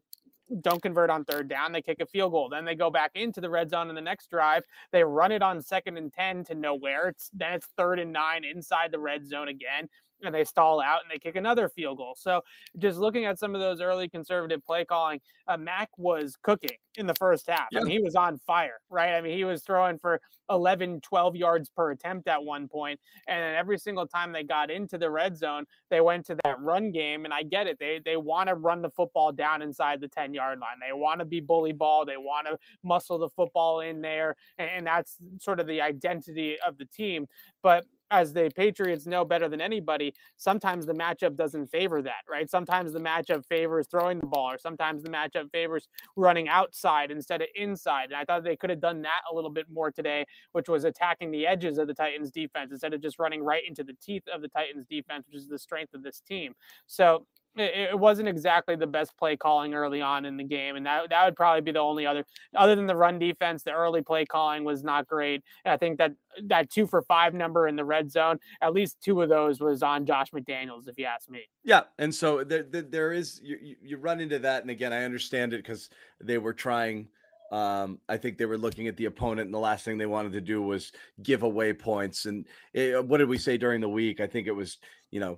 don't 0.62 0.82
convert 0.82 1.10
on 1.10 1.26
third 1.26 1.48
down. 1.48 1.72
They 1.72 1.82
kick 1.82 2.00
a 2.02 2.06
field 2.06 2.32
goal. 2.32 2.50
Then 2.50 2.66
they 2.66 2.76
go 2.76 2.90
back 2.90 3.12
into 3.16 3.42
the 3.42 3.50
red 3.50 3.70
zone 3.70 3.90
in 3.90 3.96
the 3.96 4.02
next 4.02 4.30
drive. 4.30 4.64
They 4.92 5.04
run 5.04 5.32
it 5.32 5.42
on 5.42 5.62
second 5.62 5.98
and 5.98 6.12
10 6.12 6.46
to 6.46 6.56
nowhere. 6.56 7.10
It's 7.10 7.30
then 7.34 7.54
it's 7.54 7.68
third 7.78 8.00
and 8.00 8.12
nine 8.12 8.44
inside 8.44 8.92
the 8.92 9.00
red 9.00 9.26
zone 9.26 9.48
again 9.48 9.90
and 10.24 10.34
they 10.34 10.44
stall 10.44 10.82
out 10.82 11.02
and 11.02 11.12
they 11.12 11.20
kick 11.20 11.36
another 11.36 11.70
field 11.70 11.98
goal. 11.98 12.16
So 12.18 12.42
just 12.78 12.98
looking 12.98 13.26
at 13.26 13.40
some 13.40 13.56
of 13.56 13.62
those 13.62 13.82
early 13.82 14.08
conservative 14.08 14.66
play 14.66 14.86
calling, 14.86 15.20
uh, 15.48 15.58
Mac 15.58 15.90
was 15.98 16.38
cooking 16.42 16.78
in 16.96 17.08
the 17.08 17.16
first 17.16 17.48
half. 17.48 17.68
Yeah. 17.72 17.82
I 17.82 17.84
mean, 17.84 17.92
he 17.92 18.04
was 18.04 18.16
on 18.16 18.38
fire, 18.40 18.80
right? 18.90 19.16
I 19.16 19.22
mean, 19.22 19.38
he 19.38 19.44
was 19.44 19.64
throwing 19.64 19.98
for 19.98 20.22
11, 20.50 21.02
12 21.02 21.36
yards 21.36 21.70
per 21.70 21.92
attempt 21.92 22.28
at 22.28 22.44
one 22.44 22.68
point. 22.68 23.00
And 23.28 23.42
then 23.42 23.56
every 23.56 23.78
single 23.78 24.08
time 24.08 24.32
they 24.32 24.44
got 24.44 24.70
into 24.70 24.98
the 24.98 25.10
red 25.10 25.38
zone, 25.38 25.66
they 25.90 26.02
went 26.02 26.26
to 26.28 26.38
that 26.44 26.60
run 26.62 26.92
game. 26.92 27.26
And 27.26 27.34
I 27.34 27.44
get 27.44 27.68
it. 27.68 27.78
They, 27.80 28.00
they 28.04 28.18
want 28.18 28.50
to 28.50 28.56
run 28.56 28.82
the 28.82 28.90
football 28.90 29.32
down 29.32 29.62
inside 29.62 30.02
the 30.02 30.08
10 30.08 30.34
yard 30.34 30.60
line. 30.60 30.78
They 30.86 30.94
want 30.94 31.20
to 31.20 31.26
be 31.26 31.40
bully 31.40 31.74
ball. 31.74 32.06
They 32.06 32.18
want 32.18 32.48
to 32.48 32.58
muscle 32.84 33.18
the 33.18 33.30
football 33.30 33.82
in 33.82 34.02
there. 34.02 34.36
And, 34.58 34.70
and 34.70 34.88
that's 34.88 35.18
sort 35.40 35.60
of 35.60 35.68
the 35.68 35.82
identity 35.82 36.58
of 36.66 36.78
the 36.78 36.86
team. 36.86 37.28
But 37.62 37.86
as 38.14 38.32
the 38.32 38.52
Patriots 38.56 39.08
know 39.08 39.26
better 39.26 39.50
than 39.50 39.60
anybody, 39.60 40.14
sometimes 40.38 40.86
the 40.86 40.94
matchup 40.94 41.36
doesn't 41.36 41.66
favor 41.72 42.00
that, 42.04 42.24
right? 42.30 42.48
Sometimes 42.48 42.94
the 42.94 43.00
matchup 43.00 43.44
favors 43.46 43.88
throwing 43.90 44.20
the 44.20 44.28
ball, 44.28 44.52
or 44.52 44.60
sometimes 44.60 45.02
the 45.02 45.10
matchup 45.10 45.50
favors 45.52 45.88
running 46.16 46.48
outside 46.48 47.10
instead 47.10 47.42
of 47.42 47.48
inside. 47.56 48.06
And 48.06 48.16
I 48.16 48.24
thought 48.24 48.44
they 48.44 48.56
could 48.56 48.70
have 48.70 48.80
done 48.80 49.02
that 49.02 49.22
a 49.32 49.36
little 49.36 49.50
bit 49.50 49.66
more 49.74 49.90
today, 49.92 50.26
which 50.52 50.70
was 50.70 50.84
attacking 50.84 51.32
the 51.32 51.48
edges 51.48 51.80
of 51.80 51.88
the 51.88 51.94
Titans 51.96 52.30
defense 52.30 52.72
instead 52.72 52.94
of 52.94 53.02
just 53.02 53.18
running 53.18 53.44
right 53.44 53.64
into 53.68 53.84
the 53.84 53.96
teeth 54.00 54.24
of 54.32 54.44
the 54.44 54.48
Titans 54.48 54.86
defense, 54.88 55.26
which 55.26 55.36
is 55.36 55.48
the 55.48 55.58
strength 55.58 55.96
of 55.96 56.04
this 56.04 56.22
team. 56.22 56.54
So 56.86 57.26
it, 57.56 57.90
it, 57.92 58.00
wasn't 58.00 58.28
exactly 58.28 58.76
the 58.76 58.88
best 58.88 59.16
play 59.18 59.38
calling 59.38 59.74
early 59.74 60.02
on 60.02 60.26
in 60.26 60.38
the 60.38 60.44
game, 60.44 60.76
and 60.76 60.86
that 60.86 61.10
that 61.10 61.26
would 61.26 61.36
probably 61.36 61.62
be 61.62 61.72
the 61.72 61.80
only 61.80 62.06
other 62.06 62.26
other 62.56 62.76
than 62.76 62.88
the 62.88 62.96
run 62.96 63.20
defense. 63.20 63.64
The 63.64 63.72
early 63.72 64.02
play 64.02 64.26
calling 64.26 64.64
was 64.64 64.84
not 64.84 65.08
great. 65.08 65.44
And 65.64 65.74
I 65.74 65.78
think 65.78 65.98
that 66.00 66.14
that 66.46 66.72
two 66.72 66.88
for 66.88 67.02
five 67.04 67.34
number 67.34 67.68
in 67.68 67.76
the 67.76 67.86
red 67.86 68.12
zone, 68.12 68.40
at 68.62 68.74
least 68.74 68.98
two 69.04 69.22
of 69.22 69.30
those 69.30 69.60
was 69.60 69.84
on 69.84 70.06
Josh 70.06 70.32
McDaniels, 70.32 70.88
if 70.88 70.98
you 70.98 71.06
ask 71.06 71.30
me. 71.30 71.42
Yeah, 71.64 71.84
and 72.00 72.14
so 72.14 72.44
there 72.44 72.64
there, 72.64 72.82
there 72.82 73.12
is 73.12 73.40
you 73.44 73.76
you 73.82 73.98
run 73.98 74.20
into 74.20 74.40
that, 74.40 74.62
and 74.62 74.72
again, 74.72 74.94
I 74.94 75.04
understand 75.04 75.54
it 75.54 75.58
because 75.58 75.90
they 76.22 76.38
were 76.38 76.54
trying. 76.54 77.08
Um, 77.52 78.00
I 78.10 78.18
think 78.18 78.40
they 78.40 78.48
were 78.48 78.58
looking 78.58 78.88
at 78.88 78.98
the 78.98 79.06
opponent, 79.06 79.46
and 79.46 79.54
the 79.54 79.60
last 79.60 79.86
thing 79.86 80.00
they 80.00 80.08
wanted 80.08 80.32
to 80.32 80.42
do 80.42 80.60
was 80.64 80.92
give 81.22 81.44
away 81.44 81.72
points. 81.72 82.26
And 82.26 82.48
it, 82.74 83.06
what 83.06 83.20
did 83.20 83.30
we 83.30 83.38
say 83.38 83.58
during 83.58 83.80
the 83.80 83.90
week? 83.90 84.20
I 84.20 84.26
think 84.26 84.48
it 84.48 84.54
was, 84.54 84.80
you 85.12 85.20
know, 85.20 85.38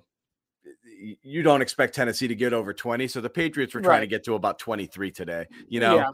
you 1.22 1.42
don't 1.42 1.62
expect 1.62 1.94
Tennessee 1.94 2.28
to 2.28 2.34
get 2.34 2.52
over 2.52 2.72
20. 2.72 3.06
So 3.08 3.20
the 3.20 3.30
Patriots 3.30 3.74
were 3.74 3.80
trying 3.80 3.96
right. 3.96 4.00
to 4.00 4.06
get 4.06 4.24
to 4.24 4.34
about 4.34 4.58
23 4.58 5.10
today, 5.10 5.46
you 5.68 5.80
know, 5.80 5.96
yeah. 5.96 6.10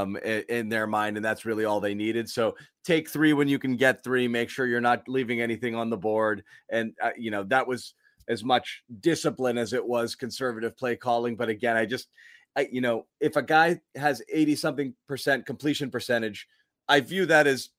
um, 0.00 0.16
in, 0.16 0.44
in, 0.48 0.68
their 0.68 0.86
mind. 0.86 1.16
And 1.16 1.24
that's 1.24 1.44
really 1.44 1.64
all 1.64 1.80
they 1.80 1.94
needed. 1.94 2.28
So 2.28 2.56
take 2.84 3.08
three 3.08 3.32
when 3.32 3.48
you 3.48 3.58
can 3.58 3.76
get 3.76 4.02
three, 4.02 4.26
make 4.26 4.50
sure 4.50 4.66
you're 4.66 4.80
not 4.80 5.08
leaving 5.08 5.40
anything 5.40 5.74
on 5.74 5.90
the 5.90 5.96
board. 5.96 6.42
And, 6.70 6.94
uh, 7.02 7.10
you 7.16 7.30
know, 7.30 7.44
that 7.44 7.66
was 7.66 7.94
as 8.28 8.42
much 8.42 8.82
discipline 9.00 9.58
as 9.58 9.72
it 9.72 9.86
was 9.86 10.14
conservative 10.14 10.76
play 10.76 10.96
calling. 10.96 11.36
But 11.36 11.48
again, 11.48 11.76
I 11.76 11.84
just, 11.84 12.08
I, 12.56 12.68
you 12.70 12.80
know, 12.80 13.06
if 13.20 13.36
a 13.36 13.42
guy 13.42 13.80
has 13.96 14.22
80 14.32 14.56
something 14.56 14.94
percent 15.06 15.46
completion 15.46 15.90
percentage, 15.90 16.48
I 16.88 17.00
view 17.00 17.26
that 17.26 17.46
as 17.46 17.70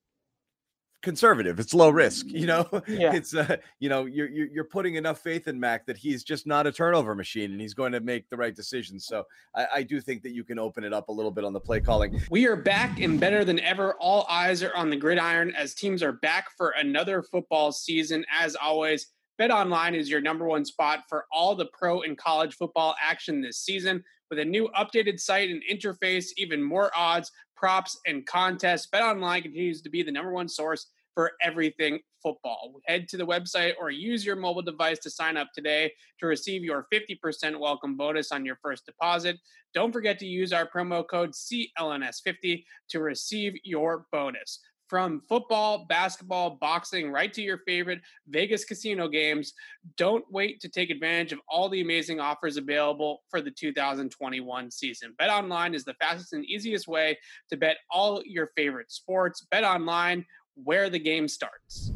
conservative. 1.06 1.60
It's 1.60 1.74
low 1.74 1.90
risk. 1.90 2.26
You 2.28 2.48
know, 2.48 2.68
yeah. 2.88 3.14
it's 3.14 3.34
uh, 3.34 3.56
you 3.80 3.88
know, 3.88 4.06
you're 4.06 4.28
you're 4.28 4.66
putting 4.66 4.96
enough 4.96 5.20
faith 5.20 5.48
in 5.48 5.58
Mac 5.58 5.86
that 5.86 5.96
he's 5.96 6.24
just 6.24 6.46
not 6.46 6.68
a 6.68 6.72
turnover 6.72 7.16
machine 7.16 7.52
and 7.52 7.62
he's 7.62 7.74
going 7.74 7.94
to 7.94 8.02
make 8.02 8.30
the 8.30 8.36
right 8.36 8.54
decisions. 8.54 9.06
So 9.06 9.24
I, 9.56 9.68
I 9.76 9.84
do 9.84 10.02
think 10.02 10.24
that 10.24 10.34
you 10.34 10.44
can 10.44 10.60
open 10.60 10.84
it 10.84 10.92
up 10.92 11.08
a 11.08 11.12
little 11.12 11.32
bit 11.32 11.46
on 11.46 11.54
the 11.54 11.60
play 11.62 11.80
calling. 11.80 12.20
We 12.30 12.48
are 12.48 12.58
back 12.58 13.00
and 13.00 13.18
better 13.20 13.46
than 13.46 13.62
ever. 13.62 13.94
All 14.02 14.26
eyes 14.30 14.62
are 14.64 14.76
on 14.76 14.90
the 14.90 14.98
gridiron 14.98 15.54
as 15.56 15.74
teams 15.74 16.04
are 16.04 16.14
back 16.14 16.50
for 16.58 16.72
another 16.72 17.24
football 17.24 17.72
season. 17.72 18.26
As 18.34 18.56
always, 18.56 19.08
Bet 19.38 19.52
Online 19.52 19.94
is 19.94 20.10
your 20.10 20.22
number 20.22 20.46
one 20.46 20.66
spot 20.66 21.04
for 21.08 21.26
all 21.32 21.56
the 21.56 21.68
pro 21.68 22.02
and 22.02 22.18
college 22.18 22.56
football 22.56 22.96
action 23.02 23.42
this 23.42 23.60
season. 23.60 24.04
With 24.32 24.40
a 24.40 24.46
new 24.46 24.70
updated 24.76 25.20
site 25.20 25.52
and 25.52 25.62
interface, 25.72 26.30
even 26.38 26.64
more 26.64 26.90
odds, 26.98 27.32
props, 27.56 28.00
and 28.08 28.26
contests, 28.26 28.88
Bet 28.88 29.04
Online 29.04 29.44
continues 29.44 29.82
to 29.84 29.90
be 29.90 30.02
the 30.02 30.12
number 30.12 30.32
one 30.32 30.48
source 30.48 30.88
for 31.16 31.32
everything 31.42 32.00
football. 32.22 32.80
Head 32.86 33.08
to 33.10 33.18
the 33.18 33.26
website 33.26 33.74
or 33.80 33.90
use 33.90 34.26
your 34.26 34.36
mobile 34.36 34.62
device 34.62 35.00
to 35.00 35.10
sign 35.10 35.38
up 35.38 35.50
today 35.54 35.92
to 36.20 36.28
receive 36.28 36.64
your 36.64 36.86
50% 36.94 37.60
welcome 37.60 37.96
bonus 37.96 38.32
on 38.32 38.46
your 38.46 38.58
first 38.62 38.86
deposit. 38.86 39.38
Don't 39.74 39.92
forget 39.92 40.20
to 40.20 40.28
use 40.28 40.54
our 40.54 40.68
promo 40.68 41.08
code 41.08 41.32
CLNS50 41.32 42.64
to 42.90 43.00
receive 43.00 43.54
your 43.64 44.06
bonus. 44.12 44.60
From 44.88 45.24
football, 45.28 45.86
basketball, 45.90 46.58
boxing, 46.62 47.12
right 47.12 47.34
to 47.34 47.42
your 47.42 47.58
favorite 47.66 48.02
Vegas 48.28 48.64
casino 48.64 49.08
games, 49.08 49.54
don't 49.98 50.24
wait 50.30 50.60
to 50.62 50.70
take 50.70 50.92
advantage 50.92 51.34
of 51.34 51.40
all 51.50 51.70
the 51.70 51.82
amazing 51.82 52.20
offers 52.20 52.58
available 52.58 53.24
for 53.32 53.42
the 53.42 53.50
2021 53.50 54.70
season. 54.70 55.16
Bet 55.18 55.32
online 55.32 55.74
is 55.74 55.86
the 55.86 55.96
fastest 55.96 56.34
and 56.34 56.46
easiest 56.46 56.88
way 56.88 57.18
to 57.50 57.58
bet 57.58 57.78
all 57.90 58.22
your 58.26 58.52
favorite 58.56 58.92
sports. 58.92 59.48
Bet 59.50 59.64
online 59.64 60.24
where 60.56 60.90
the 60.90 61.00
game 61.00 61.28
starts. 61.28 61.92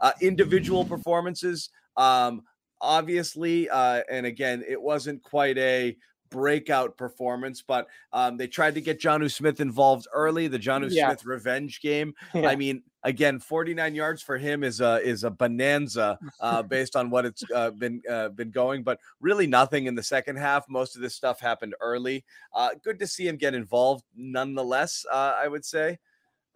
Uh, 0.00 0.12
individual 0.20 0.84
performances, 0.84 1.70
um, 1.96 2.42
obviously, 2.80 3.68
uh, 3.68 4.02
and 4.10 4.26
again, 4.26 4.64
it 4.68 4.80
wasn't 4.80 5.22
quite 5.22 5.58
a 5.58 5.96
breakout 6.30 6.96
performance, 6.96 7.62
but 7.66 7.86
um, 8.12 8.36
they 8.36 8.46
tried 8.46 8.74
to 8.74 8.80
get 8.80 9.00
Jonnu 9.00 9.32
Smith 9.32 9.60
involved 9.60 10.06
early. 10.12 10.48
The 10.48 10.58
Jonnu 10.58 10.90
yeah. 10.90 11.08
Smith 11.08 11.24
revenge 11.24 11.80
game. 11.80 12.14
Yeah. 12.34 12.48
I 12.48 12.56
mean, 12.56 12.82
again, 13.02 13.38
49 13.38 13.94
yards 13.94 14.22
for 14.22 14.36
him 14.36 14.62
is 14.62 14.80
a 14.80 15.00
is 15.02 15.24
a 15.24 15.30
bonanza 15.30 16.18
uh, 16.40 16.62
based 16.74 16.96
on 16.96 17.10
what 17.10 17.24
it's 17.24 17.42
uh, 17.54 17.70
been 17.70 18.02
uh, 18.10 18.28
been 18.30 18.50
going, 18.50 18.82
but 18.82 18.98
really 19.20 19.46
nothing 19.46 19.86
in 19.86 19.94
the 19.94 20.02
second 20.02 20.36
half. 20.36 20.68
Most 20.68 20.96
of 20.96 21.02
this 21.02 21.14
stuff 21.14 21.40
happened 21.40 21.74
early. 21.80 22.24
Uh, 22.52 22.70
good 22.82 22.98
to 22.98 23.06
see 23.06 23.26
him 23.26 23.36
get 23.36 23.54
involved, 23.54 24.04
nonetheless. 24.14 25.04
Uh, 25.10 25.34
I 25.36 25.48
would 25.48 25.64
say. 25.64 25.98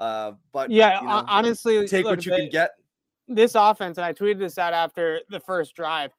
Uh, 0.00 0.32
but 0.52 0.70
yeah, 0.70 1.00
you 1.00 1.06
know, 1.06 1.24
honestly, 1.28 1.86
take 1.86 2.04
look, 2.04 2.16
what 2.16 2.26
you 2.26 2.32
they, 2.32 2.38
can 2.38 2.50
get. 2.50 2.70
This 3.28 3.54
offense, 3.54 3.98
and 3.98 4.04
I 4.04 4.12
tweeted 4.12 4.38
this 4.38 4.58
out 4.58 4.72
after 4.72 5.20
the 5.28 5.38
first 5.38 5.76
drive. 5.76 6.10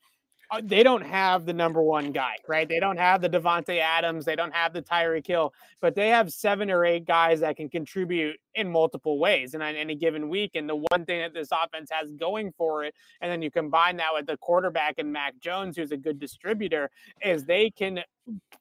Uh, 0.52 0.62
they 0.62 0.84
don't 0.84 1.02
have 1.02 1.46
the 1.46 1.54
number 1.54 1.82
one 1.82 2.12
guy, 2.12 2.36
right? 2.46 2.68
They 2.68 2.80
don't 2.80 2.98
have 2.98 3.22
the 3.22 3.30
Davante 3.30 3.80
Adams, 3.80 4.26
they 4.26 4.36
don't 4.36 4.54
have 4.54 4.74
the 4.74 4.82
Tyreek 4.82 5.26
Hill, 5.26 5.54
but 5.80 5.96
they 5.96 6.10
have 6.10 6.32
seven 6.34 6.70
or 6.70 6.84
eight 6.84 7.06
guys 7.06 7.40
that 7.40 7.56
can 7.56 7.70
contribute 7.70 8.38
in 8.56 8.70
multiple 8.70 9.18
ways 9.18 9.54
and 9.54 9.64
on 9.64 9.76
any 9.76 9.96
given 9.96 10.28
week. 10.28 10.52
And 10.56 10.68
the 10.68 10.76
one 10.76 11.06
thing 11.06 11.22
that 11.22 11.34
this 11.34 11.50
offense 11.52 11.90
has 11.92 12.12
going 12.12 12.52
for 12.58 12.84
it, 12.84 12.94
and 13.22 13.32
then 13.32 13.42
you 13.42 13.50
combine 13.50 13.96
that 13.98 14.14
with 14.14 14.26
the 14.26 14.36
quarterback 14.38 14.96
and 14.98 15.14
Mac 15.14 15.40
Jones, 15.40 15.78
who's 15.78 15.94
a 15.94 15.98
good 15.98 16.20
distributor, 16.20 16.90
is 17.24 17.46
they 17.46 17.70
can 17.70 18.04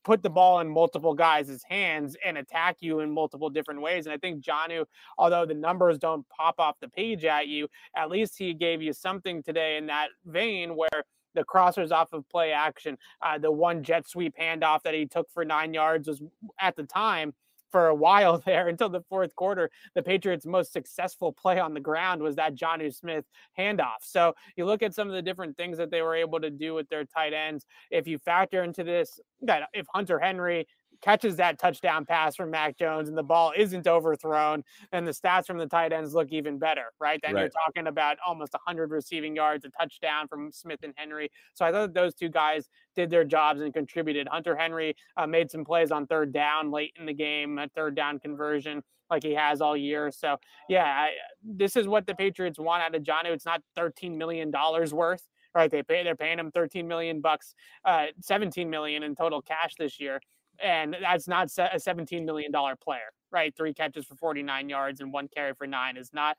put 0.04 0.22
the 0.22 0.30
ball 0.30 0.60
in 0.60 0.68
multiple 0.68 1.14
guys' 1.14 1.62
hands 1.68 2.16
and 2.24 2.38
attack 2.38 2.76
you 2.80 3.00
in 3.00 3.10
multiple 3.10 3.50
different 3.50 3.82
ways. 3.82 4.06
And 4.06 4.12
I 4.12 4.16
think 4.16 4.44
Jonnu, 4.44 4.84
although 5.18 5.44
the 5.44 5.54
numbers 5.54 5.98
don't 5.98 6.26
pop 6.28 6.54
off 6.58 6.76
the 6.80 6.88
page 6.88 7.24
at 7.24 7.48
you, 7.48 7.68
at 7.96 8.10
least 8.10 8.38
he 8.38 8.54
gave 8.54 8.80
you 8.80 8.92
something 8.92 9.42
today 9.42 9.76
in 9.76 9.86
that 9.86 10.08
vein 10.24 10.76
where 10.76 11.04
the 11.34 11.44
crossers 11.44 11.90
off 11.90 12.12
of 12.12 12.28
play 12.28 12.52
action, 12.52 12.98
uh, 13.22 13.38
the 13.38 13.50
one 13.50 13.82
jet 13.82 14.08
sweep 14.08 14.34
handoff 14.40 14.82
that 14.82 14.94
he 14.94 15.06
took 15.06 15.30
for 15.30 15.44
nine 15.44 15.74
yards 15.74 16.08
was 16.08 16.22
at 16.60 16.76
the 16.76 16.84
time 16.84 17.32
for 17.70 17.88
a 17.88 17.94
while 17.94 18.38
there 18.46 18.68
until 18.68 18.88
the 18.88 19.02
fourth 19.08 19.34
quarter. 19.36 19.70
The 19.94 20.02
Patriots' 20.02 20.46
most 20.46 20.72
successful 20.72 21.32
play 21.32 21.58
on 21.58 21.74
the 21.74 21.80
ground 21.80 22.22
was 22.22 22.36
that 22.36 22.54
Jonnu 22.54 22.94
Smith 22.94 23.24
handoff. 23.58 24.02
So 24.02 24.34
you 24.56 24.66
look 24.66 24.82
at 24.82 24.94
some 24.94 25.08
of 25.08 25.14
the 25.14 25.22
different 25.22 25.56
things 25.56 25.78
that 25.78 25.90
they 25.90 26.02
were 26.02 26.16
able 26.16 26.40
to 26.40 26.50
do 26.50 26.74
with 26.74 26.88
their 26.88 27.04
tight 27.04 27.32
ends. 27.32 27.64
If 27.90 28.06
you 28.06 28.18
factor 28.18 28.62
into 28.62 28.84
this, 28.84 29.20
that 29.42 29.68
if 29.72 29.86
Hunter 29.92 30.18
Henry 30.18 30.66
catches 31.00 31.36
that 31.36 31.58
touchdown 31.58 32.04
pass 32.04 32.36
from 32.36 32.50
Mac 32.50 32.76
Jones 32.76 33.08
and 33.08 33.16
the 33.16 33.22
ball 33.22 33.52
isn't 33.56 33.86
overthrown, 33.86 34.62
and 34.92 35.06
the 35.06 35.12
stats 35.12 35.46
from 35.46 35.58
the 35.58 35.66
tight 35.66 35.92
ends 35.92 36.14
look 36.14 36.28
even 36.30 36.58
better, 36.58 36.86
right? 37.00 37.20
Then 37.22 37.34
right. 37.34 37.42
you're 37.42 37.50
talking 37.50 37.86
about 37.86 38.18
almost 38.26 38.52
100 38.52 38.90
receiving 38.90 39.34
yards, 39.34 39.64
a 39.64 39.70
touchdown 39.70 40.28
from 40.28 40.52
Smith 40.52 40.80
and 40.82 40.94
Henry. 40.96 41.30
So 41.54 41.64
I 41.64 41.72
thought 41.72 41.94
those 41.94 42.14
two 42.14 42.28
guys 42.28 42.68
did 42.94 43.10
their 43.10 43.24
jobs 43.24 43.60
and 43.60 43.72
contributed. 43.72 44.28
Hunter 44.28 44.56
Henry 44.56 44.96
uh, 45.16 45.26
made 45.26 45.50
some 45.50 45.64
plays 45.64 45.90
on 45.90 46.06
third 46.06 46.32
down 46.32 46.70
late 46.70 46.94
in 46.98 47.06
the 47.06 47.14
game, 47.14 47.58
a 47.58 47.68
third 47.68 47.94
down 47.94 48.18
conversion 48.18 48.82
like 49.10 49.22
he 49.24 49.34
has 49.34 49.60
all 49.60 49.76
year. 49.76 50.10
So 50.10 50.36
yeah, 50.68 50.84
I, 50.84 51.10
this 51.42 51.76
is 51.76 51.88
what 51.88 52.06
the 52.06 52.14
Patriots 52.14 52.58
want 52.58 52.82
out 52.82 52.94
of 52.94 53.02
Jonnu. 53.02 53.26
It's 53.32 53.46
not 53.46 53.62
13 53.76 54.16
million 54.16 54.50
dollars 54.50 54.92
worth 54.94 55.26
right? 55.52 55.68
They 55.68 55.82
pay 55.82 56.04
they're 56.04 56.14
paying 56.14 56.38
him 56.38 56.52
13 56.52 56.86
million 56.86 57.20
bucks, 57.20 57.56
uh, 57.84 58.06
17 58.20 58.70
million 58.70 59.02
in 59.02 59.16
total 59.16 59.42
cash 59.42 59.74
this 59.76 59.98
year 59.98 60.20
and 60.62 60.96
that's 61.00 61.28
not 61.28 61.50
a 61.58 61.76
$17 61.76 62.24
million 62.24 62.52
player, 62.82 63.12
right? 63.30 63.54
Three 63.56 63.74
catches 63.74 64.06
for 64.06 64.14
49 64.16 64.68
yards 64.68 65.00
and 65.00 65.12
one 65.12 65.28
carry 65.34 65.54
for 65.54 65.66
nine 65.66 65.96
is 65.96 66.10
not 66.12 66.36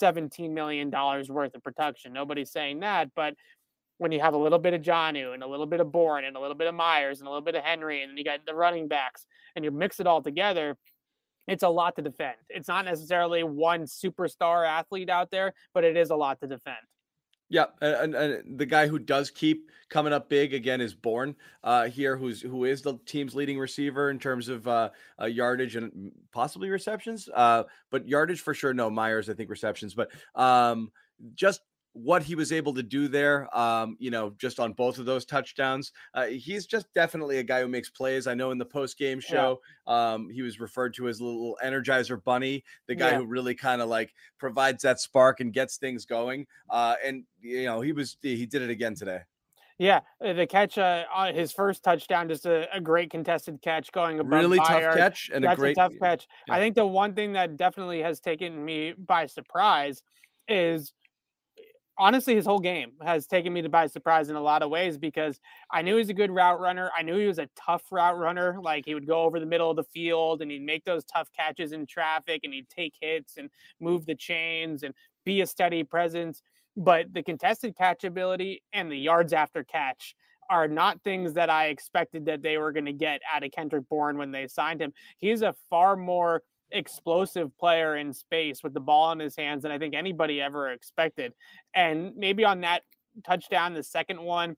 $17 0.00 0.50
million 0.50 0.90
worth 0.90 1.54
of 1.54 1.62
production. 1.62 2.12
Nobody's 2.12 2.50
saying 2.50 2.80
that, 2.80 3.10
but 3.14 3.34
when 3.98 4.12
you 4.12 4.20
have 4.20 4.34
a 4.34 4.38
little 4.38 4.58
bit 4.58 4.74
of 4.74 4.82
Jonnu 4.82 5.34
and 5.34 5.42
a 5.42 5.46
little 5.46 5.66
bit 5.66 5.80
of 5.80 5.92
Bourne 5.92 6.24
and 6.24 6.36
a 6.36 6.40
little 6.40 6.56
bit 6.56 6.66
of 6.66 6.74
Meyers 6.74 7.20
and 7.20 7.28
a 7.28 7.30
little 7.30 7.44
bit 7.44 7.54
of 7.54 7.62
Henry 7.62 8.02
and 8.02 8.10
then 8.10 8.16
you 8.16 8.24
got 8.24 8.44
the 8.44 8.54
running 8.54 8.88
backs 8.88 9.26
and 9.54 9.64
you 9.64 9.70
mix 9.70 10.00
it 10.00 10.06
all 10.06 10.22
together, 10.22 10.76
it's 11.46 11.62
a 11.62 11.68
lot 11.68 11.94
to 11.96 12.02
defend. 12.02 12.36
It's 12.48 12.68
not 12.68 12.84
necessarily 12.86 13.42
one 13.44 13.82
superstar 13.82 14.66
athlete 14.66 15.10
out 15.10 15.30
there, 15.30 15.52
but 15.74 15.84
it 15.84 15.96
is 15.96 16.10
a 16.10 16.16
lot 16.16 16.40
to 16.40 16.46
defend. 16.46 16.76
Yeah, 17.54 17.66
and, 17.80 18.16
and, 18.16 18.58
the 18.58 18.66
guy 18.66 18.88
who 18.88 18.98
does 18.98 19.30
keep 19.30 19.70
coming 19.88 20.12
up 20.12 20.28
big 20.28 20.54
again 20.54 20.80
is 20.80 20.92
Bourne 20.92 21.36
uh, 21.62 21.84
here, 21.84 22.16
who's 22.16 22.40
who 22.40 22.64
is 22.64 22.82
the 22.82 22.98
team's 23.06 23.36
leading 23.36 23.60
receiver 23.60 24.10
in 24.10 24.18
terms 24.18 24.48
of 24.48 24.66
uh, 24.66 24.90
uh, 25.22 25.26
yardage 25.26 25.76
and 25.76 26.10
possibly 26.32 26.68
receptions, 26.68 27.28
uh, 27.32 27.62
but 27.92 28.08
yardage 28.08 28.40
for 28.40 28.54
sure. 28.54 28.74
No, 28.74 28.90
Meyers 28.90 29.30
I 29.30 29.34
think 29.34 29.50
receptions, 29.50 29.94
but 29.94 30.10
um, 30.34 30.90
just 31.36 31.60
what 31.94 32.24
he 32.24 32.34
was 32.34 32.52
able 32.52 32.74
to 32.74 32.82
do 32.82 33.08
there, 33.08 33.48
um, 33.56 33.96
you 34.00 34.10
know, 34.10 34.34
just 34.36 34.58
on 34.58 34.72
both 34.72 34.98
of 34.98 35.06
those 35.06 35.24
touchdowns. 35.24 35.92
Uh, 36.12 36.26
he's 36.26 36.66
just 36.66 36.92
definitely 36.92 37.38
a 37.38 37.42
guy 37.42 37.60
who 37.60 37.68
makes 37.68 37.88
plays. 37.88 38.26
I 38.26 38.34
know 38.34 38.50
in 38.50 38.58
the 38.58 38.64
post 38.64 38.98
game 38.98 39.20
show, 39.20 39.60
yeah. 39.86 40.12
um, 40.12 40.28
he 40.28 40.42
was 40.42 40.58
referred 40.58 40.92
to 40.94 41.08
as 41.08 41.20
a 41.20 41.24
little 41.24 41.56
energizer 41.64 42.22
bunny, 42.22 42.64
the 42.88 42.96
guy 42.96 43.12
yeah. 43.12 43.18
who 43.18 43.26
really 43.26 43.54
kind 43.54 43.80
of 43.80 43.88
like 43.88 44.12
provides 44.38 44.82
that 44.82 45.00
spark 45.00 45.38
and 45.40 45.52
gets 45.52 45.76
things 45.76 46.04
going. 46.04 46.46
Uh, 46.68 46.96
and 47.04 47.24
you 47.40 47.64
know, 47.64 47.80
he 47.80 47.92
was 47.92 48.16
he 48.20 48.44
did 48.44 48.62
it 48.62 48.70
again 48.70 48.94
today. 48.94 49.20
Yeah, 49.78 50.00
uh, 50.24 50.32
the 50.32 50.46
catch, 50.46 50.78
uh, 50.78 51.04
his 51.32 51.52
first 51.52 51.82
touchdown, 51.82 52.28
just 52.28 52.46
a, 52.46 52.72
a 52.74 52.80
great 52.80 53.10
contested 53.10 53.60
catch 53.60 53.90
going 53.90 54.20
above. 54.20 54.40
Really 54.40 54.58
tough 54.58 54.96
catch 54.96 55.30
and 55.34 55.44
That's 55.44 55.54
a 55.54 55.56
great 55.56 55.72
a 55.72 55.74
tough 55.80 55.92
catch. 56.00 56.28
Yeah. 56.46 56.54
I 56.54 56.60
think 56.60 56.76
the 56.76 56.86
one 56.86 57.14
thing 57.14 57.32
that 57.32 57.56
definitely 57.56 58.00
has 58.02 58.20
taken 58.20 58.64
me 58.64 58.94
by 58.96 59.26
surprise 59.26 60.02
is 60.48 60.92
honestly 61.98 62.34
his 62.34 62.46
whole 62.46 62.58
game 62.58 62.92
has 63.02 63.26
taken 63.26 63.52
me 63.52 63.62
by 63.62 63.86
surprise 63.86 64.28
in 64.28 64.36
a 64.36 64.40
lot 64.40 64.62
of 64.62 64.70
ways 64.70 64.98
because 64.98 65.40
I 65.70 65.82
knew 65.82 65.94
he 65.94 65.98
was 65.98 66.08
a 66.08 66.14
good 66.14 66.30
route 66.30 66.60
runner. 66.60 66.90
I 66.96 67.02
knew 67.02 67.18
he 67.18 67.26
was 67.26 67.38
a 67.38 67.48
tough 67.56 67.84
route 67.90 68.18
runner. 68.18 68.58
Like 68.60 68.84
he 68.84 68.94
would 68.94 69.06
go 69.06 69.22
over 69.22 69.38
the 69.38 69.46
middle 69.46 69.70
of 69.70 69.76
the 69.76 69.84
field 69.84 70.42
and 70.42 70.50
he'd 70.50 70.62
make 70.62 70.84
those 70.84 71.04
tough 71.04 71.28
catches 71.32 71.72
in 71.72 71.86
traffic 71.86 72.40
and 72.44 72.52
he'd 72.52 72.68
take 72.68 72.94
hits 73.00 73.36
and 73.36 73.50
move 73.80 74.06
the 74.06 74.14
chains 74.14 74.82
and 74.82 74.94
be 75.24 75.40
a 75.40 75.46
steady 75.46 75.84
presence. 75.84 76.42
But 76.76 77.12
the 77.12 77.22
contested 77.22 77.76
catch 77.76 78.04
ability 78.04 78.62
and 78.72 78.90
the 78.90 78.98
yards 78.98 79.32
after 79.32 79.62
catch 79.62 80.16
are 80.50 80.68
not 80.68 81.02
things 81.02 81.32
that 81.34 81.48
I 81.48 81.66
expected 81.66 82.26
that 82.26 82.42
they 82.42 82.58
were 82.58 82.72
going 82.72 82.84
to 82.84 82.92
get 82.92 83.22
out 83.32 83.44
of 83.44 83.52
Kendrick 83.52 83.88
Bourne 83.88 84.18
when 84.18 84.30
they 84.30 84.46
signed 84.46 84.82
him. 84.82 84.92
He's 85.18 85.42
a 85.42 85.54
far 85.70 85.96
more 85.96 86.42
explosive 86.70 87.56
player 87.58 87.96
in 87.96 88.12
space 88.12 88.62
with 88.62 88.74
the 88.74 88.80
ball 88.80 89.12
in 89.12 89.18
his 89.18 89.36
hands 89.36 89.62
than 89.62 89.72
I 89.72 89.78
think 89.78 89.94
anybody 89.94 90.40
ever 90.40 90.70
expected. 90.70 91.32
And 91.74 92.16
maybe 92.16 92.44
on 92.44 92.60
that 92.62 92.82
touchdown, 93.24 93.74
the 93.74 93.82
second 93.82 94.20
one, 94.20 94.56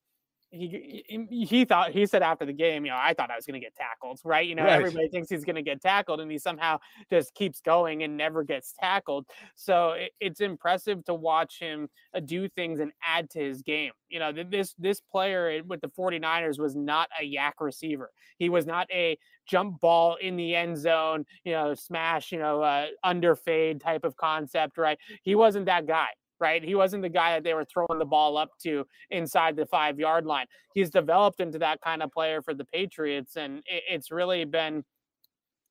he 0.56 1.44
he 1.44 1.64
thought 1.64 1.90
he 1.90 2.06
said 2.06 2.22
after 2.22 2.44
the 2.44 2.52
game, 2.52 2.84
you 2.84 2.90
know, 2.90 2.98
I 3.00 3.14
thought 3.14 3.30
I 3.30 3.36
was 3.36 3.46
going 3.46 3.60
to 3.60 3.64
get 3.64 3.74
tackled, 3.74 4.20
right? 4.24 4.46
You 4.46 4.54
know, 4.54 4.64
right. 4.64 4.72
everybody 4.72 5.08
thinks 5.08 5.28
he's 5.28 5.44
going 5.44 5.56
to 5.56 5.62
get 5.62 5.80
tackled, 5.80 6.20
and 6.20 6.30
he 6.30 6.38
somehow 6.38 6.78
just 7.10 7.34
keeps 7.34 7.60
going 7.60 8.02
and 8.02 8.16
never 8.16 8.42
gets 8.42 8.72
tackled. 8.72 9.26
So 9.54 9.92
it, 9.92 10.12
it's 10.20 10.40
impressive 10.40 11.04
to 11.04 11.14
watch 11.14 11.58
him 11.58 11.88
uh, 12.14 12.20
do 12.20 12.48
things 12.48 12.80
and 12.80 12.92
add 13.04 13.30
to 13.30 13.40
his 13.40 13.62
game. 13.62 13.92
You 14.08 14.18
know, 14.18 14.32
this 14.32 14.74
this 14.78 15.00
player 15.00 15.62
with 15.66 15.80
the 15.80 15.88
49ers 15.88 16.58
was 16.58 16.74
not 16.74 17.08
a 17.20 17.24
YAC 17.24 17.52
receiver. 17.60 18.10
He 18.38 18.48
was 18.48 18.66
not 18.66 18.88
a 18.90 19.18
jump 19.46 19.80
ball 19.80 20.16
in 20.16 20.36
the 20.36 20.54
end 20.54 20.76
zone, 20.78 21.24
you 21.44 21.52
know, 21.52 21.74
smash, 21.74 22.32
you 22.32 22.38
know, 22.38 22.62
uh, 22.62 22.86
under 23.04 23.36
fade 23.36 23.80
type 23.80 24.04
of 24.04 24.16
concept, 24.16 24.78
right? 24.78 24.98
He 25.22 25.34
wasn't 25.34 25.66
that 25.66 25.86
guy 25.86 26.08
right? 26.40 26.62
He 26.62 26.74
wasn't 26.74 27.02
the 27.02 27.08
guy 27.08 27.34
that 27.34 27.44
they 27.44 27.54
were 27.54 27.64
throwing 27.64 27.98
the 27.98 28.04
ball 28.04 28.36
up 28.36 28.50
to 28.62 28.86
inside 29.10 29.56
the 29.56 29.66
five 29.66 29.98
yard 29.98 30.26
line. 30.26 30.46
He's 30.74 30.90
developed 30.90 31.40
into 31.40 31.58
that 31.58 31.80
kind 31.80 32.02
of 32.02 32.12
player 32.12 32.42
for 32.42 32.54
the 32.54 32.64
Patriots, 32.64 33.36
and 33.36 33.62
it's 33.66 34.10
really 34.10 34.44
been 34.44 34.84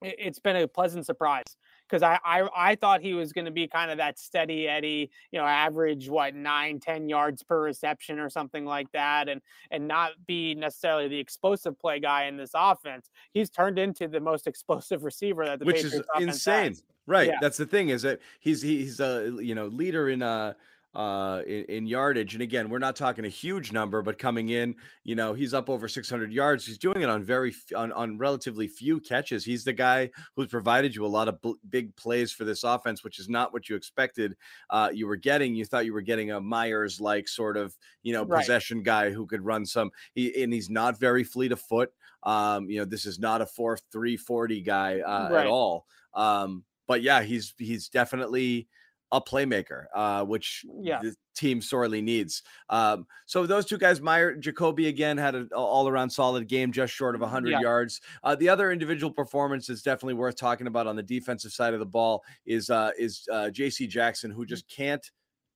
it's 0.01 0.39
been 0.39 0.55
a 0.55 0.67
pleasant 0.67 1.05
surprise 1.05 1.45
because 1.87 2.03
I, 2.03 2.19
I 2.23 2.47
I 2.55 2.75
thought 2.75 3.01
he 3.01 3.13
was 3.13 3.31
going 3.31 3.45
to 3.45 3.51
be 3.51 3.67
kind 3.67 3.91
of 3.91 3.97
that 3.97 4.19
steady 4.19 4.67
Eddie, 4.67 5.09
you 5.31 5.39
know, 5.39 5.45
average 5.45 6.09
what 6.09 6.35
nine 6.35 6.79
ten 6.79 7.09
yards 7.09 7.43
per 7.43 7.61
reception 7.61 8.19
or 8.19 8.29
something 8.29 8.65
like 8.65 8.91
that, 8.91 9.29
and 9.29 9.41
and 9.71 9.87
not 9.87 10.11
be 10.27 10.55
necessarily 10.55 11.07
the 11.07 11.19
explosive 11.19 11.79
play 11.79 11.99
guy 11.99 12.25
in 12.25 12.37
this 12.37 12.51
offense. 12.53 13.09
He's 13.33 13.49
turned 13.49 13.79
into 13.79 14.07
the 14.07 14.19
most 14.19 14.47
explosive 14.47 15.03
receiver 15.03 15.45
that 15.45 15.59
the 15.59 15.65
which 15.65 15.77
Patriots 15.77 15.95
is 15.95 16.23
insane. 16.23 16.69
Has. 16.69 16.83
Right. 17.07 17.27
Yeah. 17.27 17.37
That's 17.41 17.57
the 17.57 17.65
thing 17.65 17.89
is 17.89 18.01
that 18.01 18.19
he's 18.39 18.61
he's 18.61 18.99
a 18.99 19.37
you 19.39 19.55
know 19.55 19.67
leader 19.67 20.09
in 20.09 20.21
uh 20.21 20.53
uh 20.95 21.41
in, 21.45 21.65
in, 21.65 21.87
yardage 21.87 22.33
and 22.33 22.41
again 22.41 22.69
we're 22.69 22.79
not 22.79 22.95
talking 22.95 23.25
a 23.25 23.29
huge 23.29 23.73
number 23.73 24.01
but 24.01 24.17
coming 24.17 24.49
in 24.49 24.73
you 25.03 25.13
know 25.13 25.33
he's 25.33 25.53
up 25.53 25.69
over 25.69 25.89
600 25.89 26.31
yards 26.31 26.65
he's 26.65 26.77
doing 26.77 27.01
it 27.01 27.09
on 27.09 27.21
very 27.21 27.53
on, 27.75 27.91
on 27.91 28.17
relatively 28.17 28.65
few 28.65 29.01
catches 29.01 29.43
he's 29.43 29.65
the 29.65 29.73
guy 29.73 30.09
who's 30.35 30.47
provided 30.47 30.95
you 30.95 31.05
a 31.05 31.07
lot 31.07 31.27
of 31.27 31.41
b- 31.41 31.55
big 31.69 31.93
plays 31.97 32.31
for 32.31 32.45
this 32.45 32.63
offense 32.63 33.03
which 33.03 33.19
is 33.19 33.27
not 33.27 33.51
what 33.51 33.67
you 33.67 33.75
expected 33.75 34.37
uh 34.69 34.89
you 34.93 35.05
were 35.05 35.17
getting 35.17 35.53
you 35.53 35.65
thought 35.65 35.85
you 35.85 35.93
were 35.93 36.01
getting 36.01 36.31
a 36.31 36.39
meyers 36.39 37.01
like 37.01 37.27
sort 37.27 37.57
of 37.57 37.75
you 38.01 38.13
know 38.13 38.23
right. 38.23 38.39
possession 38.39 38.81
guy 38.81 39.09
who 39.09 39.25
could 39.25 39.43
run 39.43 39.65
some 39.65 39.91
he, 40.13 40.43
and 40.43 40.53
he's 40.53 40.69
not 40.69 40.97
very 40.97 41.25
fleet 41.25 41.51
of 41.51 41.59
foot 41.59 41.91
um 42.23 42.69
you 42.69 42.79
know 42.79 42.85
this 42.85 43.05
is 43.05 43.19
not 43.19 43.41
a 43.41 43.45
4 43.45 43.77
340 43.91 44.61
guy 44.61 45.01
uh, 45.01 45.29
right. 45.29 45.41
at 45.41 45.47
all 45.47 45.85
um 46.13 46.63
but 46.87 47.01
yeah, 47.01 47.21
he's 47.21 47.53
he's 47.57 47.89
definitely 47.89 48.67
a 49.11 49.21
playmaker, 49.21 49.85
uh, 49.93 50.23
which 50.23 50.65
yeah. 50.81 50.99
the 51.01 51.15
team 51.35 51.61
sorely 51.61 52.01
needs. 52.01 52.43
Um, 52.69 53.05
so 53.25 53.45
those 53.45 53.65
two 53.65 53.77
guys, 53.77 54.01
Meyer, 54.01 54.35
Jakobi 54.35 54.87
again 54.87 55.17
had 55.17 55.35
an 55.35 55.49
all 55.55 55.87
around 55.87 56.09
solid 56.09 56.47
game, 56.47 56.71
just 56.71 56.93
short 56.93 57.15
of 57.15 57.21
100 57.21 57.49
yeah. 57.49 57.59
yards. 57.59 58.01
Uh, 58.23 58.35
the 58.35 58.49
other 58.49 58.71
individual 58.71 59.11
performance 59.11 59.69
is 59.69 59.81
definitely 59.81 60.15
worth 60.15 60.35
talking 60.35 60.67
about 60.67 60.87
on 60.87 60.95
the 60.95 61.03
defensive 61.03 61.51
side 61.53 61.73
of 61.73 61.79
the 61.79 61.85
ball 61.85 62.23
is 62.45 62.69
uh, 62.69 62.91
is 62.97 63.27
uh, 63.31 63.49
J.C. 63.49 63.87
Jackson, 63.87 64.31
who 64.31 64.45
just 64.45 64.67
can't 64.67 65.09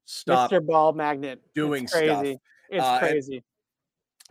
stop 0.06 0.52
Mr. 0.52 0.65
Ball 0.65 0.94
Magnet 0.94 1.42
doing 1.56 1.84
it's 1.84 1.94
crazy. 1.94 2.10
stuff. 2.10 2.42
It's 2.70 2.84
uh, 2.84 3.00
crazy. 3.00 3.44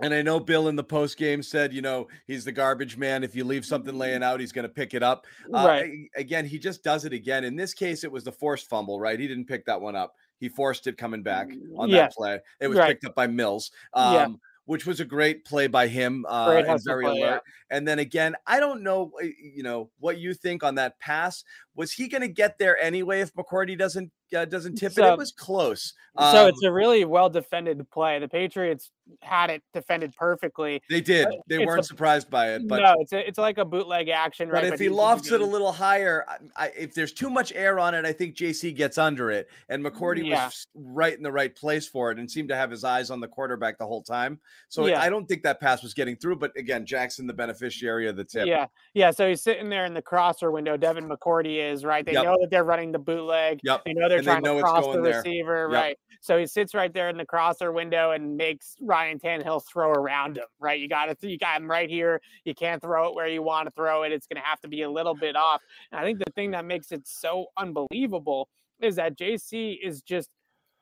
And 0.00 0.14
I 0.14 0.22
know 0.22 0.38
Bill 0.38 0.68
in 0.68 0.76
the 0.76 0.84
post 0.84 1.16
game 1.16 1.42
said, 1.42 1.72
you 1.72 1.82
know, 1.82 2.06
he's 2.26 2.44
the 2.44 2.52
garbage 2.52 2.96
man. 2.96 3.24
If 3.24 3.34
you 3.34 3.44
leave 3.44 3.64
something 3.64 3.98
laying 3.98 4.16
mm-hmm. 4.16 4.22
out, 4.22 4.40
he's 4.40 4.52
going 4.52 4.62
to 4.62 4.68
pick 4.68 4.94
it 4.94 5.02
up. 5.02 5.26
Uh, 5.52 5.64
right. 5.66 5.90
Again, 6.16 6.46
he 6.46 6.58
just 6.58 6.84
does 6.84 7.04
it 7.04 7.12
again. 7.12 7.42
In 7.42 7.56
this 7.56 7.74
case, 7.74 8.04
it 8.04 8.12
was 8.12 8.22
the 8.22 8.32
forced 8.32 8.68
fumble, 8.68 9.00
right? 9.00 9.18
He 9.18 9.26
didn't 9.26 9.46
pick 9.46 9.66
that 9.66 9.80
one 9.80 9.96
up. 9.96 10.14
He 10.38 10.48
forced 10.48 10.86
it 10.86 10.96
coming 10.96 11.22
back 11.22 11.48
mm, 11.48 11.76
on 11.76 11.90
that 11.90 12.12
play. 12.12 12.38
It 12.60 12.68
was 12.68 12.78
right. 12.78 12.90
picked 12.90 13.06
up 13.06 13.16
by 13.16 13.26
Mills. 13.26 13.72
Um, 13.92 14.14
yeah. 14.14 14.28
which 14.66 14.86
was 14.86 15.00
a 15.00 15.04
great 15.04 15.44
play 15.44 15.66
by 15.66 15.88
him 15.88 16.24
uh, 16.28 16.62
and 16.64 16.84
very 16.84 17.04
play, 17.04 17.18
yeah. 17.18 17.30
alert. 17.30 17.42
And 17.70 17.88
then 17.88 17.98
again, 17.98 18.36
I 18.46 18.60
don't 18.60 18.82
know, 18.82 19.10
uh, 19.20 19.26
you 19.42 19.62
know, 19.64 19.90
what 19.98 20.18
you 20.18 20.32
think 20.32 20.62
on 20.62 20.76
that 20.76 20.98
pass. 21.00 21.42
Was 21.78 21.92
he 21.92 22.08
going 22.08 22.22
to 22.22 22.28
get 22.28 22.58
there 22.58 22.76
anyway 22.82 23.20
if 23.20 23.32
McCourty 23.34 23.78
doesn't 23.78 24.10
uh, 24.36 24.44
doesn't 24.44 24.74
tip 24.74 24.92
it? 24.92 24.96
So- 24.96 25.12
It 25.14 25.16
was 25.18 25.32
close. 25.32 25.94
so 26.18 26.42
Um, 26.42 26.48
it's 26.48 26.62
a 26.64 26.70
really 26.72 27.04
well 27.06 27.30
defended 27.30 27.88
play. 27.90 28.18
The 28.18 28.28
Patriots 28.28 28.90
had 29.22 29.48
it 29.48 29.62
defended 29.72 30.12
perfectly. 30.16 30.82
they 30.90 31.00
did. 31.00 31.28
They 31.48 31.64
weren't 31.64 31.80
a- 31.80 31.84
surprised 31.84 32.28
by 32.28 32.50
it, 32.52 32.68
but 32.68 32.82
no, 32.82 32.94
it's 32.98 33.12
a, 33.14 33.26
it's 33.26 33.38
like 33.38 33.56
a 33.56 33.64
bootleg 33.64 34.10
action, 34.10 34.48
But 34.50 34.64
right? 34.64 34.72
if 34.74 34.78
he 34.80 34.90
lofts 34.90 35.30
it 35.32 35.40
a 35.40 35.46
little 35.46 35.72
higher, 35.72 36.26
I, 36.28 36.64
I, 36.66 36.72
if 36.76 36.92
there's 36.94 37.12
too 37.14 37.30
much 37.30 37.52
air 37.54 37.78
on 37.78 37.94
it, 37.94 38.04
I 38.04 38.12
think 38.12 38.34
JC 38.34 38.74
gets 38.76 38.98
under 38.98 39.30
it. 39.30 39.48
And 39.70 39.82
McCourty 39.82 40.26
Yeah. 40.26 40.46
was 40.46 40.66
right 40.74 41.16
in 41.16 41.22
the 41.22 41.32
right 41.32 41.54
place 41.54 41.88
for 41.88 42.10
it 42.10 42.18
and 42.18 42.30
seemed 42.30 42.50
to 42.50 42.56
have 42.56 42.70
his 42.70 42.84
eyes 42.84 43.08
on 43.10 43.20
the 43.20 43.28
quarterback 43.28 43.78
the 43.78 43.86
whole 43.86 44.02
time. 44.02 44.40
So 44.68 44.84
Yeah. 44.86 45.00
I 45.00 45.08
don't 45.08 45.26
think 45.26 45.42
that 45.44 45.58
pass 45.58 45.82
was 45.82 45.94
getting 45.94 46.16
through. 46.16 46.36
But 46.36 46.54
again, 46.58 46.84
Jackson, 46.84 47.26
the 47.26 47.32
beneficiary 47.32 48.08
of 48.08 48.16
the 48.16 48.24
tip. 48.24 48.46
Yeah, 48.46 48.66
yeah. 48.92 49.10
So 49.10 49.26
he's 49.26 49.42
sitting 49.42 49.70
there 49.70 49.86
in 49.86 49.94
the 49.94 50.02
crosser 50.02 50.50
window. 50.50 50.76
Devin 50.76 51.08
McCourty 51.08 51.56
is 51.68 51.84
right. 51.84 52.04
They 52.04 52.12
Yep. 52.12 52.24
know 52.24 52.38
that 52.40 52.50
they're 52.50 52.64
running 52.64 52.92
the 52.92 52.98
bootleg. 52.98 53.60
Yep. 53.62 53.82
They 53.84 53.92
know 53.92 54.08
they're 54.08 54.18
And 54.18 54.26
they 54.26 54.32
trying 54.32 54.42
know 54.42 54.56
to 54.56 54.62
cross 54.62 54.86
the 54.86 55.00
there. 55.02 55.16
receiver, 55.18 55.68
Yep. 55.70 55.82
right? 55.82 55.98
So 56.20 56.36
he 56.38 56.46
sits 56.46 56.74
right 56.74 56.92
there 56.92 57.08
in 57.08 57.16
the 57.16 57.24
crosser 57.24 57.70
window 57.70 58.10
and 58.10 58.36
makes 58.36 58.76
Ryan 58.80 59.18
Tannehill 59.18 59.64
throw 59.66 59.92
around 59.92 60.36
him, 60.38 60.46
right? 60.58 60.80
You 60.80 60.88
got 60.88 61.06
to, 61.20 61.28
you 61.28 61.38
got 61.38 61.60
him 61.60 61.70
right 61.70 61.88
here. 61.88 62.20
You 62.44 62.54
can't 62.54 62.82
throw 62.82 63.08
it 63.08 63.14
where 63.14 63.28
you 63.28 63.42
want 63.42 63.66
to 63.66 63.72
throw 63.72 64.02
it. 64.02 64.12
It's 64.12 64.26
going 64.26 64.40
to 64.42 64.46
have 64.46 64.60
to 64.62 64.68
be 64.68 64.82
a 64.82 64.90
little 64.90 65.14
bit 65.14 65.36
off. 65.36 65.62
And 65.92 66.00
I 66.00 66.04
think 66.04 66.18
the 66.18 66.32
thing 66.34 66.50
that 66.52 66.64
makes 66.64 66.90
it 66.90 67.06
so 67.06 67.46
unbelievable 67.56 68.48
is 68.80 68.96
that 68.96 69.16
JC 69.16 69.78
is 69.82 70.02
just 70.02 70.28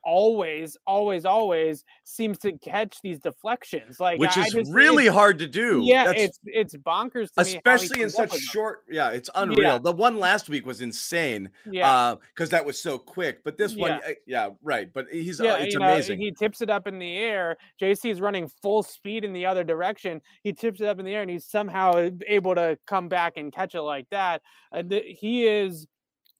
always, 0.06 0.76
always, 0.86 1.24
always 1.24 1.84
seems 2.04 2.38
to 2.38 2.52
catch 2.58 3.02
these 3.02 3.18
deflections. 3.18 3.98
Like 3.98 4.20
Which 4.20 4.36
is 4.36 4.52
just- 4.52 4.72
really 4.72 5.08
hard 5.08 5.38
to 5.40 5.48
do. 5.48 5.80
Yeah, 5.82 6.04
That's- 6.06 6.24
it's 6.26 6.38
it's 6.44 6.76
bonkers 6.76 7.32
to 7.32 7.44
me. 7.44 7.56
especially 7.56 8.02
in 8.02 8.10
such 8.10 8.32
short. 8.38 8.84
Yeah, 8.88 9.10
it's 9.10 9.28
unreal. 9.34 9.80
The 9.80 9.92
one 9.92 10.18
last 10.18 10.48
week 10.48 10.64
was 10.64 10.80
insane. 10.80 11.50
Yeah. 11.70 12.14
because 12.34 12.50
that 12.50 12.64
was 12.64 12.80
so 12.80 12.98
quick. 12.98 13.42
But 13.44 13.58
this 13.58 13.74
one, 13.74 13.90
Yeah. 14.02 14.10
uh, 14.10 14.14
yeah, 14.26 14.48
right. 14.62 14.92
But 14.92 15.06
he's 15.10 15.40
yeah, 15.40 15.54
uh, 15.54 15.56
it's 15.56 15.74
you 15.74 15.80
know, 15.80 15.86
amazing. 15.86 16.20
he 16.20 16.30
tips 16.30 16.60
it 16.62 16.70
up 16.70 16.86
in 16.86 16.98
the 17.00 17.16
air. 17.18 17.56
JC 17.80 18.10
is 18.10 18.20
running 18.20 18.48
full 18.62 18.82
speed 18.84 19.24
in 19.24 19.32
the 19.32 19.44
other 19.44 19.64
direction. 19.64 20.20
He 20.44 20.52
tips 20.52 20.80
it 20.80 20.86
up 20.86 20.98
in 21.00 21.04
the 21.04 21.14
air, 21.14 21.22
and 21.22 21.30
he's 21.30 21.44
somehow 21.46 22.10
able 22.28 22.54
to 22.54 22.78
come 22.86 23.08
back 23.08 23.36
and 23.36 23.52
catch 23.52 23.74
it 23.74 23.80
like 23.82 24.08
that. 24.10 24.42
And 24.72 24.88
th- 24.90 25.18
he 25.18 25.46
is 25.48 25.86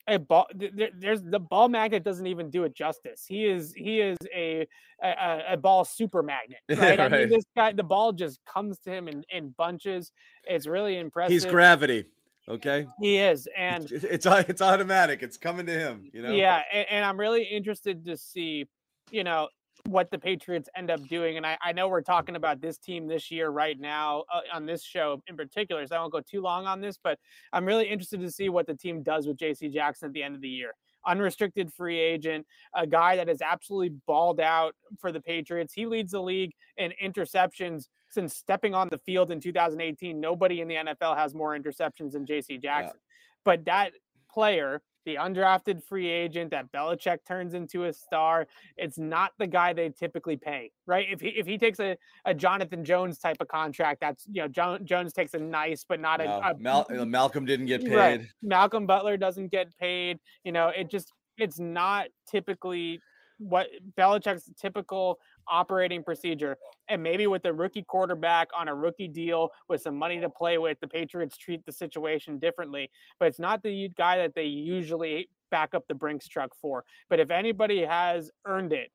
a 0.09 0.19
ball. 0.19 0.47
there- 0.55 0.91
There's 0.95 1.23
the 1.23 1.39
ball 1.41 1.69
magnet 1.69 2.05
doesn't 2.05 2.27
even 2.27 2.51
do 2.51 2.65
it 2.65 2.75
justice. 2.75 3.25
He 3.27 3.47
is 3.47 3.73
he 3.75 4.01
is 4.01 4.17
a 4.35 4.67
a, 5.03 5.43
a- 5.51 5.57
ball 5.57 5.85
super 5.85 6.23
magnet. 6.23 6.61
Right? 6.71 6.99
I 7.01 7.09
mean, 7.09 7.29
this 7.29 7.45
guy, 7.57 7.73
the 7.73 7.83
ball 7.83 8.13
just 8.13 8.41
comes 8.45 8.79
to 8.81 8.91
him 8.91 9.09
in, 9.09 9.25
in 9.31 9.51
bunches. 9.51 10.13
It's 10.45 10.67
really 10.67 10.99
impressive. 10.99 11.33
he's 11.33 11.45
gravity. 11.45 12.07
Okay, 12.49 12.87
He 13.01 13.19
is, 13.19 13.49
and 13.59 13.91
it's 13.91 14.05
it's, 14.05 14.27
it's 14.27 14.63
automatic. 14.63 15.23
It's 15.25 15.37
coming 15.37 15.67
to 15.67 15.73
him. 15.73 16.09
You 16.13 16.23
know. 16.23 16.31
Yeah, 16.33 16.63
and, 16.73 16.87
and 16.91 17.05
I'm 17.05 17.19
really 17.19 17.43
interested 17.43 18.05
to 18.07 18.17
see, 18.17 18.67
you 19.11 19.25
know, 19.25 19.49
what 19.87 20.11
the 20.11 20.19
Patriots 20.19 20.69
end 20.77 20.91
up 20.91 21.07
doing. 21.09 21.37
And 21.37 21.47
I, 21.47 21.57
I 21.63 21.73
know 21.73 21.89
we're 21.89 22.03
talking 22.03 22.37
about 22.37 22.61
this 22.61 22.79
team 22.79 23.07
this 23.07 23.31
year 23.31 23.49
right 23.49 23.79
now 23.79 24.25
uh, 24.33 24.41
on 24.53 24.67
this 24.67 24.83
show 24.83 25.23
in 25.27 25.37
particular, 25.37 25.87
so 25.87 25.97
I 25.97 26.01
won't 26.01 26.13
go 26.13 26.21
too 26.21 26.41
long 26.41 26.67
on 26.67 26.81
this, 26.81 26.99
but 27.03 27.19
I'm 27.53 27.65
really 27.65 27.87
interested 27.87 28.21
to 28.21 28.31
see 28.31 28.49
what 28.49 28.67
the 28.67 28.75
team 28.75 29.03
does 29.03 29.27
with 29.27 29.37
JC 29.37 29.73
Jackson 29.73 30.09
at 30.09 30.13
the 30.13 30.23
end 30.23 30.35
of 30.35 30.41
the 30.41 30.49
year. 30.49 30.73
Unrestricted 31.07 31.73
free 31.73 32.01
agent, 32.01 32.47
a 32.75 32.87
guy 32.87 33.17
that 33.17 33.29
has 33.29 33.41
absolutely 33.41 33.97
balled 34.07 34.41
out 34.41 34.75
for 34.99 35.13
the 35.13 35.21
Patriots. 35.21 35.73
He 35.73 35.87
leads 35.87 36.13
the 36.13 36.21
league 36.21 36.53
in 36.77 36.93
interceptions 37.03 37.87
since 38.09 38.35
stepping 38.35 38.75
on 38.75 38.89
the 38.91 38.99
field 38.99 39.31
in 39.31 39.41
2018. 39.41 40.19
Nobody 40.19 40.61
in 40.61 40.69
the 40.69 40.75
NFL 40.75 41.17
has 41.17 41.35
more 41.35 41.57
interceptions 41.57 42.13
than 42.13 42.27
JC 42.27 42.61
Jackson. 42.61 42.99
But 43.45 43.65
that 43.67 43.93
player, 44.31 44.83
the 45.07 45.15
undrafted 45.15 45.83
free 45.83 46.09
agent 46.09 46.51
that 46.51 46.71
Belichick 46.73 47.21
turns 47.27 47.55
into 47.55 47.85
a 47.85 47.93
star, 47.93 48.47
it's 48.77 48.99
not 48.99 49.33
the 49.39 49.47
guy 49.47 49.73
they 49.73 49.89
typically 49.89 50.37
pay, 50.37 50.73
right? 50.85 51.07
If 51.11 51.21
he 51.21 51.29
if 51.29 51.47
he 51.47 51.57
takes 51.57 51.81
a, 51.81 51.97
a 52.27 52.35
Jonathan 52.35 52.85
Jones 52.85 53.19
type 53.19 53.37
of 53.41 53.49
contract, 53.49 54.01
that's 54.01 54.27
you 54.31 54.43
know 54.43 54.49
jo- 54.49 54.79
Jones 54.85 55.15
takes 55.15 55.33
a 55.33 55.39
nice 55.39 55.87
but 55.89 56.01
not 56.01 56.19
No, 56.19 56.27
a, 56.27 56.51
a 56.51 56.59
Mal- 56.59 56.87
uh, 56.91 57.07
Malcolm 57.07 57.47
didn't 57.47 57.67
get 57.67 57.85
paid. 57.85 57.95
Right. 57.95 58.21
Malcolm 58.43 58.85
Butler 58.85 59.17
doesn't 59.17 59.51
get 59.51 59.75
paid. 59.79 60.19
You 60.45 60.53
know, 60.53 60.69
it 60.69 60.91
just 60.91 61.13
it's 61.39 61.59
not 61.59 62.09
typically 62.29 63.01
what 63.39 63.69
Belichick's 63.97 64.51
typical 64.61 65.19
operating 65.49 66.03
procedure. 66.03 66.57
And 66.89 67.03
maybe 67.03 67.27
with 67.27 67.45
a 67.45 67.53
rookie 67.53 67.83
quarterback 67.83 68.49
on 68.57 68.69
a 68.69 68.75
rookie 68.75 69.09
deal 69.09 69.51
with 69.69 69.83
some 69.83 69.97
money 69.97 70.21
to 70.21 70.29
play 70.31 70.59
with, 70.59 70.79
the 70.81 70.89
Patriots 70.89 71.37
treat 71.37 71.65
the 71.67 71.73
situation 71.73 72.39
differently. 72.39 72.91
But 73.19 73.29
it's 73.29 73.39
not 73.39 73.63
the 73.63 73.89
guy 73.97 74.19
that 74.19 74.35
they 74.35 74.45
usually 74.45 75.29
back 75.51 75.75
up 75.75 75.85
the 75.89 75.95
Brinks 75.95 76.29
truck 76.29 76.51
for. 76.61 76.85
But 77.09 77.21
if 77.21 77.31
anybody 77.31 77.85
has 77.85 78.31
earned 78.47 78.73
it 78.73 78.91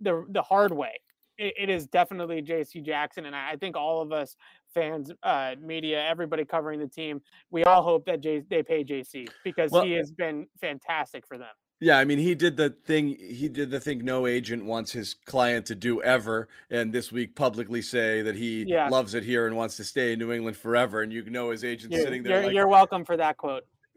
the 0.00 0.24
the 0.30 0.42
hard 0.42 0.72
way, 0.72 1.00
it, 1.38 1.54
it 1.58 1.70
is 1.70 1.86
definitely 1.86 2.42
JC 2.42 2.84
Jackson. 2.84 3.26
And 3.26 3.34
I, 3.34 3.52
I 3.52 3.56
think 3.56 3.76
all 3.76 4.00
of 4.00 4.12
us 4.12 4.36
fans, 4.74 5.10
uh, 5.22 5.54
media, 5.60 6.04
everybody 6.04 6.44
covering 6.44 6.80
the 6.80 6.88
team, 6.88 7.20
we 7.50 7.64
all 7.64 7.82
hope 7.82 8.04
that 8.06 8.20
J- 8.20 8.44
they 8.48 8.62
pay 8.62 8.84
JC 8.84 9.28
because 9.44 9.70
Well- 9.70 9.84
he 9.84 9.92
has 9.92 10.10
been 10.12 10.46
fantastic 10.60 11.26
for 11.26 11.38
them. 11.38 11.48
Yeah, 11.78 11.98
I 11.98 12.06
mean, 12.06 12.18
he 12.18 12.34
did 12.34 12.56
the 12.56 12.70
thing. 12.70 13.16
He 13.18 13.48
did 13.50 13.70
the 13.70 13.80
thing 13.80 14.02
no 14.04 14.26
agent 14.26 14.64
wants 14.64 14.92
his 14.92 15.14
client 15.26 15.66
to 15.66 15.74
do 15.74 16.00
ever, 16.02 16.48
and 16.70 16.90
this 16.92 17.12
week 17.12 17.36
publicly 17.36 17.82
say 17.82 18.22
that 18.22 18.34
he 18.34 18.64
Yeah. 18.66 18.88
loves 18.88 19.12
it 19.14 19.24
here 19.24 19.46
and 19.46 19.56
wants 19.56 19.76
to 19.76 19.84
stay 19.84 20.12
in 20.14 20.18
New 20.18 20.32
England 20.32 20.56
forever. 20.56 21.02
And 21.02 21.12
you 21.12 21.22
know 21.28 21.50
his 21.50 21.64
agent 21.64 21.92
sitting 21.92 22.22
there 22.22 22.36
you're, 22.36 22.46
like, 22.46 22.54
you're 22.54 22.68
welcome 22.68 23.04
for 23.04 23.16
that 23.18 23.36
quote. 23.36 23.64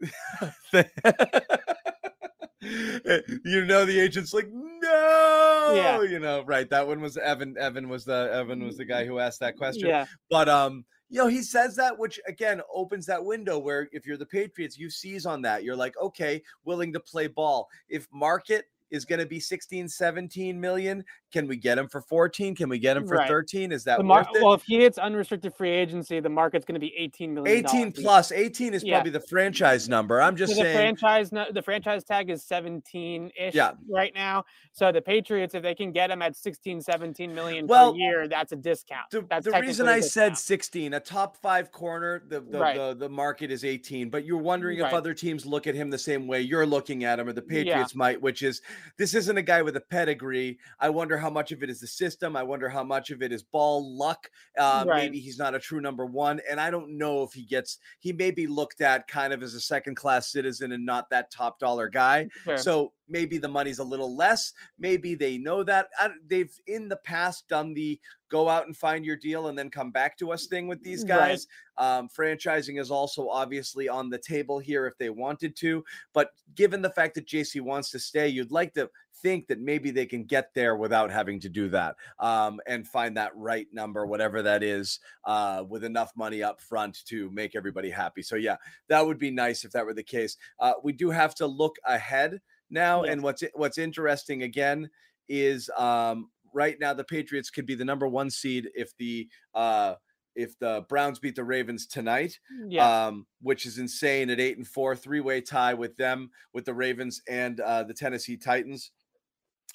you 2.62 3.64
know 3.64 3.84
the 3.86 3.98
agent's 3.98 4.34
like 4.34 4.48
no 4.50 5.72
yeah. 5.74 6.02
you 6.02 6.18
know 6.18 6.42
right 6.44 6.68
that 6.70 6.86
one 6.86 7.00
was 7.00 7.16
evan 7.18 7.54
evan 7.58 7.88
was 7.88 8.04
the 8.04 8.30
evan 8.32 8.64
was 8.64 8.76
the 8.76 8.84
guy 8.84 9.04
who 9.04 9.18
asked 9.18 9.40
that 9.40 9.56
question 9.56 9.88
Yeah, 9.88 10.06
but 10.30 10.48
um 10.48 10.84
you 11.10 11.18
know 11.18 11.26
he 11.26 11.42
says 11.42 11.76
that 11.76 11.98
which 11.98 12.18
again 12.26 12.60
opens 12.72 13.04
that 13.06 13.22
window 13.22 13.58
where 13.58 13.88
if 13.92 14.06
you're 14.06 14.16
the 14.16 14.24
patriots 14.24 14.78
you 14.78 14.88
seize 14.88 15.26
on 15.26 15.42
that. 15.42 15.64
You're 15.64 15.76
like 15.76 15.98
okay 16.00 16.42
willing 16.64 16.92
to 16.92 17.00
play 17.00 17.26
ball. 17.26 17.68
If 17.88 18.06
market 18.12 18.66
is 18.90 19.04
going 19.04 19.18
to 19.20 19.26
be 19.26 19.40
16 19.40 19.88
17 19.88 20.60
million 20.60 21.04
can 21.32 21.46
we 21.46 21.56
get 21.56 21.78
him 21.78 21.88
for 21.88 22.00
14 22.00 22.54
can 22.54 22.68
we 22.68 22.78
get 22.78 22.96
him 22.96 23.06
for 23.06 23.16
Right. 23.16 23.28
13 23.28 23.72
is 23.72 23.84
that 23.84 23.98
the 23.98 24.04
mar- 24.04 24.20
worth 24.26 24.36
it 24.36 24.42
well, 24.42 24.54
if 24.54 24.62
he 24.62 24.78
hits 24.80 24.98
unrestricted 24.98 25.54
free 25.54 25.70
agency, 25.70 26.20
the 26.20 26.28
market's 26.28 26.64
going 26.64 26.74
to 26.74 26.80
be 26.80 26.92
18 26.96 27.34
million. 27.34 27.66
18 27.66 27.92
plus 27.92 28.32
18 28.32 28.74
is 28.74 28.82
Yeah. 28.84 28.96
probably 28.96 29.10
the 29.12 29.20
franchise 29.20 29.88
number 29.88 30.20
i'm 30.20 30.36
just 30.36 30.52
so 30.54 30.62
the 30.62 30.62
saying 30.72 30.96
franchise 30.96 31.30
the 31.30 31.62
franchise 31.62 32.04
tag 32.04 32.30
is 32.30 32.42
17 32.44 33.30
ish 33.38 33.54
Yeah. 33.54 33.72
right 33.88 34.12
now 34.14 34.44
so 34.72 34.92
the 34.92 35.02
patriots 35.02 35.54
if 35.54 35.62
they 35.62 35.74
can 35.74 35.92
get 35.92 36.10
him 36.10 36.22
at 36.22 36.36
16 36.36 36.80
17 36.80 37.34
million 37.34 37.66
Well, 37.66 37.92
per 37.92 37.98
year 37.98 38.28
that's 38.28 38.52
a 38.52 38.56
discount 38.56 39.10
The, 39.10 39.22
that's 39.28 39.46
the 39.46 39.52
reason 39.60 39.88
I 39.88 40.00
said 40.00 40.36
16, 40.36 40.94
a 40.94 41.00
top 41.00 41.36
five 41.36 41.70
corner, 41.72 42.22
the 42.28 42.40
the, 42.40 42.58
Right. 42.58 42.76
the, 42.76 42.94
the 42.94 43.08
market 43.08 43.50
is 43.50 43.64
18. 43.64 44.10
But 44.10 44.24
you're 44.24 44.38
wondering 44.38 44.78
if 44.78 44.92
other 44.92 45.14
teams 45.14 45.46
look 45.46 45.66
at 45.66 45.74
him 45.74 45.90
the 45.90 45.98
same 45.98 46.26
way 46.26 46.40
you're 46.40 46.66
looking 46.66 47.04
at 47.04 47.18
him, 47.18 47.28
or 47.28 47.32
the 47.32 47.42
Yeah. 47.48 47.62
Patriots 47.64 47.94
might, 47.94 48.20
which 48.20 48.42
is 48.42 48.60
this 48.96 49.14
isn't 49.14 49.36
a 49.36 49.42
guy 49.42 49.62
with 49.62 49.76
a 49.76 49.80
pedigree. 49.80 50.58
I 50.78 50.90
wonder 50.90 51.16
how 51.16 51.30
much 51.30 51.52
of 51.52 51.62
it 51.62 51.70
is 51.70 51.80
the 51.80 51.86
system. 51.86 52.36
I 52.36 52.42
wonder 52.42 52.68
how 52.68 52.84
much 52.84 53.10
of 53.10 53.22
it 53.22 53.32
is 53.32 53.42
ball 53.42 53.96
luck. 53.96 54.30
Uh, 54.58 54.84
Right. 54.86 55.04
Maybe 55.04 55.20
he's 55.20 55.38
not 55.38 55.54
a 55.54 55.58
true 55.58 55.80
number 55.80 56.06
one, 56.06 56.40
and 56.50 56.60
I 56.60 56.70
don't 56.70 56.96
know 56.98 57.22
if 57.22 57.32
he 57.32 57.44
gets. 57.44 57.78
He 58.00 58.12
may 58.12 58.30
be 58.30 58.46
looked 58.46 58.80
at 58.80 59.06
kind 59.08 59.32
of 59.32 59.42
as 59.42 59.54
a 59.54 59.60
second 59.60 59.94
class 59.94 60.32
citizen 60.32 60.72
and 60.72 60.84
not 60.84 61.08
that 61.10 61.30
top 61.30 61.58
dollar 61.58 61.88
guy. 61.88 62.28
Sure. 62.44 62.56
So 62.56 62.92
maybe 63.08 63.38
the 63.38 63.48
money's 63.48 63.78
a 63.78 63.84
little 63.84 64.16
less. 64.16 64.52
Maybe 64.78 65.14
they 65.14 65.38
know 65.38 65.62
that. 65.64 65.88
I, 65.98 66.10
they've 66.26 66.52
in 66.66 66.88
the 66.88 66.96
past 66.96 67.48
done 67.48 67.74
the 67.74 68.00
go 68.30 68.48
out 68.48 68.66
and 68.66 68.76
find 68.76 69.04
your 69.04 69.16
deal 69.16 69.48
and 69.48 69.58
then 69.58 69.68
come 69.68 69.90
back 69.90 70.16
to 70.18 70.32
us 70.32 70.46
thing 70.46 70.66
with 70.68 70.82
these 70.82 71.02
Right. 71.02 71.08
guys. 71.08 71.46
Um, 71.76 72.08
franchising 72.08 72.80
is 72.80 72.90
also 72.90 73.28
obviously 73.28 73.88
on 73.88 74.08
the 74.08 74.18
table 74.18 74.58
here 74.58 74.86
if 74.86 74.96
they 74.98 75.10
wanted 75.10 75.56
to. 75.56 75.84
But 76.14 76.30
given 76.54 76.80
the 76.80 76.90
fact 76.90 77.14
that 77.16 77.26
JC 77.26 77.60
wants 77.60 77.90
to 77.90 77.98
stay, 77.98 78.28
you'd 78.28 78.52
like 78.52 78.72
to 78.74 78.88
think 79.22 79.46
that 79.48 79.60
maybe 79.60 79.90
they 79.90 80.06
can 80.06 80.24
get 80.24 80.54
there 80.54 80.76
without 80.76 81.10
having 81.10 81.38
to 81.40 81.48
do 81.48 81.68
that 81.68 81.96
um, 82.20 82.60
and 82.66 82.86
find 82.86 83.16
that 83.16 83.36
right 83.36 83.66
number, 83.72 84.06
whatever 84.06 84.40
that 84.42 84.62
is, 84.62 85.00
uh, 85.24 85.64
with 85.68 85.84
enough 85.84 86.12
money 86.16 86.42
up 86.42 86.60
front 86.60 87.04
to 87.06 87.30
make 87.30 87.54
everybody 87.54 87.90
happy. 87.90 88.22
So, 88.22 88.36
yeah, 88.36 88.56
that 88.88 89.04
would 89.04 89.18
be 89.18 89.30
nice 89.30 89.64
if 89.64 89.72
that 89.72 89.84
were 89.84 89.94
the 89.94 90.02
case. 90.02 90.36
Uh, 90.58 90.74
we 90.82 90.92
do 90.92 91.10
have 91.10 91.34
to 91.36 91.46
look 91.46 91.76
ahead 91.84 92.40
now. 92.70 93.04
Yes. 93.04 93.12
And 93.12 93.22
what's 93.22 93.44
what's 93.54 93.78
interesting 93.78 94.44
again 94.44 94.88
is 95.28 95.70
um, 95.76 96.28
right 96.52 96.76
now 96.80 96.92
the 96.92 97.04
Patriots 97.04 97.50
could 97.50 97.66
be 97.66 97.74
the 97.74 97.84
number 97.84 98.08
one 98.08 98.30
seed 98.30 98.70
if 98.74 98.96
the 98.96 99.28
uh, 99.54 99.94
if 100.36 100.58
the 100.58 100.84
Browns 100.88 101.18
beat 101.18 101.34
the 101.34 101.44
Ravens 101.44 101.86
tonight, 101.86 102.38
yeah 102.68 103.06
um, 103.06 103.26
which 103.42 103.66
is 103.66 103.78
insane 103.78 104.30
at 104.30 104.40
eight 104.40 104.56
and 104.56 104.66
four, 104.66 104.94
three 104.94 105.20
way 105.20 105.40
tie 105.40 105.74
with 105.74 105.96
them, 105.96 106.30
with 106.52 106.64
the 106.64 106.74
Ravens 106.74 107.20
and 107.28 107.60
uh, 107.60 107.82
the 107.82 107.94
Tennessee 107.94 108.36
Titans 108.36 108.92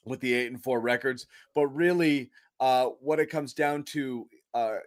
with 0.06 0.20
the 0.20 0.34
eight 0.34 0.48
and 0.48 0.62
four 0.62 0.80
records. 0.80 1.28
But 1.54 1.68
really, 1.68 2.32
uh, 2.60 2.88
what 3.02 3.20
it 3.20 3.28
comes 3.28 3.54
down 3.54 3.84
to, 3.84 4.28
uh, 4.54 4.78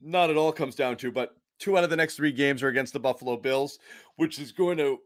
not 0.00 0.30
at 0.30 0.36
all 0.36 0.52
comes 0.52 0.74
down 0.74 0.96
to, 0.98 1.12
but 1.12 1.36
two 1.58 1.76
out 1.76 1.84
of 1.84 1.90
the 1.90 1.96
next 1.96 2.16
three 2.16 2.32
games 2.32 2.62
are 2.62 2.68
against 2.68 2.92
the 2.92 3.00
Buffalo 3.00 3.36
Bills, 3.36 3.78
which 4.16 4.38
is 4.38 4.52
going 4.52 4.78
to 4.78 4.98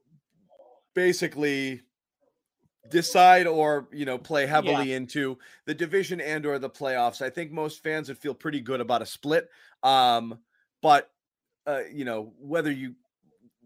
basically 0.95 1.81
decide 2.91 3.47
or 3.47 3.89
you 3.93 4.05
know 4.05 4.19
play 4.19 4.47
heavily 4.47 4.91
yeah. 4.91 4.97
into 4.97 5.39
the 5.67 5.75
division 5.75 6.21
and 6.21 6.45
or 6.45 6.59
the 6.59 6.69
playoffs 6.69 7.23
i 7.23 7.31
think 7.31 7.53
most 7.53 7.83
fans 7.83 8.09
would 8.09 8.19
feel 8.19 8.35
pretty 8.35 8.61
good 8.61 8.81
about 8.81 9.03
a 9.03 9.07
split 9.07 9.49
um 9.85 10.39
but 10.83 11.09
uh 11.67 11.81
you 11.93 12.05
know 12.05 12.33
whether 12.39 12.73
you 12.73 12.95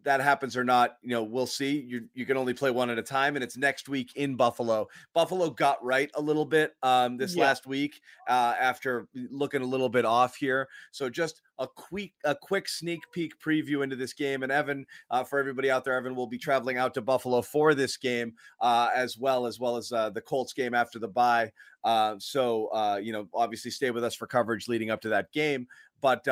that 0.06 0.20
happens 0.20 0.56
or 0.56 0.62
not, 0.62 0.98
you 1.02 1.10
know, 1.10 1.24
we'll 1.24 1.48
see. 1.48 1.80
You 1.80 2.08
you 2.14 2.24
can 2.26 2.36
only 2.36 2.54
play 2.54 2.70
one 2.70 2.90
at 2.90 2.98
a 2.98 3.02
time, 3.02 3.34
and 3.34 3.42
it's 3.42 3.56
next 3.56 3.88
week 3.88 4.12
in 4.14 4.36
Buffalo. 4.36 4.86
Buffalo 5.12 5.50
got 5.50 5.84
right 5.84 6.08
a 6.14 6.20
little 6.20 6.44
bit 6.44 6.74
um, 6.84 7.16
this 7.16 7.34
yeah. 7.34 7.42
last 7.42 7.66
week 7.66 8.00
uh, 8.28 8.54
after 8.58 9.08
looking 9.30 9.62
a 9.62 9.66
little 9.66 9.88
bit 9.88 10.04
off 10.04 10.36
here. 10.36 10.68
So 10.92 11.10
just 11.10 11.42
a 11.58 11.66
quick 11.66 12.12
a 12.24 12.36
quick 12.36 12.68
sneak 12.68 13.00
peek 13.12 13.32
preview 13.40 13.82
into 13.82 13.96
this 13.96 14.12
game. 14.12 14.44
And 14.44 14.52
Evan, 14.52 14.86
uh, 15.10 15.24
for 15.24 15.40
everybody 15.40 15.72
out 15.72 15.84
there, 15.84 15.94
Evan 15.94 16.14
will 16.14 16.28
be 16.28 16.38
traveling 16.38 16.78
out 16.78 16.94
to 16.94 17.02
Buffalo 17.02 17.42
for 17.42 17.74
this 17.74 17.96
game 17.96 18.34
uh, 18.60 18.90
as 18.94 19.18
well 19.18 19.44
as 19.44 19.58
well 19.58 19.76
as 19.76 19.90
uh, 19.90 20.10
the 20.10 20.20
Colts 20.20 20.52
game 20.52 20.72
after 20.72 21.00
the 21.00 21.08
bye. 21.08 21.50
Uh, 21.82 22.14
so 22.18 22.68
uh, 22.68 23.00
you 23.02 23.12
know, 23.12 23.28
obviously, 23.34 23.72
stay 23.72 23.90
with 23.90 24.04
us 24.04 24.14
for 24.14 24.28
coverage 24.28 24.68
leading 24.68 24.90
up 24.90 25.00
to 25.00 25.08
that 25.08 25.32
game. 25.32 25.66
But 26.00 26.28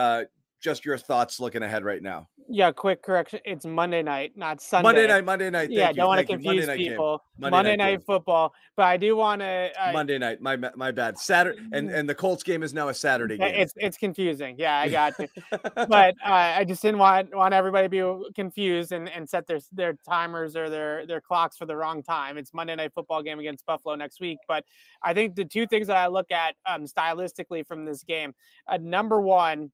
just 0.65 0.85
your 0.85 0.97
thoughts 0.97 1.39
looking 1.39 1.63
ahead 1.63 1.85
right 1.85 2.03
now. 2.03 2.27
Yeah, 2.49 2.73
quick 2.73 3.03
correction. 3.03 3.41
It's 3.45 3.67
Monday 3.67 4.03
night, 4.03 4.33
not 4.35 4.61
Sunday. 4.61 4.83
Monday 4.83 5.07
night, 5.07 5.25
Monday 5.25 5.51
night. 5.51 5.71
yeah, 5.71 5.89
you, 5.91 5.95
don't 5.95 6.09
want 6.09 6.21
to 6.21 6.27
confuse 6.27 6.67
people. 6.69 7.23
Monday, 7.39 7.57
Monday, 7.57 7.77
night, 7.77 7.91
night 7.93 8.05
football. 8.05 8.53
But 8.77 8.85
I 8.85 8.97
do 8.97 9.17
want 9.17 9.41
to. 9.41 9.71
Uh, 9.79 9.93
Monday 9.93 10.19
night. 10.19 10.41
My 10.41 10.57
my 10.75 10.91
bad. 10.91 11.19
Saturday, 11.19 11.59
and 11.73 11.91
and 11.91 12.09
the 12.09 12.15
Colts 12.15 12.43
game 12.43 12.63
is 12.63 12.75
now 12.75 12.89
a 12.89 12.95
Saturday 12.95 13.39
game. 13.39 13.55
It's 13.55 13.75
it's 13.77 13.97
confusing. 13.97 14.57
Yeah, 14.59 14.79
I 14.79 14.89
got 14.89 15.19
you. 15.19 15.29
but 15.75 16.15
uh, 16.25 16.33
I 16.33 16.65
just 16.65 16.83
didn't 16.83 16.99
want 16.99 17.35
want 17.35 17.55
everybody 17.55 17.89
to 17.89 17.91
be 17.91 18.33
confused 18.35 18.93
and, 18.93 19.09
and 19.09 19.29
set 19.29 19.47
their 19.47 19.61
their 19.73 19.95
timers 20.07 20.57
or 20.57 20.69
their 20.69 21.07
their 21.07 21.21
clocks 21.21 21.57
for 21.57 21.67
the 21.67 21.77
wrong 21.77 22.03
time. 22.03 22.37
It's 22.37 22.53
Monday 22.53 22.75
night 22.75 22.93
football 22.95 23.23
game 23.23 23.39
against 23.39 23.65
Buffalo 23.67 23.95
next 23.97 24.21
week. 24.21 24.39
But 24.49 24.65
I 25.03 25.15
think 25.15 25.35
the 25.35 25.45
two 25.45 25.67
things 25.67 25.87
that 25.87 25.97
I 25.97 26.09
look 26.09 26.31
at 26.31 26.57
um, 26.67 26.85
stylistically 26.85 27.67
from 27.67 27.85
this 27.85 28.03
game, 28.03 28.35
uh, 28.69 28.79
number 28.79 29.21
one 29.21 29.71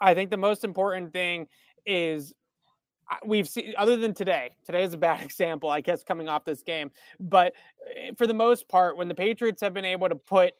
I 0.00 0.14
think 0.14 0.30
the 0.30 0.36
most 0.36 0.64
important 0.64 1.12
thing 1.12 1.46
is 1.84 2.34
we've 3.24 3.48
seen 3.48 3.72
other 3.78 3.96
than 3.96 4.12
today 4.12 4.50
today 4.64 4.82
is 4.82 4.92
a 4.92 4.98
bad 4.98 5.22
example 5.22 5.70
i 5.70 5.80
guess 5.80 6.02
coming 6.02 6.28
off 6.28 6.44
this 6.44 6.62
game 6.62 6.90
but 7.20 7.52
eh, 7.96 8.10
for 8.16 8.26
the 8.26 8.34
most 8.34 8.68
part 8.68 8.96
when 8.96 9.06
the 9.06 9.14
patriots 9.14 9.62
have 9.62 9.72
been 9.72 9.84
able 9.84 10.08
to 10.08 10.16
put 10.16 10.54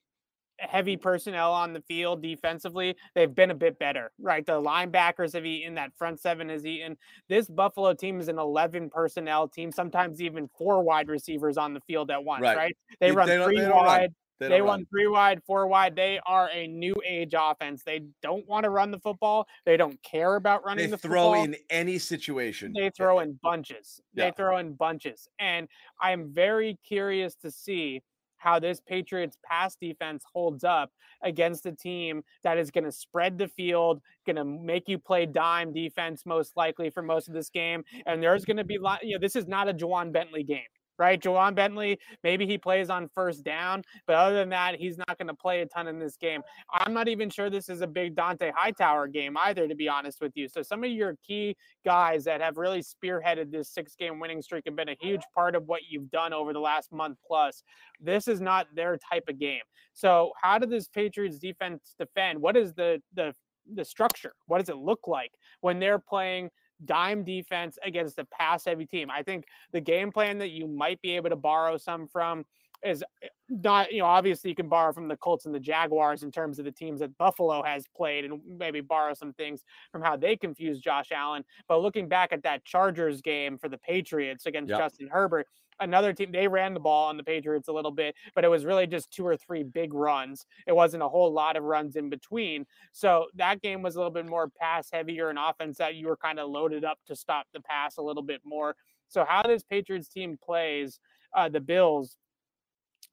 heavy 0.58 0.96
personnel 0.96 1.52
on 1.52 1.72
the 1.72 1.80
field 1.82 2.22
defensively 2.22 2.94
they've 3.14 3.34
been 3.34 3.50
a 3.50 3.54
bit 3.54 3.78
better 3.78 4.10
right? 4.18 4.46
The 4.46 4.60
linebackers 4.60 5.34
have 5.34 5.44
eaten 5.44 5.74
that 5.74 5.92
front 5.96 6.20
seven 6.20 6.48
has 6.48 6.64
eaten. 6.64 6.96
This 7.28 7.48
buffalo 7.48 7.92
team 7.94 8.20
is 8.20 8.28
an 8.28 8.38
11 8.38 8.90
personnel 8.90 9.48
team 9.48 9.70
sometimes 9.70 10.22
even 10.22 10.48
four 10.56 10.82
wide 10.82 11.08
receivers 11.08 11.58
on 11.58 11.74
the 11.74 11.80
field 11.80 12.10
at 12.10 12.24
once 12.24 12.42
right, 12.42 12.56
right? 12.56 12.76
they, 13.00 13.08
they 13.08 13.12
run 13.12 13.28
they 13.28 13.42
three 13.44 13.68
wide 13.68 14.14
they, 14.38 14.48
they 14.48 14.60
run 14.60 14.86
three 14.86 15.06
wide, 15.06 15.42
four 15.46 15.66
wide. 15.66 15.96
They 15.96 16.20
are 16.26 16.50
a 16.52 16.66
new 16.66 16.94
age 17.06 17.34
offense. 17.36 17.82
They 17.84 18.02
don't 18.22 18.46
want 18.46 18.64
to 18.64 18.70
run 18.70 18.90
the 18.90 18.98
football. 18.98 19.46
They 19.64 19.76
don't 19.76 20.00
care 20.02 20.36
about 20.36 20.64
running 20.64 20.90
the 20.90 20.98
football. 20.98 21.32
they 21.32 21.40
the 21.40 21.42
throw 21.42 21.42
football. 21.42 21.44
in 21.44 21.56
any 21.70 21.98
situation. 21.98 22.72
They 22.74 22.90
throw 22.90 23.20
in 23.20 23.38
bunches. 23.42 24.00
Yeah. 24.14 24.26
They 24.26 24.32
throw 24.36 24.58
in 24.58 24.74
bunches. 24.74 25.28
And 25.38 25.68
I'm 26.00 26.32
very 26.32 26.78
curious 26.86 27.34
to 27.36 27.50
see 27.50 28.02
how 28.36 28.58
this 28.58 28.80
Patriots 28.80 29.38
pass 29.44 29.76
defense 29.76 30.22
holds 30.32 30.62
up 30.62 30.90
against 31.22 31.66
a 31.66 31.72
team 31.72 32.22
that 32.44 32.58
is 32.58 32.70
going 32.70 32.84
to 32.84 32.92
spread 32.92 33.38
the 33.38 33.48
field, 33.48 34.00
going 34.26 34.36
to 34.36 34.44
make 34.44 34.88
you 34.88 34.98
play 34.98 35.26
dime 35.26 35.72
defense 35.72 36.24
most 36.26 36.56
likely 36.56 36.90
for 36.90 37.02
most 37.02 37.28
of 37.28 37.34
this 37.34 37.48
game. 37.48 37.82
And 38.04 38.22
there's 38.22 38.44
going 38.44 38.58
to 38.58 38.64
be, 38.64 38.78
you 39.02 39.14
know, 39.14 39.18
this 39.20 39.36
is 39.36 39.46
not 39.46 39.68
a 39.68 39.74
Ja'Whaun 39.74 40.12
Bentley 40.12 40.44
game 40.44 40.66
right? 40.98 41.20
Ja'Whaun 41.20 41.54
Bentley, 41.54 41.98
maybe 42.22 42.46
he 42.46 42.58
plays 42.58 42.90
on 42.90 43.08
first 43.14 43.44
down, 43.44 43.82
but 44.06 44.16
other 44.16 44.34
than 44.34 44.48
that, 44.50 44.76
he's 44.76 44.98
not 44.98 45.18
going 45.18 45.28
to 45.28 45.34
play 45.34 45.60
a 45.60 45.66
ton 45.66 45.88
in 45.88 45.98
this 45.98 46.16
game. 46.16 46.42
I'm 46.72 46.92
not 46.92 47.08
even 47.08 47.30
sure 47.30 47.50
this 47.50 47.68
is 47.68 47.80
a 47.80 47.86
big 47.86 48.14
Dont'a 48.14 48.52
Hightower 48.54 49.08
game 49.08 49.36
either, 49.36 49.68
to 49.68 49.74
be 49.74 49.88
honest 49.88 50.20
with 50.20 50.32
you. 50.34 50.48
So 50.48 50.62
some 50.62 50.84
of 50.84 50.90
your 50.90 51.16
key 51.26 51.56
guys 51.84 52.24
that 52.24 52.40
have 52.40 52.56
really 52.56 52.82
spearheaded 52.82 53.50
this 53.50 53.68
six 53.68 53.94
game 53.94 54.18
winning 54.18 54.42
streak 54.42 54.64
have 54.66 54.76
been 54.76 54.88
a 54.88 54.96
huge 55.00 55.22
part 55.34 55.54
of 55.54 55.66
what 55.66 55.82
you've 55.88 56.10
done 56.10 56.32
over 56.32 56.52
the 56.52 56.60
last 56.60 56.92
month 56.92 57.18
plus. 57.26 57.62
This 58.00 58.28
is 58.28 58.40
not 58.40 58.66
their 58.74 58.98
type 59.10 59.24
of 59.28 59.38
game. 59.38 59.62
So 59.94 60.32
how 60.40 60.58
did 60.58 60.70
this 60.70 60.88
Patriots 60.88 61.38
defense 61.38 61.94
defend? 61.98 62.40
What 62.40 62.56
is 62.56 62.74
the 62.74 63.00
the 63.14 63.34
the 63.74 63.84
structure? 63.84 64.32
What 64.46 64.58
does 64.58 64.68
it 64.68 64.76
look 64.76 65.08
like 65.08 65.32
when 65.60 65.78
they're 65.78 65.98
playing 65.98 66.50
dime 66.84 67.24
defense 67.24 67.78
against 67.82 68.18
a 68.18 68.24
pass 68.24 68.64
heavy 68.64 68.86
team. 68.86 69.10
I 69.10 69.22
think 69.22 69.44
the 69.72 69.80
game 69.80 70.12
plan 70.12 70.38
that 70.38 70.50
you 70.50 70.66
might 70.66 71.00
be 71.02 71.12
able 71.12 71.30
to 71.30 71.36
borrow 71.36 71.76
some 71.76 72.06
from 72.06 72.44
is 72.84 73.02
eh, 73.22 73.28
not, 73.48 73.92
you 73.92 74.00
know, 74.00 74.06
obviously 74.06 74.50
you 74.50 74.56
can 74.56 74.68
borrow 74.68 74.92
from 74.92 75.08
the 75.08 75.16
Colts 75.16 75.46
and 75.46 75.54
the 75.54 75.60
Jaguars 75.60 76.22
in 76.22 76.30
terms 76.30 76.58
of 76.58 76.64
the 76.64 76.72
teams 76.72 77.00
that 77.00 77.16
Buffalo 77.16 77.62
has 77.62 77.86
played 77.96 78.24
and 78.24 78.40
maybe 78.58 78.80
borrow 78.80 79.14
some 79.14 79.32
things 79.32 79.62
from 79.90 80.02
how 80.02 80.16
they 80.16 80.36
confuse 80.36 80.78
Josh 80.78 81.12
Allen. 81.12 81.44
But 81.68 81.80
looking 81.80 82.08
back 82.08 82.32
at 82.32 82.42
that 82.42 82.64
Chargers 82.64 83.20
game 83.20 83.58
for 83.58 83.68
the 83.68 83.78
Patriots 83.78 84.46
against 84.46 84.70
yep. 84.70 84.78
Justin 84.78 85.08
Herbert, 85.08 85.46
another 85.80 86.12
team 86.12 86.32
they 86.32 86.48
ran 86.48 86.74
the 86.74 86.80
ball 86.80 87.08
on 87.08 87.16
the 87.16 87.22
Patriots 87.22 87.68
a 87.68 87.72
little 87.72 87.90
bit, 87.90 88.14
but 88.34 88.44
it 88.44 88.48
was 88.48 88.64
really 88.64 88.86
just 88.86 89.10
two 89.10 89.26
or 89.26 89.36
three 89.36 89.62
big 89.62 89.94
runs. 89.94 90.46
It 90.66 90.74
wasn't 90.74 91.02
a 91.02 91.08
whole 91.08 91.32
lot 91.32 91.56
of 91.56 91.64
runs 91.64 91.96
in 91.96 92.10
between. 92.10 92.66
So 92.92 93.26
that 93.34 93.62
game 93.62 93.82
was 93.82 93.96
a 93.96 93.98
little 93.98 94.12
bit 94.12 94.26
more 94.26 94.48
pass 94.48 94.88
heavier 94.92 95.30
and 95.30 95.38
offense 95.38 95.78
that 95.78 95.94
you 95.94 96.06
were 96.06 96.16
kind 96.16 96.38
of 96.38 96.50
loaded 96.50 96.84
up 96.84 96.98
to 97.06 97.16
stop 97.16 97.46
the 97.52 97.60
pass 97.60 97.96
a 97.96 98.02
little 98.02 98.22
bit 98.22 98.40
more. 98.44 98.76
So 99.08 99.24
how 99.26 99.42
this 99.42 99.62
Patriots 99.62 100.08
team 100.08 100.38
plays 100.42 100.98
uh, 101.34 101.48
the 101.48 101.60
Bills 101.60 102.16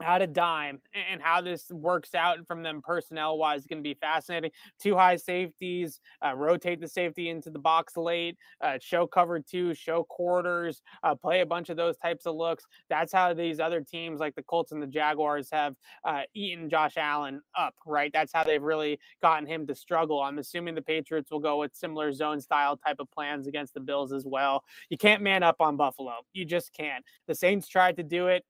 how 0.02 0.18
to 0.18 0.28
dime 0.28 0.80
and 1.12 1.22
how 1.22 1.42
this 1.42 1.70
works 1.72 2.16
out 2.16 2.46
from 2.48 2.64
them 2.64 2.82
personnel 2.82 3.38
wise 3.38 3.62
is 3.62 3.68
going 3.68 3.82
to 3.82 3.88
be 3.88 3.94
fascinating. 3.94 4.52
Two 4.80 4.96
high 4.96 5.16
safeties, 5.16 6.00
uh, 6.26 6.34
rotate 6.36 6.82
the 6.82 6.88
safety 6.88 7.30
into 7.30 7.50
the 7.50 7.60
box 7.60 7.96
late, 7.96 8.38
uh, 8.62 8.78
show 8.82 9.08
cover 9.08 9.40
two, 9.40 9.74
show 9.74 10.04
quarters, 10.04 10.82
uh, 11.04 11.16
play 11.16 11.42
a 11.42 11.46
bunch 11.46 11.70
of 11.70 11.78
those 11.78 11.98
types 11.98 12.26
of 12.26 12.36
looks. 12.36 12.66
That's 12.90 13.14
how 13.14 13.34
these 13.34 13.60
other 13.60 13.82
teams 13.82 14.20
like 14.20 14.36
the 14.36 14.44
Colts 14.44 14.72
and 14.72 14.82
the 14.82 14.88
Jaguars 14.88 15.50
have 15.52 15.76
uh, 16.04 16.22
eaten 16.34 16.70
Josh 16.70 16.98
Allen 16.98 17.42
up, 17.58 17.76
right? 17.86 18.12
That's 18.12 18.34
how 18.34 18.44
they've 18.44 18.62
really 18.62 19.00
gotten 19.22 19.48
him 19.48 19.68
to 19.68 19.76
struggle. 19.76 20.22
I'm 20.22 20.40
assuming 20.40 20.76
the 20.76 20.82
Patriots 20.82 21.32
will 21.32 21.40
go 21.40 21.60
with 21.60 21.76
similar 21.76 22.12
zone 22.12 22.42
style 22.42 22.78
type 22.78 22.98
of 23.00 23.10
plans 23.12 23.48
against 23.48 23.74
the 23.74 23.80
Bills 23.80 24.12
as 24.12 24.26
well. 24.26 24.64
You 24.90 24.98
can't 24.98 25.22
man 25.22 25.44
up 25.44 25.58
on 25.60 25.78
Buffalo. 25.78 26.14
You 26.34 26.46
just 26.46 26.74
can't. 26.74 27.04
The 27.28 27.36
Saints 27.36 27.68
tried 27.68 27.98
to 27.98 28.04
do 28.04 28.28
it 28.28 28.44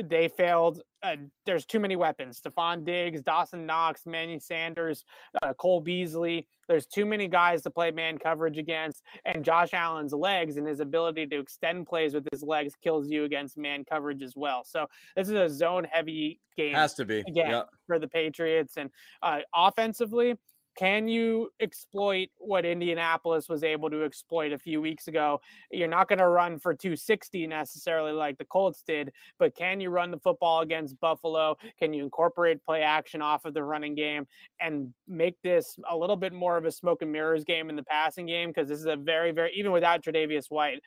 they 0.00 0.28
failed. 0.28 0.80
Uh, 1.02 1.16
there's 1.46 1.66
too 1.66 1.80
many 1.80 1.96
weapons. 1.96 2.40
Stefon 2.40 2.84
Diggs, 2.84 3.22
Dawson 3.22 3.66
Knox, 3.66 4.02
Manny 4.06 4.38
Sanders, 4.38 5.04
uh, 5.42 5.52
Cole 5.54 5.80
Beasley. 5.80 6.46
There's 6.68 6.86
too 6.86 7.04
many 7.04 7.28
guys 7.28 7.62
to 7.62 7.70
play 7.70 7.90
man 7.90 8.18
coverage 8.18 8.56
against. 8.56 9.02
And 9.24 9.44
Josh 9.44 9.74
Allen's 9.74 10.12
legs 10.12 10.56
and 10.56 10.66
his 10.66 10.80
ability 10.80 11.26
to 11.26 11.38
extend 11.38 11.86
plays 11.86 12.14
with 12.14 12.26
his 12.30 12.42
legs 12.42 12.74
kills 12.82 13.10
you 13.10 13.24
against 13.24 13.58
man 13.58 13.84
coverage 13.84 14.22
as 14.22 14.34
well. 14.36 14.64
So 14.64 14.86
this 15.16 15.28
is 15.28 15.34
a 15.34 15.48
zone 15.48 15.84
heavy 15.90 16.40
game. 16.56 16.74
Has 16.74 16.94
to 16.94 17.04
be 17.04 17.20
again 17.20 17.50
yep. 17.50 17.68
for 17.86 17.98
the 17.98 18.08
Patriots. 18.08 18.76
And 18.76 18.90
uh, 19.22 19.40
offensively, 19.54 20.36
can 20.76 21.08
you 21.08 21.50
exploit 21.60 22.28
what 22.38 22.64
Indianapolis 22.64 23.48
was 23.48 23.62
able 23.62 23.90
to 23.90 24.04
exploit 24.04 24.52
a 24.52 24.58
few 24.58 24.80
weeks 24.80 25.08
ago? 25.08 25.40
You're 25.70 25.88
not 25.88 26.08
going 26.08 26.18
to 26.18 26.28
run 26.28 26.58
for 26.58 26.74
260 26.74 27.46
necessarily 27.46 28.12
like 28.12 28.38
the 28.38 28.44
Colts 28.44 28.82
did, 28.86 29.12
but 29.38 29.54
can 29.54 29.80
you 29.80 29.90
run 29.90 30.10
the 30.10 30.18
football 30.18 30.60
against 30.60 30.98
Buffalo? 31.00 31.56
Can 31.78 31.92
you 31.92 32.04
incorporate 32.04 32.64
play 32.64 32.82
action 32.82 33.20
off 33.20 33.44
of 33.44 33.54
the 33.54 33.62
running 33.62 33.94
game 33.94 34.26
and 34.60 34.92
make 35.06 35.36
this 35.42 35.76
a 35.90 35.96
little 35.96 36.16
bit 36.16 36.32
more 36.32 36.56
of 36.56 36.64
a 36.64 36.72
smoke 36.72 37.02
and 37.02 37.12
mirrors 37.12 37.44
game 37.44 37.68
in 37.68 37.76
the 37.76 37.82
passing 37.82 38.26
game? 38.26 38.50
Because 38.50 38.68
this 38.68 38.78
is 38.78 38.86
a 38.86 38.96
very, 38.96 39.32
very, 39.32 39.52
even 39.54 39.72
without 39.72 40.02
Tre'Davious 40.02 40.50
White, 40.50 40.80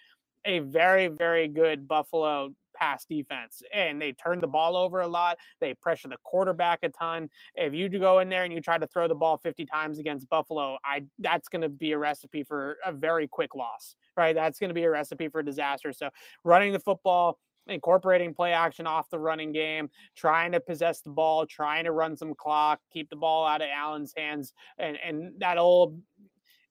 a 0.45 0.59
very, 0.59 1.07
very 1.07 1.47
good 1.47 1.87
Buffalo 1.87 2.53
pass 2.75 3.05
defense 3.05 3.63
and 3.73 4.01
they 4.01 4.11
turn 4.11 4.39
the 4.39 4.47
ball 4.47 4.75
over 4.75 5.01
a 5.01 5.07
lot. 5.07 5.37
They 5.59 5.73
pressure 5.73 6.09
the 6.09 6.17
quarterback 6.23 6.79
a 6.83 6.89
ton. 6.89 7.29
If 7.55 7.73
you 7.73 7.89
go 7.89 8.19
in 8.19 8.29
there 8.29 8.43
and 8.43 8.53
you 8.53 8.61
try 8.61 8.77
to 8.77 8.87
throw 8.87 9.07
the 9.07 9.15
ball 9.15 9.37
50 9.37 9.65
times 9.65 9.97
against 9.97 10.29
Buffalo, 10.29 10.77
I 10.83 11.05
that's 11.19 11.47
going 11.47 11.61
to 11.61 11.69
be 11.69 11.93
a 11.93 11.97
recipe 11.97 12.43
for 12.43 12.77
a 12.85 12.91
very 12.91 13.27
quick 13.27 13.55
loss, 13.55 13.95
right? 14.15 14.35
That's 14.35 14.59
going 14.59 14.69
to 14.69 14.75
be 14.75 14.83
a 14.83 14.89
recipe 14.89 15.29
for 15.29 15.41
disaster. 15.41 15.93
So 15.93 16.09
running 16.43 16.73
the 16.73 16.79
football, 16.79 17.39
incorporating 17.67 18.33
play 18.33 18.53
action 18.53 18.85
off 18.85 19.09
the 19.09 19.19
running 19.19 19.51
game, 19.51 19.89
trying 20.15 20.51
to 20.51 20.59
possess 20.59 21.01
the 21.01 21.09
ball, 21.09 21.45
trying 21.45 21.85
to 21.85 21.91
run 21.91 22.15
some 22.15 22.33
clock, 22.35 22.79
keep 22.91 23.09
the 23.09 23.15
ball 23.15 23.47
out 23.47 23.61
of 23.61 23.67
Allen's 23.73 24.13
hands, 24.15 24.53
and 24.77 24.97
and 25.03 25.33
that 25.39 25.57
old 25.57 25.99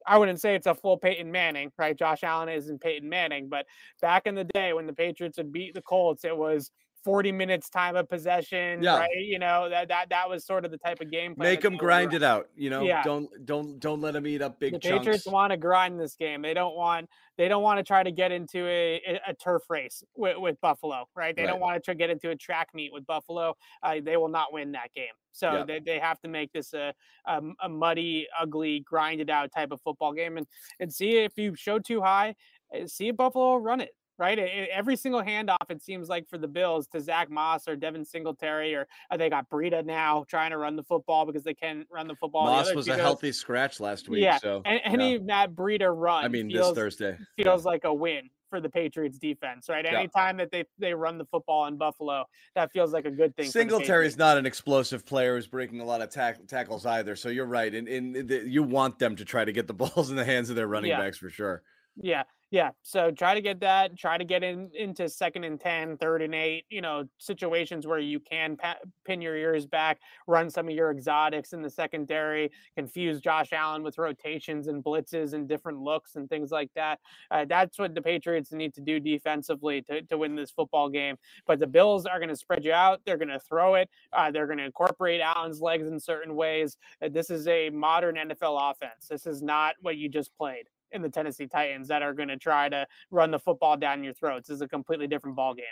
I 0.06 0.18
wouldn't 0.18 0.40
say 0.40 0.54
it's 0.54 0.66
a 0.66 0.74
full 0.74 0.98
Peyton 0.98 1.30
Manning, 1.32 1.72
right? 1.78 1.96
Josh 1.96 2.22
Allen 2.22 2.48
isn't 2.48 2.80
Peyton 2.80 3.08
Manning, 3.08 3.48
but 3.48 3.66
back 4.02 4.26
in 4.26 4.34
the 4.34 4.44
day 4.44 4.72
when 4.72 4.86
the 4.86 4.92
Patriots 4.92 5.38
would 5.38 5.52
beat 5.52 5.74
the 5.74 5.82
Colts, 5.82 6.24
it 6.24 6.36
was 6.36 6.70
40 7.04 7.32
minutes 7.32 7.68
time 7.68 7.96
of 7.96 8.08
possession, 8.08 8.82
Yeah. 8.82 8.98
right? 8.98 9.10
You 9.16 9.38
know, 9.38 9.68
that 9.68 9.88
that 9.88 10.08
that 10.08 10.28
was 10.28 10.44
sort 10.44 10.64
of 10.64 10.70
the 10.70 10.78
type 10.78 11.00
of 11.00 11.10
game. 11.10 11.34
Make 11.36 11.60
them 11.60 11.74
they 11.74 11.76
were 11.76 11.80
grind 11.80 12.14
it 12.14 12.22
out. 12.22 12.48
You 12.56 12.70
know, 12.70 12.82
Yeah. 12.82 13.02
don't 13.02 13.28
don't 13.44 13.78
don't 13.78 14.00
let 14.00 14.14
them 14.14 14.26
eat 14.26 14.40
up 14.42 14.58
big 14.58 14.72
the 14.72 14.78
chunks. 14.78 14.98
Patriots 14.98 15.26
want 15.26 15.50
to 15.50 15.56
grind 15.58 16.00
this 16.00 16.16
game. 16.16 16.40
They 16.42 16.54
don't 16.54 16.74
want 16.74 17.08
they 17.36 17.48
don't 17.48 17.62
want 17.62 17.78
to 17.78 17.82
try 17.84 18.02
to 18.02 18.12
get 18.12 18.30
into 18.32 18.64
a, 18.66 19.20
a, 19.26 19.34
turf 19.34 19.62
race 19.68 20.04
with, 20.16 20.38
with 20.38 20.60
Buffalo, 20.60 21.08
right? 21.16 21.34
They 21.34 21.42
Right. 21.42 21.48
don't 21.50 21.58
want 21.60 21.74
to 21.74 21.80
try 21.80 21.92
to 21.92 21.98
get 21.98 22.08
into 22.08 22.30
a 22.30 22.36
track 22.36 22.68
meet 22.74 22.92
with 22.92 23.04
Buffalo. 23.06 23.56
Uh, 23.82 23.96
they 24.00 24.16
will 24.16 24.28
not 24.28 24.52
win 24.52 24.70
that 24.72 24.92
game. 24.94 25.12
So 25.32 25.52
Yeah. 25.52 25.64
they, 25.64 25.80
they 25.80 25.98
have 25.98 26.20
to 26.20 26.28
make 26.28 26.52
this 26.52 26.72
a, 26.74 26.94
a 27.26 27.42
a 27.60 27.68
muddy, 27.68 28.28
ugly, 28.40 28.80
grinded 28.80 29.30
out 29.30 29.50
type 29.52 29.72
of 29.72 29.80
football 29.82 30.12
game, 30.12 30.36
and 30.38 30.46
and 30.80 30.92
see 30.92 31.18
if 31.18 31.36
you 31.36 31.54
show 31.56 31.78
two 31.80 32.00
high, 32.00 32.36
uh, 32.74 32.86
see 32.86 33.08
if 33.08 33.16
Buffalo 33.16 33.56
run 33.56 33.80
it. 33.80 33.90
Right, 34.16 34.38
E- 34.38 34.42
e- 34.42 34.68
every 34.72 34.94
single 34.96 35.22
handoff 35.22 35.56
it 35.70 35.82
seems 35.82 36.08
like 36.08 36.28
for 36.28 36.38
the 36.38 36.46
Bills 36.46 36.86
to 36.88 37.00
Zach 37.00 37.28
Moss 37.30 37.66
or 37.66 37.74
Devin 37.74 38.04
Singletary 38.04 38.72
or 38.74 38.86
uh, 39.10 39.16
they 39.16 39.28
got 39.28 39.50
Breida 39.50 39.84
now 39.84 40.24
trying 40.28 40.52
to 40.52 40.56
run 40.56 40.76
the 40.76 40.84
football 40.84 41.26
because 41.26 41.42
they 41.42 41.54
can't 41.54 41.84
run 41.90 42.06
the 42.06 42.14
football. 42.14 42.44
Moss 42.46 42.66
other 42.68 42.76
was 42.76 42.86
a 42.86 42.94
healthy 42.96 43.32
scratch 43.32 43.80
last 43.80 44.08
week. 44.08 44.22
Yeah, 44.22 44.38
So 44.38 44.62
and 44.64 44.80
yeah. 44.84 44.90
any 44.92 45.18
Matt 45.18 45.54
Breida 45.56 45.92
run 45.92 46.24
I 46.24 46.28
mean, 46.28 46.48
this 46.48 46.70
Thursday. 46.70 47.18
feels 47.36 47.64
like 47.64 47.82
a 47.82 47.92
win 47.92 48.30
for 48.50 48.60
the 48.60 48.68
Patriots 48.68 49.18
defense, 49.18 49.68
right? 49.68 49.84
Yeah. 49.84 49.98
Anytime 49.98 50.36
that 50.36 50.52
they 50.52 50.64
they 50.78 50.94
run 50.94 51.18
the 51.18 51.24
football 51.24 51.66
in 51.66 51.76
Buffalo, 51.76 52.24
that 52.54 52.70
feels 52.70 52.92
like 52.92 53.06
a 53.06 53.10
good 53.10 53.34
thing. 53.36 53.46
for 53.46 53.48
the 53.48 53.58
Singletary 53.58 54.06
is 54.06 54.16
not 54.16 54.38
an 54.38 54.46
explosive 54.46 55.04
player 55.04 55.34
who's 55.34 55.48
breaking 55.48 55.80
a 55.80 55.84
lot 55.84 56.00
of 56.02 56.10
tack- 56.10 56.46
tackles 56.46 56.86
either. 56.86 57.16
So 57.16 57.30
you're 57.30 57.46
right. 57.46 57.74
And, 57.74 57.88
and 57.88 58.28
the, 58.28 58.44
you 58.46 58.62
want 58.62 59.00
them 59.00 59.16
to 59.16 59.24
try 59.24 59.44
to 59.44 59.50
get 59.50 59.66
the 59.66 59.74
balls 59.82 60.10
in 60.10 60.14
the 60.14 60.24
hands 60.24 60.50
of 60.50 60.56
their 60.56 60.68
running 60.68 60.90
Yeah. 60.90 61.00
backs 61.00 61.18
for 61.18 61.30
sure. 61.30 61.62
Yeah, 61.96 62.24
yeah. 62.50 62.70
So 62.82 63.10
try 63.10 63.34
to 63.34 63.40
get 63.40 63.60
that. 63.60 63.96
Try 63.96 64.16
to 64.16 64.24
get 64.24 64.44
in 64.44 64.70
into 64.74 65.08
second 65.08 65.44
and 65.44 65.58
10, 65.58 65.96
third 65.96 66.22
and 66.22 66.34
eight. 66.34 66.66
You 66.70 66.82
know, 66.82 67.04
situations 67.18 67.86
where 67.86 67.98
you 67.98 68.20
can 68.20 68.56
pa- 68.56 68.78
pin 69.04 69.20
your 69.20 69.36
ears 69.36 69.66
back, 69.66 69.98
run 70.26 70.50
some 70.50 70.68
of 70.68 70.74
your 70.74 70.90
exotics 70.90 71.52
in 71.52 71.62
the 71.62 71.70
secondary, 71.70 72.52
confuse 72.76 73.20
Josh 73.20 73.52
Allen 73.52 73.82
with 73.82 73.98
rotations 73.98 74.68
and 74.68 74.84
blitzes 74.84 75.32
and 75.32 75.48
different 75.48 75.80
looks 75.80 76.16
and 76.16 76.28
things 76.28 76.50
like 76.50 76.70
that. 76.74 77.00
Uh, 77.30 77.44
that's 77.44 77.78
what 77.78 77.94
the 77.94 78.02
Patriots 78.02 78.52
need 78.52 78.74
to 78.74 78.80
do 78.80 79.00
defensively 79.00 79.82
to, 79.82 80.02
to 80.02 80.18
win 80.18 80.36
this 80.36 80.50
football 80.50 80.88
game. 80.88 81.16
But 81.46 81.58
the 81.58 81.66
Bills 81.66 82.06
are 82.06 82.18
going 82.18 82.28
to 82.28 82.36
spread 82.36 82.64
you 82.64 82.72
out. 82.72 83.00
They're 83.04 83.18
going 83.18 83.28
to 83.28 83.40
throw 83.40 83.74
it. 83.74 83.88
Uh, 84.12 84.30
they're 84.30 84.46
going 84.46 84.58
to 84.58 84.64
incorporate 84.64 85.20
Allen's 85.20 85.60
legs 85.60 85.88
in 85.88 85.98
certain 85.98 86.36
ways. 86.36 86.76
Uh, 87.02 87.08
this 87.10 87.30
is 87.30 87.48
a 87.48 87.70
modern 87.70 88.14
NFL 88.14 88.70
offense. 88.70 89.08
This 89.10 89.26
is 89.26 89.42
not 89.42 89.74
what 89.80 89.96
you 89.96 90.08
just 90.08 90.30
played 90.36 90.68
in 90.94 91.02
the 91.02 91.08
Tennessee 91.08 91.46
Titans 91.46 91.88
that 91.88 92.02
are 92.02 92.14
going 92.14 92.28
to 92.28 92.36
try 92.36 92.68
to 92.68 92.86
run 93.10 93.30
the 93.30 93.38
football 93.38 93.76
down 93.76 94.02
your 94.02 94.14
throats. 94.14 94.48
This 94.48 94.56
is 94.56 94.62
a 94.62 94.68
completely 94.68 95.06
different 95.06 95.36
ball 95.36 95.54
game. 95.54 95.64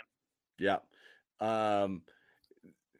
Yeah. 0.59 0.77
Um, 1.39 2.01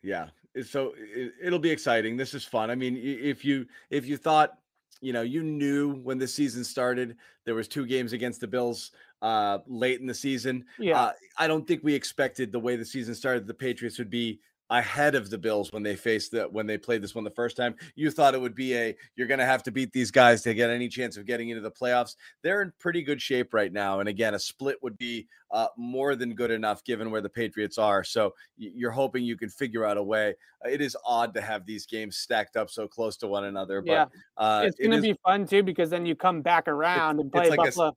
yeah. 0.01 0.29
So 0.65 0.93
it, 0.97 1.33
it'll 1.41 1.59
be 1.59 1.71
exciting. 1.71 2.17
This 2.17 2.33
is 2.33 2.43
fun. 2.43 2.71
I 2.71 2.75
mean, 2.75 2.97
if 2.97 3.43
you 3.45 3.67
if 3.89 4.05
you 4.05 4.17
thought, 4.17 4.57
you 5.01 5.11
know, 5.13 5.21
you 5.21 5.43
knew 5.43 5.95
when 6.03 6.17
the 6.17 6.27
season 6.27 6.63
started, 6.63 7.17
there 7.45 7.55
was 7.55 7.67
two 7.67 7.85
games 7.85 8.13
against 8.13 8.39
the 8.41 8.47
Bills 8.47 8.91
uh 9.21 9.59
late 9.67 9.99
in 10.01 10.07
the 10.07 10.13
season. 10.13 10.65
Yeah, 10.79 10.99
Uh, 10.99 11.11
I 11.37 11.47
don't 11.47 11.67
think 11.67 11.81
we 11.83 11.93
expected 11.93 12.51
the 12.51 12.59
way 12.59 12.75
the 12.75 12.85
season 12.85 13.15
started, 13.15 13.47
the 13.47 13.53
Patriots 13.53 13.97
would 13.97 14.09
be 14.09 14.39
ahead 14.79 15.15
of 15.15 15.29
the 15.29 15.37
Bills 15.37 15.71
when 15.71 15.83
they 15.83 15.95
faced 15.95 16.31
the 16.31 16.43
when 16.43 16.65
they 16.65 16.77
played 16.77 17.01
this 17.01 17.13
one 17.13 17.23
the 17.23 17.29
first 17.29 17.55
time. 17.55 17.75
You 17.95 18.09
thought 18.11 18.33
it 18.33 18.41
would 18.41 18.55
be 18.55 18.75
a 18.75 18.95
you're 19.15 19.27
going 19.27 19.39
to 19.39 19.45
have 19.45 19.63
to 19.63 19.71
beat 19.71 19.91
these 19.93 20.11
guys 20.11 20.41
to 20.43 20.53
get 20.53 20.69
any 20.69 20.87
chance 20.87 21.15
of 21.17 21.25
getting 21.25 21.49
into 21.49 21.61
the 21.61 21.71
playoffs. 21.71 22.15
They're 22.41 22.61
in 22.61 22.73
pretty 22.79 23.03
good 23.03 23.21
shape 23.21 23.53
right 23.53 23.71
now, 23.71 23.99
and 23.99 24.09
again, 24.09 24.33
a 24.33 24.39
split 24.39 24.81
would 24.81 24.97
be 24.97 25.27
uh, 25.51 25.67
more 25.77 26.15
than 26.15 26.33
good 26.33 26.51
enough 26.51 26.83
given 26.83 27.11
where 27.11 27.21
the 27.21 27.29
Patriots 27.29 27.77
are. 27.77 28.03
So 28.03 28.33
you're 28.57 28.91
hoping 28.91 29.23
you 29.23 29.37
can 29.37 29.49
figure 29.49 29.85
out 29.85 29.97
a 29.97 30.03
way. 30.03 30.33
Uh, 30.65 30.69
It 30.69 30.81
is 30.81 30.97
odd 31.05 31.33
to 31.35 31.41
have 31.41 31.65
these 31.65 31.85
games 31.85 32.17
stacked 32.17 32.57
up 32.57 32.69
so 32.69 32.87
close 32.87 33.17
to 33.17 33.27
one 33.27 33.45
another, 33.45 33.81
but 33.81 33.91
yeah. 33.91 34.05
uh, 34.37 34.63
it's 34.65 34.79
it 34.79 34.87
going 34.87 35.01
to 35.01 35.01
be 35.01 35.17
fun 35.23 35.45
too 35.45 35.61
because 35.61 35.89
then 35.91 36.05
you 36.05 36.15
come 36.15 36.41
back 36.41 36.67
around 36.67 37.19
and 37.19 37.31
play 37.31 37.49
like 37.49 37.59
a 37.59 37.63
Buffalo. 37.63 37.95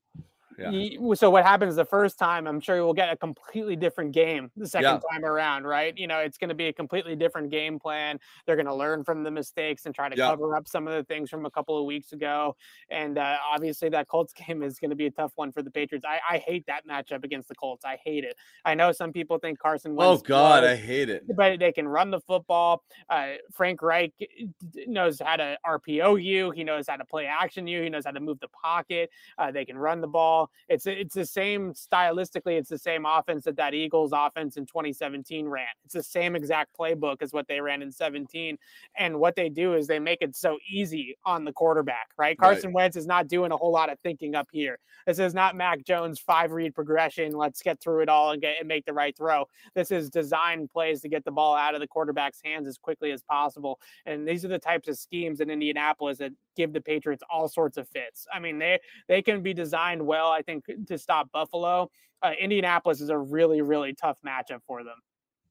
Yeah. 0.59 1.15
So 1.15 1.31
what 1.31 1.45
happens 1.45 1.77
the 1.77 1.85
first 1.85 2.19
time? 2.19 2.47
I'm 2.47 2.61
sure 2.61 2.85
we'll 2.85 2.95
get 2.95 3.13
a 3.13 3.17
completely 3.17 3.77
different 3.77 4.13
game 4.13 4.51
the 4.57 4.67
second 4.67 5.01
Yeah. 5.03 5.11
time 5.13 5.25
around, 5.25 5.65
right? 5.65 5.97
You 5.97 6.07
know, 6.07 6.19
it's 6.21 6.39
going 6.39 6.49
to 6.49 6.55
be 6.55 6.67
a 6.69 6.73
completely 6.73 7.17
different 7.17 7.51
game 7.51 7.79
plan. 7.79 8.19
They're 8.47 8.57
going 8.57 8.67
to 8.67 8.75
learn 8.75 9.05
from 9.05 9.23
the 9.23 9.31
mistakes 9.31 9.87
and 9.87 9.95
try 9.95 10.09
to 10.09 10.17
Yeah. 10.17 10.29
cover 10.31 10.57
up 10.57 10.69
some 10.69 10.87
of 10.89 10.95
the 10.95 11.05
things 11.05 11.31
from 11.31 11.47
a 11.47 11.51
couple 11.51 11.79
of 11.79 11.85
weeks 11.85 12.13
ago. 12.13 12.57
And 12.91 13.19
uh, 13.19 13.37
obviously, 13.53 13.89
that 13.91 14.09
Colts 14.09 14.33
game 14.47 14.63
is 14.63 14.79
going 14.79 14.91
to 14.91 14.97
be 14.97 15.07
a 15.07 15.11
tough 15.11 15.33
one 15.37 15.53
for 15.53 15.63
the 15.63 15.71
Patriots. 15.71 16.05
I, 16.09 16.21
I 16.29 16.39
hate 16.39 16.65
that 16.67 16.87
matchup 16.87 17.25
against 17.25 17.49
the 17.49 17.55
Colts. 17.55 17.85
I 17.85 17.99
hate 18.05 18.25
it. 18.25 18.37
I 18.65 18.75
know 18.75 18.93
some 18.93 19.13
people 19.13 19.39
think 19.39 19.59
Carson. 19.59 19.95
oh 19.99 20.17
God, 20.19 20.63
was, 20.63 20.73
I 20.73 20.77
hate 20.77 21.09
it. 21.09 21.25
but 21.37 21.59
they 21.59 21.73
can 21.73 21.87
run 21.89 22.11
the 22.11 22.21
football. 22.21 22.83
Uh, 23.11 23.35
Frank 23.53 23.83
Reich 23.83 24.13
d- 24.19 24.49
knows 24.87 25.21
how 25.25 25.37
to 25.37 25.59
RPO 25.67 26.23
you. 26.23 26.51
He 26.51 26.65
knows 26.65 26.87
how 26.89 26.97
to 26.97 27.05
play 27.05 27.27
action 27.27 27.67
you. 27.67 27.83
He 27.83 27.89
knows 27.89 28.05
how 28.05 28.11
to 28.13 28.21
move 28.21 28.41
the 28.41 28.49
pocket. 28.49 29.11
Uh, 29.39 29.51
they 29.51 29.65
can 29.65 29.77
run 29.79 30.01
the 30.01 30.07
ball. 30.07 30.46
It's 30.69 30.87
it's 30.87 31.15
the 31.15 31.27
same 31.27 31.73
stylistically. 31.73 32.59
It's 32.59 32.71
the 32.71 32.79
same 32.79 33.05
offense 33.07 33.45
that 33.45 33.57
that 33.57 33.75
Eagles 33.75 34.13
offense 34.15 34.57
in 34.57 34.67
2017 34.67 35.47
ran. 35.47 35.67
It's 35.85 35.95
the 35.95 36.03
same 36.03 36.37
exact 36.37 36.77
playbook 36.79 37.17
as 37.21 37.33
what 37.33 37.47
they 37.49 37.61
ran 37.61 37.83
in 37.83 37.93
17. 37.93 38.57
And 38.97 39.19
what 39.19 39.37
they 39.37 39.49
do 39.49 39.75
is 39.75 39.87
they 39.87 39.99
make 39.99 40.23
it 40.23 40.37
so 40.37 40.59
easy 40.71 41.17
on 41.25 41.45
the 41.45 41.53
quarterback. 41.53 42.09
Right? 42.17 42.27
Right. 42.27 42.39
Carson 42.39 42.73
Wentz 42.73 42.97
is 42.97 43.07
not 43.07 43.29
doing 43.29 43.53
a 43.53 43.57
whole 43.57 43.73
lot 43.73 43.91
of 43.91 43.99
thinking 44.01 44.35
up 44.35 44.49
here. 44.53 44.79
This 45.07 45.19
is 45.19 45.35
not 45.35 45.55
Mac 45.55 45.85
Jones 45.85 46.19
five 46.19 46.53
read 46.53 46.75
progression. 46.75 47.33
Let's 47.33 47.63
get 47.63 47.81
through 47.81 48.03
it 48.03 48.09
all 48.09 48.33
and 48.33 48.41
get 48.41 48.57
and 48.59 48.69
make 48.69 48.85
the 48.85 48.93
right 48.93 49.17
throw. 49.17 49.47
This 49.75 49.91
is 49.91 50.11
design 50.11 50.69
plays 50.69 51.01
to 51.03 51.09
get 51.09 51.25
the 51.25 51.31
ball 51.31 51.55
out 51.55 51.75
of 51.75 51.81
the 51.81 51.87
quarterback's 51.87 52.41
hands 52.45 52.67
as 52.67 52.79
quickly 52.79 53.13
as 53.13 53.23
possible. 53.23 53.79
And 54.05 54.27
these 54.27 54.45
are 54.45 54.49
the 54.49 54.59
types 54.59 54.89
of 54.89 54.99
schemes 54.99 55.41
in 55.41 55.51
Indianapolis 55.51 56.19
that 56.19 56.33
give 56.57 56.73
the 56.73 56.81
Patriots 56.81 57.23
all 57.31 57.49
sorts 57.49 57.77
of 57.77 57.89
fits. 57.89 58.27
I 58.33 58.39
mean, 58.41 58.59
they 58.59 58.81
they 59.09 59.23
can 59.23 59.43
be 59.43 59.55
designed 59.55 60.05
well, 60.05 60.29
I 60.29 60.43
think, 60.43 60.65
to 60.87 60.99
stop 60.99 61.31
Buffalo. 61.33 61.91
Uh, 62.23 62.33
Indianapolis 62.41 63.01
is 63.01 63.11
a 63.11 63.19
really, 63.19 63.61
really 63.61 63.93
tough 63.93 64.19
matchup 64.27 64.63
for 64.67 64.83
them. 64.83 64.97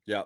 Yeah. 0.06 0.24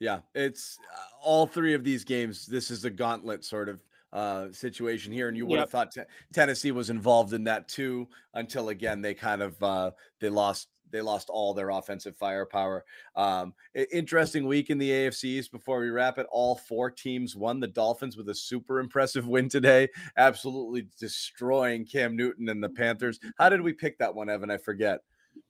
Yeah. 0.00 0.20
It's 0.34 0.78
uh, 0.94 0.98
all 1.22 1.46
three 1.46 1.72
of 1.74 1.84
these 1.84 2.04
games. 2.04 2.46
This 2.46 2.70
is 2.70 2.84
a 2.84 2.90
gauntlet 2.90 3.44
sort 3.44 3.68
of 3.68 3.82
uh, 4.12 4.50
situation 4.52 5.12
here. 5.12 5.28
And 5.28 5.36
you 5.36 5.46
would 5.46 5.54
Yep. 5.56 5.60
have 5.60 5.70
thought 5.70 5.92
te- 5.92 6.10
Tennessee 6.32 6.72
was 6.72 6.90
involved 6.90 7.32
in 7.32 7.44
that 7.44 7.68
too, 7.68 8.08
until 8.34 8.70
again, 8.70 9.00
they 9.00 9.14
kind 9.14 9.42
of, 9.42 9.62
uh, 9.62 9.90
they 10.20 10.28
lost, 10.28 10.68
they 10.90 11.00
lost 11.00 11.30
all 11.30 11.54
their 11.54 11.70
offensive 11.70 12.16
firepower. 12.16 12.84
Um, 13.16 13.54
interesting 13.92 14.46
week 14.46 14.70
in 14.70 14.78
the 14.78 14.90
AFCs 14.90 15.50
before 15.50 15.80
we 15.80 15.90
wrap 15.90 16.18
it. 16.18 16.26
All 16.30 16.56
four 16.56 16.90
teams 16.90 17.36
won. 17.36 17.60
The 17.60 17.66
Dolphins 17.66 18.16
with 18.16 18.28
a 18.28 18.34
super 18.34 18.80
impressive 18.80 19.26
win 19.26 19.48
today, 19.48 19.88
absolutely 20.16 20.88
destroying 20.98 21.84
Cam 21.84 22.16
Newton 22.16 22.48
and 22.48 22.62
the 22.62 22.68
Panthers. 22.68 23.18
How 23.38 23.48
did 23.48 23.60
we 23.60 23.72
pick 23.72 23.98
that 23.98 24.14
one, 24.14 24.28
Evan? 24.28 24.50
I 24.50 24.58
forget. 24.58 25.00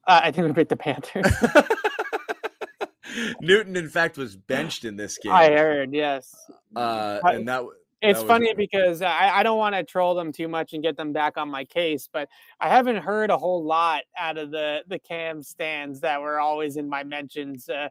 Uh, 0.07 0.21
I 0.25 0.31
think 0.31 0.47
we 0.47 0.53
picked 0.53 0.71
the 0.71 0.77
Panthers. 0.77 1.27
Newton, 3.41 3.77
in 3.77 3.89
fact, 3.89 4.17
was 4.17 4.37
benched 4.37 4.85
in 4.85 4.97
this 4.97 5.19
game. 5.19 5.33
I 5.33 5.51
heard, 5.51 5.93
yes. 5.93 6.35
Uh, 6.75 7.21
and 7.25 7.49
that 7.49 7.65
It's 8.01 8.23
funny 8.23 8.55
because 8.55 9.03
I, 9.03 9.39
I 9.39 9.43
don't 9.43 9.59
want 9.59 9.75
to 9.75 9.83
troll 9.83 10.15
them 10.15 10.31
too 10.31 10.47
much 10.47 10.73
and 10.73 10.83
get 10.83 10.97
them 10.97 11.13
back 11.13 11.37
on 11.37 11.49
my 11.49 11.65
case, 11.65 12.09
but 12.13 12.29
I 12.61 12.69
haven't 12.69 12.99
heard 12.99 13.31
a 13.31 13.37
whole 13.37 13.65
lot 13.65 14.03
out 14.17 14.39
of 14.39 14.53
the 14.53 14.83
the 14.87 15.01
Cam 15.01 15.43
stands 15.43 16.01
that 16.01 16.21
were 16.21 16.39
always 16.39 16.77
in 16.77 16.89
my 16.89 17.03
mentions 17.03 17.69
uh, 17.69 17.89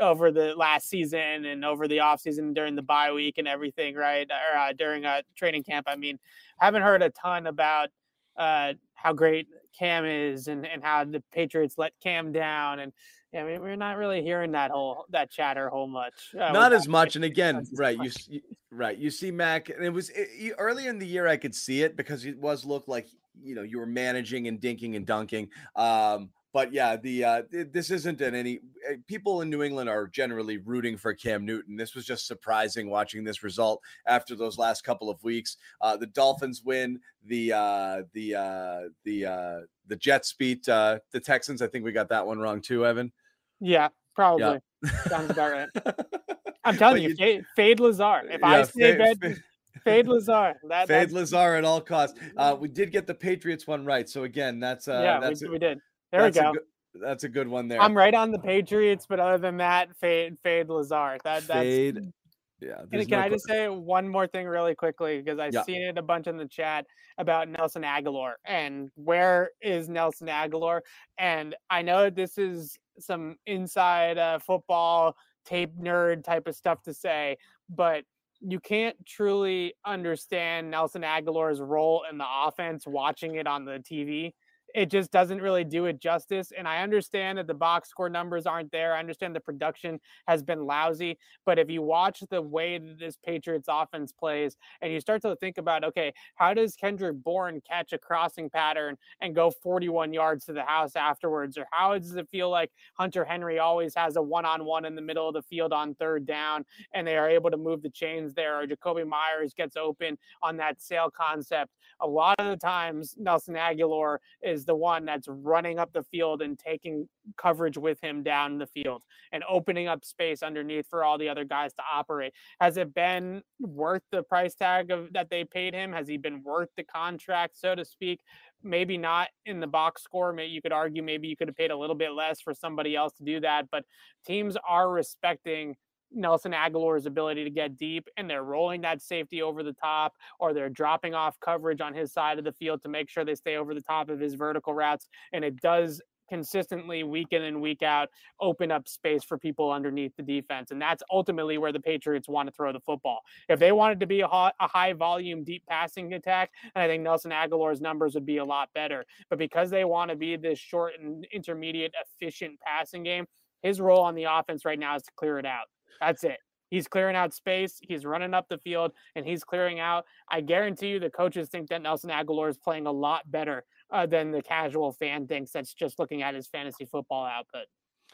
over 0.00 0.30
the 0.30 0.54
last 0.56 0.88
season 0.88 1.44
and 1.44 1.62
over 1.62 1.86
the 1.86 1.98
offseason 1.98 2.54
during 2.54 2.74
the 2.74 2.82
bye 2.82 3.12
week 3.12 3.36
and 3.36 3.46
everything, 3.46 3.94
right? 3.96 4.26
Or 4.30 4.58
uh, 4.58 4.72
during 4.72 5.04
a 5.04 5.22
training 5.36 5.64
camp. 5.64 5.86
I 5.90 5.96
mean, 5.96 6.18
haven't 6.58 6.82
heard 6.82 7.02
a 7.02 7.10
ton 7.10 7.46
about 7.46 7.90
uh, 8.38 8.72
how 8.94 9.12
great 9.12 9.46
Cam 9.78 10.06
is 10.06 10.48
and, 10.48 10.66
and 10.66 10.82
how 10.82 11.04
the 11.04 11.22
Patriots 11.32 11.74
let 11.76 11.92
Cam 12.02 12.32
down 12.32 12.78
and. 12.78 12.92
I 13.34 13.44
mean, 13.44 13.60
we're 13.60 13.76
not 13.76 13.96
really 13.96 14.22
hearing 14.22 14.52
that 14.52 14.70
whole 14.70 15.04
that 15.10 15.30
chatter 15.30 15.68
whole 15.68 15.86
much. 15.86 16.34
uh, 16.34 16.50
not 16.52 16.72
as 16.72 16.88
much. 16.88 17.16
And 17.16 17.24
again, 17.24 17.64
right, 17.74 17.96
you, 17.96 18.10
you 18.28 18.40
right, 18.70 18.96
you 18.98 19.10
see 19.10 19.30
Mac, 19.30 19.68
and 19.68 19.84
it 19.84 19.90
was 19.90 20.10
it, 20.10 20.30
you- 20.36 20.54
earlier 20.58 20.90
in 20.90 20.98
the 20.98 21.06
year. 21.06 21.28
I 21.28 21.36
could 21.36 21.54
see 21.54 21.82
it 21.82 21.96
because 21.96 22.24
it 22.24 22.38
was 22.38 22.64
looked 22.64 22.88
like 22.88 23.06
you 23.42 23.54
know 23.54 23.62
you 23.62 23.78
were 23.78 23.86
managing 23.86 24.48
and 24.48 24.60
dinking 24.60 24.96
and 24.96 25.06
dunking. 25.06 25.48
Um, 25.76 26.30
but 26.52 26.72
yeah, 26.72 26.96
the 26.96 27.24
uh, 27.24 27.42
this 27.50 27.92
isn't 27.92 28.20
in 28.20 28.34
any 28.34 28.58
uh, 28.90 28.94
people 29.06 29.42
in 29.42 29.50
New 29.50 29.62
England 29.62 29.88
are 29.88 30.08
generally 30.08 30.56
rooting 30.58 30.96
for 30.96 31.14
Cam 31.14 31.44
Newton. 31.46 31.76
This 31.76 31.94
was 31.94 32.04
just 32.04 32.26
surprising 32.26 32.90
watching 32.90 33.22
this 33.22 33.44
result 33.44 33.80
after 34.06 34.34
those 34.34 34.58
last 34.58 34.82
couple 34.82 35.08
of 35.08 35.22
weeks. 35.22 35.56
Uh, 35.80 35.96
the 35.96 36.06
Dolphins 36.06 36.62
win. 36.64 36.98
The 37.26 37.52
uh, 37.52 38.02
the 38.12 38.34
uh, 38.34 38.80
the 39.04 39.26
uh, 39.26 39.60
the 39.90 39.96
Jets 39.96 40.32
beat 40.32 40.66
uh, 40.68 41.00
the 41.12 41.20
Texans. 41.20 41.60
I 41.60 41.66
think 41.66 41.84
we 41.84 41.92
got 41.92 42.08
that 42.08 42.26
one 42.26 42.38
wrong 42.38 42.62
too, 42.62 42.86
Evan. 42.86 43.12
Yeah, 43.60 43.88
probably. 44.16 44.60
Sounds 45.08 45.30
about 45.30 45.52
right. 45.52 45.68
I'm 46.64 46.76
telling 46.78 47.02
you, 47.02 47.10
you- 47.10 47.16
fade, 47.16 47.44
fade 47.56 47.80
Lazar. 47.80 48.22
If 48.30 48.42
I 48.42 48.58
Yeah, 48.58 48.64
say 48.64 48.96
fa- 48.96 49.16
bed, 49.20 49.36
fade 49.84 50.06
Lazar. 50.06 50.54
That, 50.68 50.88
Fade 50.88 51.10
Lazar 51.12 51.56
at 51.56 51.64
all 51.64 51.80
costs. 51.80 52.18
Uh, 52.36 52.56
we 52.58 52.68
did 52.68 52.92
get 52.92 53.06
the 53.06 53.14
Patriots 53.14 53.66
one 53.66 53.84
right, 53.84 54.08
so 54.08 54.22
again, 54.24 54.60
that's 54.60 54.88
uh, 54.88 55.00
yeah, 55.02 55.20
that's 55.20 55.42
we, 55.42 55.48
a, 55.48 55.50
we 55.50 55.58
did. 55.58 55.78
There 56.12 56.22
we 56.22 56.28
a 56.28 56.30
go. 56.32 56.52
good- 56.52 56.62
that's 56.94 57.22
a 57.22 57.28
good 57.28 57.46
one 57.46 57.68
there. 57.68 57.80
I'm 57.80 57.96
right 57.96 58.14
on 58.14 58.32
the 58.32 58.38
Patriots, 58.40 59.06
but 59.08 59.20
other 59.20 59.38
than 59.38 59.58
that, 59.58 59.96
fade 60.00 60.36
fade 60.42 60.68
Lazar. 60.68 61.18
That 61.24 61.46
that's 61.46 61.46
Fade. 61.46 62.12
Yeah. 62.60 62.82
And 62.92 63.08
can 63.08 63.18
no 63.18 63.18
I 63.18 63.28
just 63.28 63.46
say 63.46 63.68
one 63.68 64.08
more 64.08 64.26
thing 64.26 64.46
really 64.46 64.74
quickly 64.74 65.20
because 65.22 65.38
I've 65.38 65.54
Yeah. 65.54 65.62
seen 65.64 65.82
it 65.82 65.96
a 65.98 66.02
bunch 66.02 66.26
in 66.26 66.36
the 66.36 66.46
chat 66.48 66.86
about 67.18 67.48
Nelson 67.48 67.82
Agholor 67.82 68.34
and 68.44 68.90
where 68.96 69.52
is 69.62 69.88
Nelson 69.88 70.28
Agholor? 70.28 70.82
And 71.18 71.54
I 71.70 71.82
know 71.82 72.10
this 72.10 72.36
is 72.38 72.78
some 72.98 73.36
inside 73.46 74.18
uh, 74.18 74.38
football 74.38 75.16
tape 75.44 75.74
nerd 75.76 76.22
type 76.24 76.46
of 76.46 76.54
stuff 76.54 76.82
to 76.82 76.92
say, 76.94 77.38
but 77.68 78.04
you 78.40 78.60
can't 78.60 78.96
truly 79.06 79.74
understand 79.84 80.70
Nelson 80.70 81.02
Agholor's 81.02 81.60
role 81.60 82.04
in 82.10 82.18
the 82.18 82.26
offense 82.28 82.86
watching 82.86 83.36
it 83.36 83.46
on 83.46 83.64
the 83.64 83.78
TV 83.80 84.34
it 84.74 84.90
just 84.90 85.10
doesn't 85.10 85.40
really 85.40 85.64
do 85.64 85.86
it 85.86 86.00
justice. 86.00 86.52
And 86.56 86.66
I 86.66 86.82
understand 86.82 87.38
that 87.38 87.46
the 87.46 87.54
box 87.54 87.88
score 87.88 88.08
numbers 88.08 88.46
aren't 88.46 88.72
there. 88.72 88.94
I 88.94 88.98
understand 88.98 89.34
the 89.34 89.40
production 89.40 90.00
has 90.26 90.42
been 90.42 90.66
lousy. 90.66 91.18
But 91.44 91.58
if 91.58 91.70
you 91.70 91.82
watch 91.82 92.22
the 92.30 92.42
way 92.42 92.78
that 92.78 92.98
this 92.98 93.16
Patriots 93.16 93.68
offense 93.70 94.12
plays 94.12 94.56
and 94.80 94.92
you 94.92 95.00
start 95.00 95.22
to 95.22 95.36
think 95.36 95.58
about, 95.58 95.84
okay, 95.84 96.12
how 96.36 96.54
does 96.54 96.76
Kendrick 96.76 97.16
Bourne 97.22 97.60
catch 97.68 97.92
a 97.92 97.98
crossing 97.98 98.50
pattern 98.50 98.96
and 99.20 99.34
go 99.34 99.50
41 99.50 100.12
yards 100.12 100.44
to 100.46 100.52
the 100.52 100.62
house 100.62 100.96
afterwards? 100.96 101.58
Or 101.58 101.66
how 101.70 101.96
does 101.98 102.16
it 102.16 102.28
feel 102.28 102.50
like 102.50 102.70
Hunter 102.94 103.24
Henry 103.24 103.58
always 103.58 103.94
has 103.94 104.16
a 104.16 104.22
one 104.22 104.44
on 104.44 104.64
one 104.64 104.84
in 104.84 104.94
the 104.94 105.02
middle 105.02 105.28
of 105.28 105.34
the 105.34 105.42
field 105.42 105.72
on 105.72 105.94
third 105.94 106.26
down 106.26 106.64
and 106.94 107.06
they 107.06 107.16
are 107.16 107.28
able 107.28 107.50
to 107.50 107.56
move 107.56 107.82
the 107.82 107.90
chains 107.90 108.34
there? 108.34 108.60
Or 108.60 108.66
Jakobi 108.66 109.06
Meyers 109.06 109.54
gets 109.54 109.76
open 109.76 110.18
on 110.42 110.56
that 110.58 110.80
sale 110.80 111.10
concept. 111.10 111.72
A 112.00 112.06
lot 112.06 112.36
of 112.38 112.46
the 112.46 112.56
times, 112.56 113.14
Nelson 113.18 113.54
Agholor 113.54 114.18
is 114.42 114.59
the 114.64 114.74
one 114.74 115.04
that's 115.04 115.28
running 115.28 115.78
up 115.78 115.92
the 115.92 116.02
field 116.02 116.42
and 116.42 116.58
taking 116.58 117.08
coverage 117.36 117.78
with 117.78 118.00
him 118.00 118.22
down 118.22 118.58
the 118.58 118.66
field 118.66 119.02
and 119.32 119.44
opening 119.48 119.88
up 119.88 120.04
space 120.04 120.42
underneath 120.42 120.86
for 120.88 121.04
all 121.04 121.18
the 121.18 121.28
other 121.28 121.44
guys 121.44 121.72
to 121.74 121.82
operate. 121.92 122.32
Has 122.60 122.76
it 122.76 122.94
been 122.94 123.42
worth 123.60 124.02
the 124.10 124.22
price 124.22 124.54
tag 124.54 124.90
of 124.90 125.12
that 125.12 125.30
they 125.30 125.44
paid 125.44 125.74
him? 125.74 125.92
Has 125.92 126.08
he 126.08 126.16
been 126.16 126.42
worth 126.42 126.68
the 126.76 126.84
contract, 126.84 127.58
so 127.58 127.74
to 127.74 127.84
speak? 127.84 128.20
Maybe 128.62 128.98
not 128.98 129.28
in 129.46 129.60
the 129.60 129.66
box 129.66 130.02
score. 130.02 130.32
Maybe 130.32 130.52
you 130.52 130.62
could 130.62 130.72
argue 130.72 131.02
maybe 131.02 131.28
you 131.28 131.36
could 131.36 131.48
have 131.48 131.56
paid 131.56 131.70
a 131.70 131.76
little 131.76 131.96
bit 131.96 132.12
less 132.12 132.40
for 132.40 132.54
somebody 132.54 132.94
else 132.94 133.12
to 133.14 133.24
do 133.24 133.40
that, 133.40 133.70
but 133.70 133.84
teams 134.26 134.56
are 134.68 134.90
respecting 134.90 135.76
Nelson 136.12 136.52
Agholor's 136.52 137.06
ability 137.06 137.44
to 137.44 137.50
get 137.50 137.76
deep 137.76 138.08
and 138.16 138.28
they're 138.28 138.44
rolling 138.44 138.80
that 138.82 139.02
safety 139.02 139.42
over 139.42 139.62
the 139.62 139.72
top 139.72 140.14
or 140.38 140.52
they're 140.52 140.68
dropping 140.68 141.14
off 141.14 141.38
coverage 141.40 141.80
on 141.80 141.94
his 141.94 142.12
side 142.12 142.38
of 142.38 142.44
the 142.44 142.52
field 142.52 142.82
to 142.82 142.88
make 142.88 143.08
sure 143.08 143.24
they 143.24 143.34
stay 143.34 143.56
over 143.56 143.74
the 143.74 143.82
top 143.82 144.08
of 144.08 144.18
his 144.18 144.34
vertical 144.34 144.74
routes. 144.74 145.08
And 145.32 145.44
it 145.44 145.60
does 145.60 146.00
consistently 146.30 147.02
week 147.02 147.28
in 147.32 147.42
and 147.42 147.60
week 147.60 147.82
out 147.82 148.08
open 148.40 148.70
up 148.70 148.88
space 148.88 149.24
for 149.24 149.36
people 149.36 149.70
underneath 149.70 150.12
the 150.16 150.22
defense. 150.22 150.70
And 150.70 150.80
that's 150.80 151.02
ultimately 151.10 151.58
where 151.58 151.72
the 151.72 151.80
Patriots 151.80 152.28
want 152.28 152.48
to 152.48 152.52
throw 152.52 152.72
the 152.72 152.80
football. 152.80 153.20
If 153.48 153.58
they 153.58 153.72
wanted 153.72 154.00
to 154.00 154.06
be 154.06 154.20
a, 154.20 154.28
high 154.28 154.92
volume, 154.92 155.44
deep 155.44 155.64
passing 155.68 156.14
attack, 156.14 156.50
and 156.74 156.82
I 156.82 156.86
think 156.86 157.02
Nelson 157.02 157.32
Agholor's 157.32 157.80
numbers 157.80 158.14
would 158.14 158.24
be 158.24 158.36
a 158.38 158.44
lot 158.44 158.68
better. 158.74 159.04
But 159.28 159.40
because 159.40 159.70
they 159.70 159.84
want 159.84 160.10
to 160.10 160.16
be 160.16 160.36
this 160.36 160.58
short 160.58 160.92
and 161.02 161.26
intermediate, 161.32 161.92
efficient 162.00 162.60
passing 162.60 163.02
game, 163.02 163.26
his 163.62 163.80
role 163.80 164.02
on 164.02 164.14
the 164.14 164.24
offense 164.24 164.64
right 164.64 164.78
now 164.78 164.96
is 164.96 165.02
to 165.02 165.10
clear 165.16 165.38
it 165.38 165.44
out. 165.44 165.66
That's 166.00 166.24
it. 166.24 166.38
He's 166.70 166.86
clearing 166.86 167.16
out 167.16 167.34
space. 167.34 167.78
He's 167.82 168.06
running 168.06 168.32
up 168.32 168.48
the 168.48 168.58
field 168.58 168.92
and 169.16 169.26
he's 169.26 169.42
clearing 169.42 169.80
out. 169.80 170.04
I 170.28 170.40
guarantee 170.40 170.88
you 170.88 171.00
the 171.00 171.10
coaches 171.10 171.48
think 171.48 171.68
that 171.70 171.82
Nelson 171.82 172.10
Agholor 172.10 172.48
is 172.48 172.56
playing 172.56 172.86
a 172.86 172.92
lot 172.92 173.28
better 173.28 173.64
uh, 173.90 174.06
than 174.06 174.30
the 174.30 174.40
casual 174.40 174.92
fan 174.92 175.26
thinks 175.26 175.50
that's 175.50 175.74
just 175.74 175.98
looking 175.98 176.22
at 176.22 176.34
his 176.34 176.46
fantasy 176.46 176.84
football 176.84 177.26
output. 177.26 177.66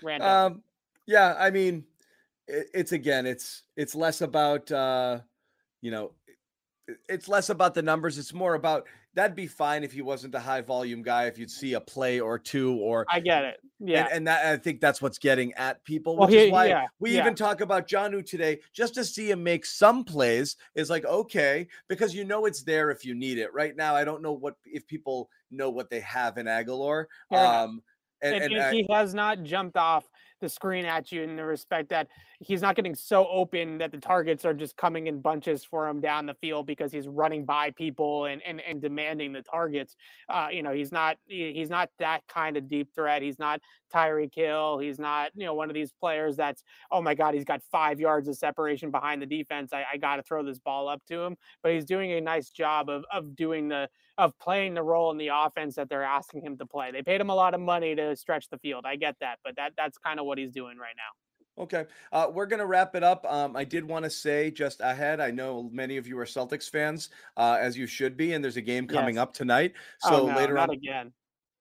Randall. 0.03 0.29
Um, 0.29 0.63
yeah, 1.07 1.35
I 1.39 1.51
mean, 1.51 1.85
it, 2.49 2.69
it's 2.73 2.93
again, 2.93 3.27
it's 3.27 3.63
it's 3.77 3.95
less 3.95 4.23
about 4.23 4.71
uh, 4.73 5.21
you 5.83 5.91
know, 5.91 6.13
it's 7.09 7.29
less 7.29 7.49
about 7.49 7.75
the 7.75 7.83
numbers. 7.83 8.19
It's 8.19 8.33
more 8.33 8.55
about 8.55 8.87
that'd 9.15 9.35
be 9.35 9.47
fine 9.47 9.83
if 9.83 9.93
he 9.93 10.03
wasn't 10.03 10.35
a 10.35 10.41
high 10.41 10.61
volume 10.61 11.03
guy. 11.03 11.25
If 11.25 11.39
you'd 11.39 11.51
see 11.51 11.73
a 11.75 11.81
play 11.81 12.21
or 12.21 12.39
two, 12.39 12.77
or 12.77 13.07
I 13.11 13.21
get 13.21 13.45
it. 13.45 13.61
Yeah. 13.79 14.05
and, 14.05 14.13
and 14.13 14.27
that 14.29 14.47
I 14.47 14.57
think 14.57 14.81
that's 14.81 15.01
what's 15.03 15.19
getting 15.19 15.53
at 15.55 15.83
people, 15.85 16.17
Well, 16.17 16.29
he- 16.29 16.37
is 16.39 16.53
why 16.53 16.67
yeah, 16.67 16.87
we 17.01 17.13
yeah. 17.15 17.21
even 17.21 17.35
talk 17.35 17.61
about 17.61 17.89
Jonnu 17.89 18.25
today. 18.25 18.61
Just 18.73 18.95
to 18.95 19.05
see 19.05 19.31
him 19.31 19.43
make 19.43 19.67
some 19.67 20.05
plays 20.05 20.57
is 20.75 20.91
like 20.91 21.05
okay, 21.05 21.67
because 21.89 22.15
you 22.15 22.25
know 22.25 22.47
it's 22.47 22.63
there 22.63 22.91
if 22.91 23.05
you 23.05 23.15
need 23.15 23.39
it. 23.39 23.53
Right 23.53 23.75
now, 23.77 23.97
I 23.97 24.05
don't 24.05 24.23
know 24.23 24.33
what 24.33 24.55
if 24.65 24.87
people 24.87 25.31
know 25.51 25.71
what 25.71 25.91
they 25.91 26.01
have 26.01 26.39
in 26.39 26.47
Agholor. 26.47 27.07
Enough. 27.31 27.65
Um, 27.65 27.83
and, 28.23 28.35
and, 28.35 28.45
and 28.45 28.53
and 28.55 28.63
I- 28.63 28.73
he 28.73 28.87
has 28.91 29.15
not 29.15 29.43
jumped 29.43 29.77
off 29.77 30.05
the 30.41 30.49
screen 30.49 30.85
at 30.85 31.13
you 31.13 31.23
in 31.23 31.37
the 31.37 31.45
respect 31.45 31.89
that 31.89 32.09
he's 32.41 32.63
not 32.63 32.77
getting 32.77 32.95
so 32.95 33.27
open 33.29 33.79
that 33.79 33.91
the 33.91 33.99
targets 33.99 34.45
are 34.45 34.55
just 34.55 34.77
coming 34.77 35.07
in 35.07 35.21
bunches 35.21 35.65
for 35.65 35.89
him 35.89 36.01
down 36.01 36.27
the 36.27 36.35
field 36.35 36.67
because 36.67 36.93
he's 36.93 37.09
running 37.09 37.45
by 37.45 37.71
people 37.71 38.27
and 38.27 38.43
and, 38.43 38.61
and 38.61 38.81
demanding 38.81 39.33
the 39.33 39.43
targets. 39.43 39.97
Uh, 40.29 40.49
you 40.51 40.63
know, 40.63 40.73
he's 40.73 40.93
not 40.93 41.17
he's 41.27 41.71
not 41.71 41.91
that 41.99 42.23
kind 42.29 42.57
of 42.57 42.69
deep 42.69 42.95
threat. 42.95 43.23
He's 43.23 43.39
not 43.39 43.61
Tyreek 43.93 44.35
Hill. 44.35 44.79
He's 44.79 44.99
not 44.99 45.31
you 45.35 45.47
know 45.47 45.55
one 45.55 45.71
of 45.71 45.75
these 45.75 45.93
players 45.93 46.37
that's 46.37 46.63
oh 46.91 47.01
my 47.01 47.15
god 47.15 47.35
he's 47.35 47.45
got 47.45 47.63
five 47.71 48.01
yards 48.01 48.29
of 48.29 48.37
separation 48.37 48.91
behind 48.91 49.23
the 49.23 49.27
defense. 49.27 49.73
I, 49.73 49.85
I 49.95 49.97
got 49.97 50.17
to 50.17 50.23
throw 50.23 50.43
this 50.43 50.59
ball 50.59 50.89
up 50.89 51.03
to 51.09 51.21
him. 51.21 51.37
But 51.63 51.73
he's 51.73 51.85
doing 51.85 52.13
a 52.13 52.21
nice 52.21 52.51
job 52.51 52.89
of 52.89 53.05
of 53.13 53.35
doing 53.37 53.69
the 53.69 53.89
of 54.19 54.39
playing 54.39 54.75
the 54.75 54.83
role 54.83 55.11
in 55.11 55.19
the 55.19 55.29
offense 55.33 55.75
that 55.77 55.89
they're 55.89 56.03
asking 56.03 56.43
him 56.43 56.57
to 56.59 56.67
play. 56.67 56.91
They 56.91 57.03
paid 57.03 57.21
him 57.21 57.31
a 57.31 57.35
lot 57.35 57.55
of 57.55 57.61
money 57.61 57.95
to 57.95 58.17
stretch 58.17 58.49
the 58.49 58.59
field. 58.59 58.85
I 58.87 58.97
get 58.97 59.17
that, 59.21 59.39
but 59.45 59.57
that 59.57 59.73
that's 59.77 59.99
kind 59.99 60.19
of 60.19 60.27
what 60.27 60.39
he's 60.39 60.53
doing 60.53 60.79
right 60.79 60.95
now. 60.97 61.63
Okay. 61.63 61.87
Uh, 62.13 62.27
we're 62.33 62.47
going 62.47 62.61
to 62.61 62.67
wrap 62.67 62.95
it 62.95 63.03
up. 63.03 63.25
Um, 63.27 63.57
I 63.57 63.65
did 63.65 63.83
want 63.87 64.05
to 64.05 64.11
say 64.11 64.51
just 64.51 64.81
ahead, 64.83 65.21
I 65.21 65.31
know 65.31 65.71
many 65.73 65.97
of 65.97 66.07
you 66.07 66.19
are 66.19 66.27
Celtics 66.27 66.69
fans, 66.71 67.09
uh, 67.39 67.57
as 67.59 67.79
you 67.79 67.87
should 67.87 68.15
be, 68.17 68.35
and 68.35 68.45
there's 68.45 68.59
a 68.59 68.63
game 68.63 68.87
coming 68.87 69.15
Yes. 69.15 69.23
up 69.23 69.33
tonight. 69.33 69.73
So 70.01 70.23
oh, 70.23 70.27
no, 70.27 70.37
later 70.37 70.53
not 70.53 70.69
on, 70.69 70.75
again. 70.75 71.13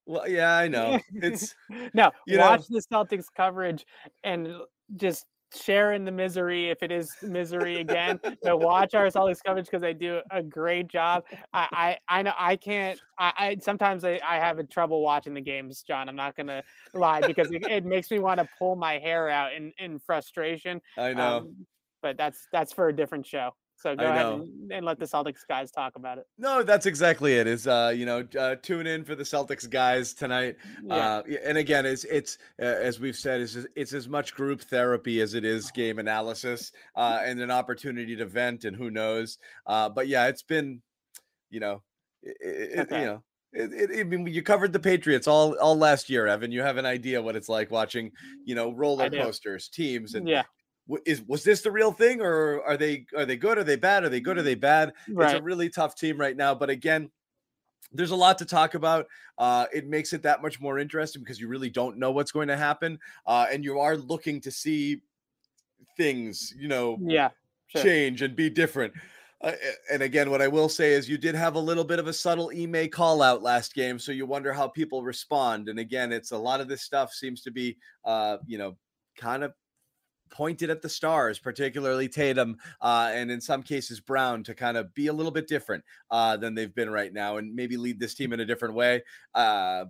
well, 0.05 0.27
yeah, 0.27 0.57
I 0.57 0.67
know. 0.67 0.99
It's 1.13 1.55
no, 1.93 2.11
you 2.27 2.37
know- 2.37 2.43
watch 2.43 2.67
the 2.67 2.81
Celtics 2.91 3.27
coverage 3.35 3.85
and 4.23 4.49
just 4.97 5.25
share 5.55 5.93
in 5.93 6.05
the 6.05 6.11
misery 6.11 6.69
if 6.69 6.83
it 6.83 6.91
is 6.91 7.11
misery 7.21 7.79
again. 7.79 8.19
but 8.43 8.59
watch 8.59 8.93
our 8.93 9.07
Celtics 9.07 9.43
coverage 9.45 9.65
because 9.65 9.81
they 9.81 9.93
do 9.93 10.21
a 10.31 10.41
great 10.41 10.87
job. 10.87 11.23
I 11.53 11.97
I, 12.09 12.19
I 12.19 12.21
know 12.23 12.33
I 12.37 12.55
can't. 12.55 12.99
I, 13.17 13.33
I 13.37 13.57
sometimes 13.61 14.03
I, 14.03 14.19
I 14.25 14.37
have 14.37 14.59
a 14.59 14.63
trouble 14.63 15.01
watching 15.01 15.33
the 15.33 15.41
games, 15.41 15.83
John. 15.83 16.09
I'm 16.09 16.15
not 16.15 16.35
gonna 16.35 16.63
lie 16.93 17.21
because 17.21 17.51
it, 17.51 17.65
it 17.67 17.85
makes 17.85 18.11
me 18.11 18.19
want 18.19 18.39
to 18.39 18.47
pull 18.59 18.75
my 18.75 18.99
hair 18.99 19.29
out 19.29 19.53
in 19.53 19.71
in 19.77 19.99
frustration. 19.99 20.81
I 20.97 21.13
know. 21.13 21.37
Um, 21.37 21.65
but 22.01 22.17
that's 22.17 22.47
that's 22.51 22.71
for 22.71 22.89
a 22.89 22.95
different 22.95 23.25
show. 23.25 23.51
So 23.77 23.95
go 23.95 24.05
ahead 24.05 24.25
and, 24.25 24.71
and 24.71 24.85
let 24.85 24.99
the 24.99 25.05
Celtics 25.05 25.41
guys 25.47 25.69
talk 25.69 25.95
about 25.95 26.17
it. 26.17 26.25
no, 26.37 26.63
that's 26.63 26.85
exactly 26.85 27.35
it. 27.35 27.45
Is 27.45 27.67
uh, 27.67 27.93
you 27.95 28.05
know, 28.05 28.25
uh, 28.39 28.55
tune 28.61 28.87
in 28.87 29.03
for 29.03 29.15
the 29.15 29.23
Celtics 29.23 29.69
guys 29.69 30.13
tonight. 30.13 30.55
Yeah. 30.83 30.95
Uh, 30.95 31.23
and 31.43 31.57
again, 31.57 31.85
it's 31.85 32.03
it's 32.05 32.37
uh, 32.61 32.65
as 32.65 32.99
we've 32.99 33.17
said, 33.17 33.41
it's 33.41 33.57
it's 33.75 33.93
as 33.93 34.07
much 34.07 34.33
group 34.33 34.61
therapy 34.61 35.21
as 35.21 35.33
it 35.33 35.43
is 35.43 35.71
game 35.71 35.99
analysis 35.99 36.71
uh, 36.95 37.21
and 37.23 37.39
an 37.41 37.51
opportunity 37.51 38.15
to 38.15 38.25
vent. 38.25 38.63
And 38.63 38.75
who 38.75 38.89
knows? 38.89 39.37
Uh, 39.67 39.89
but 39.89 40.07
yeah, 40.07 40.27
it's 40.27 40.43
been, 40.43 40.81
you 41.49 41.59
know, 41.59 41.83
it, 42.23 42.37
it, 42.41 42.79
Okay. 42.79 42.99
you 43.01 43.05
know. 43.05 43.23
It, 43.57 43.71
it, 43.71 43.99
I 44.01 44.03
mean, 44.03 44.27
you 44.27 44.41
covered 44.41 44.73
the 44.73 44.79
Patriots 44.79 45.27
all 45.27 45.57
all 45.59 45.77
last 45.77 46.09
year, 46.09 46.27
Evan. 46.27 46.51
You 46.51 46.61
have 46.61 46.75
an 46.75 46.85
idea 46.85 47.21
what 47.21 47.37
it's 47.37 47.47
like 47.47 47.71
watching, 47.71 48.11
you 48.43 48.53
know, 48.53 48.73
roller 48.73 49.09
coasters, 49.09 49.69
teams, 49.69 50.15
and 50.15 50.27
yeah. 50.27 50.43
Is 51.05 51.21
was 51.23 51.43
this 51.43 51.61
the 51.61 51.71
real 51.71 51.91
thing, 51.91 52.21
or 52.21 52.61
are 52.63 52.77
they 52.77 53.05
are 53.15 53.25
they 53.25 53.37
good? 53.37 53.57
Are 53.57 53.63
they 53.63 53.75
bad? 53.75 54.03
Are 54.03 54.09
they 54.09 54.21
good? 54.21 54.37
Are 54.37 54.43
they 54.43 54.55
bad? 54.55 54.93
It's 55.07 55.15
a 55.39 55.41
really 55.41 55.69
tough 55.69 55.95
team 55.95 56.17
right 56.17 56.35
now. 56.37 56.53
But 56.53 56.69
again, 56.69 57.09
there's 57.91 58.11
a 58.11 58.15
lot 58.15 58.37
to 58.39 58.45
talk 58.45 58.75
about. 58.75 59.07
Uh, 59.37 59.65
it 59.73 59.87
makes 59.87 60.13
it 60.13 60.21
that 60.23 60.41
much 60.41 60.59
more 60.61 60.79
interesting 60.79 61.21
because 61.21 61.39
you 61.39 61.47
really 61.47 61.69
don't 61.69 61.97
know 61.97 62.11
what's 62.11 62.31
going 62.31 62.47
to 62.49 62.57
happen, 62.57 62.99
uh, 63.25 63.47
and 63.51 63.63
you 63.63 63.79
are 63.79 63.97
looking 63.97 64.39
to 64.41 64.51
see 64.51 65.01
things, 65.97 66.53
you 66.57 66.67
know, 66.67 66.97
Yeah. 67.01 67.29
Sure. 67.67 67.81
change 67.81 68.21
and 68.21 68.35
be 68.35 68.49
different. 68.49 68.93
Uh, 69.41 69.53
and 69.91 70.01
again, 70.01 70.29
what 70.29 70.41
I 70.41 70.47
will 70.47 70.69
say 70.69 70.93
is 70.93 71.09
you 71.09 71.17
did 71.17 71.35
have 71.35 71.55
a 71.55 71.59
little 71.59 71.83
bit 71.83 71.99
of 71.99 72.07
a 72.07 72.13
subtle 72.13 72.51
email 72.53 72.87
call 72.87 73.21
out 73.21 73.41
last 73.41 73.73
game, 73.73 73.97
so 73.99 74.11
you 74.11 74.25
wonder 74.25 74.53
how 74.53 74.67
people 74.67 75.03
respond. 75.03 75.67
And 75.67 75.79
again, 75.79 76.11
it's 76.11 76.31
a 76.31 76.37
lot 76.37 76.61
of 76.61 76.67
this 76.67 76.83
stuff 76.83 77.11
seems 77.11 77.41
to 77.41 77.51
be, 77.51 77.77
uh, 78.05 78.37
you 78.45 78.57
know, 78.57 78.77
kind 79.17 79.43
of 79.43 79.53
pointed 80.29 80.69
at 80.69 80.81
the 80.81 80.89
stars, 80.89 81.39
particularly 81.39 82.07
Tatum, 82.07 82.57
uh, 82.81 83.11
and 83.13 83.31
in 83.31 83.39
some 83.39 83.63
cases 83.63 83.99
Brown, 83.99 84.43
to 84.43 84.53
kind 84.53 84.77
of 84.77 84.93
be 84.93 85.07
a 85.07 85.13
little 85.13 85.31
bit 85.31 85.47
different 85.47 85.83
uh, 86.11 86.37
than 86.37 86.55
they've 86.55 86.73
been 86.73 86.89
right 86.89 87.13
now, 87.13 87.37
and 87.37 87.55
maybe 87.55 87.77
lead 87.77 87.99
this 87.99 88.15
team 88.15 88.33
in 88.33 88.39
a 88.39 88.45
different 88.45 88.73
way. 88.73 89.03
Uh, 89.33 89.85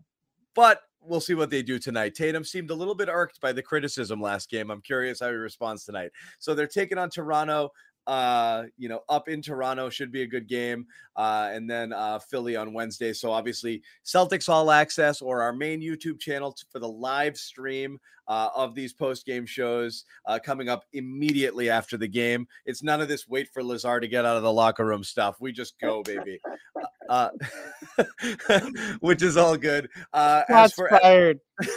but 0.53 0.81
we'll 1.01 1.21
see 1.21 1.36
what 1.36 1.49
they 1.49 1.61
do 1.61 1.77
tonight. 1.79 2.15
Tatum 2.15 2.43
seemed 2.43 2.71
a 2.71 2.75
little 2.75 2.95
bit 2.95 3.09
irked 3.09 3.39
by 3.41 3.51
the 3.51 3.61
criticism 3.61 4.21
last 4.21 4.49
game. 4.49 4.71
I'm 4.71 4.81
curious 4.81 5.19
how 5.19 5.27
he 5.27 5.36
responds 5.36 5.86
tonight. 5.86 6.11
So 6.39 6.55
they're 6.55 6.67
taking 6.67 6.97
on 6.97 7.09
Toronto. 7.09 7.71
Uh, 8.08 8.64
you 8.78 8.89
know, 8.89 9.01
up 9.10 9.28
in 9.28 9.41
Toronto 9.41 9.89
should 9.89 10.12
be 10.12 10.22
a 10.22 10.28
good 10.28 10.47
game. 10.47 10.86
Uh, 11.16 11.49
and 11.51 11.70
then 11.70 11.93
uh, 11.93 12.20
Philly 12.20 12.56
on 12.56 12.74
Wednesday. 12.74 13.14
So 13.14 13.32
obviously, 13.32 13.82
Celtics 14.06 14.49
All 14.49 14.70
Access 14.72 15.22
or 15.22 15.41
our 15.41 15.53
main 15.53 15.82
YouTube 15.82 16.20
channel 16.20 16.56
for 16.72 16.80
the 16.80 16.89
live 16.89 17.38
stream 17.38 17.99
uh, 18.28 18.49
of 18.56 18.76
these 18.76 18.93
post 18.93 19.26
game 19.26 19.45
shows 19.45 20.06
uh, 20.26 20.39
coming 20.43 20.70
up 20.70 20.86
immediately 20.93 21.70
after 21.70 21.97
the 21.97 22.08
game. 22.08 22.47
It's 22.66 22.84
none 22.84 23.01
of 23.01 23.08
this 23.08 23.28
wait 23.28 23.49
for 23.53 23.64
Lazar 23.64 23.99
to 23.99 24.08
get 24.08 24.26
out 24.26 24.38
of 24.38 24.43
the 24.43 24.51
locker 24.51 24.86
room 24.86 25.03
stuff. 25.03 25.38
We 25.39 25.51
just 25.51 25.80
go, 25.80 26.03
baby. 26.03 26.39
Uh, 27.08 27.30
which 28.99 29.22
is 29.22 29.38
all 29.38 29.58
good. 29.58 29.89
Uh, 30.14 30.43
as 30.49 30.74
for 30.74 30.89
fired. 30.89 31.39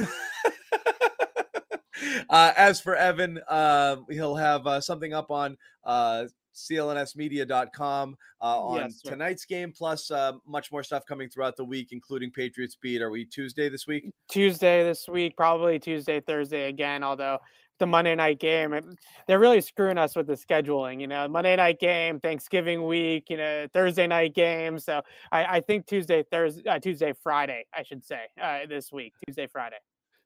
uh, 2.30 2.52
as 2.56 2.80
for 2.80 2.94
Evan, 2.96 3.40
uh, 3.48 3.96
he'll 4.10 4.36
have 4.36 4.66
uh, 4.66 4.80
something 4.80 5.12
up 5.12 5.30
on 5.30 5.56
uh, 5.84 6.24
clnsmedia.com 6.54 8.16
uh, 8.40 8.44
on 8.60 8.80
Yes, 8.82 9.00
tonight's 9.02 9.44
game, 9.44 9.72
plus 9.76 10.10
uh, 10.10 10.32
much 10.46 10.70
more 10.72 10.82
stuff 10.82 11.04
coming 11.06 11.28
throughout 11.28 11.56
the 11.56 11.64
week, 11.64 11.88
including 11.92 12.30
Patriots 12.30 12.76
beat. 12.80 13.02
Are 13.02 13.10
we 13.10 13.24
Tuesday 13.24 13.68
this 13.68 13.86
week? 13.86 14.10
Tuesday 14.28 14.82
this 14.82 15.08
week, 15.08 15.36
probably 15.36 15.78
Tuesday, 15.78 16.20
Thursday 16.20 16.68
again. 16.68 17.02
Although 17.02 17.38
the 17.78 17.86
Monday 17.86 18.14
night 18.16 18.40
game, 18.40 18.72
it- 18.72 18.84
they're 19.28 19.38
really 19.38 19.60
screwing 19.60 19.98
us 19.98 20.16
with 20.16 20.26
the 20.26 20.34
scheduling. 20.34 21.00
You 21.00 21.06
know, 21.06 21.28
Monday 21.28 21.54
night 21.56 21.78
game, 21.78 22.18
Thanksgiving 22.18 22.86
week, 22.86 23.30
you 23.30 23.36
know, 23.36 23.66
Thursday 23.72 24.06
night 24.06 24.34
game. 24.34 24.78
So 24.78 25.00
I, 25.30 25.44
I 25.44 25.60
think 25.60 25.86
Tuesday, 25.86 26.24
Thursday, 26.30 26.68
uh, 26.68 26.78
Tuesday, 26.80 27.12
Friday, 27.22 27.66
I 27.72 27.84
should 27.84 28.04
say, 28.04 28.22
uh, 28.40 28.60
this 28.68 28.90
week, 28.92 29.14
Tuesday, 29.26 29.46
Friday. 29.46 29.76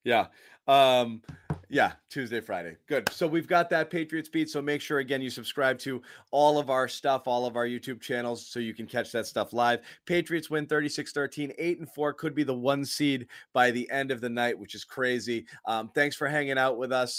Yeah. 0.04 0.26
Um, 0.68 1.22
yeah, 1.72 1.92
Tuesday, 2.10 2.40
Friday. 2.40 2.76
Good. 2.86 3.08
So 3.10 3.26
we've 3.26 3.46
got 3.46 3.70
that 3.70 3.88
Patriots 3.88 4.28
beat. 4.28 4.50
So 4.50 4.60
make 4.60 4.82
sure 4.82 4.98
again 4.98 5.22
you 5.22 5.30
subscribe 5.30 5.78
to 5.80 6.02
all 6.30 6.58
of 6.58 6.68
our 6.68 6.86
stuff, 6.86 7.22
all 7.26 7.46
of 7.46 7.56
our 7.56 7.66
YouTube 7.66 8.00
channels, 8.00 8.46
so 8.46 8.60
you 8.60 8.74
can 8.74 8.86
catch 8.86 9.10
that 9.12 9.26
stuff 9.26 9.54
live. 9.54 9.80
Patriots 10.04 10.50
win 10.50 10.66
36-13, 10.66 11.54
8 11.56 11.78
and 11.78 11.90
4 11.90 12.12
could 12.12 12.34
be 12.34 12.42
the 12.42 12.52
one 12.52 12.84
seed 12.84 13.26
by 13.54 13.70
the 13.70 13.90
end 13.90 14.10
of 14.10 14.20
the 14.20 14.28
night, 14.28 14.58
which 14.58 14.74
is 14.74 14.84
crazy. 14.84 15.46
Um, 15.64 15.90
thanks 15.94 16.14
for 16.14 16.28
hanging 16.28 16.58
out 16.58 16.76
with 16.76 16.92
us. 16.92 17.14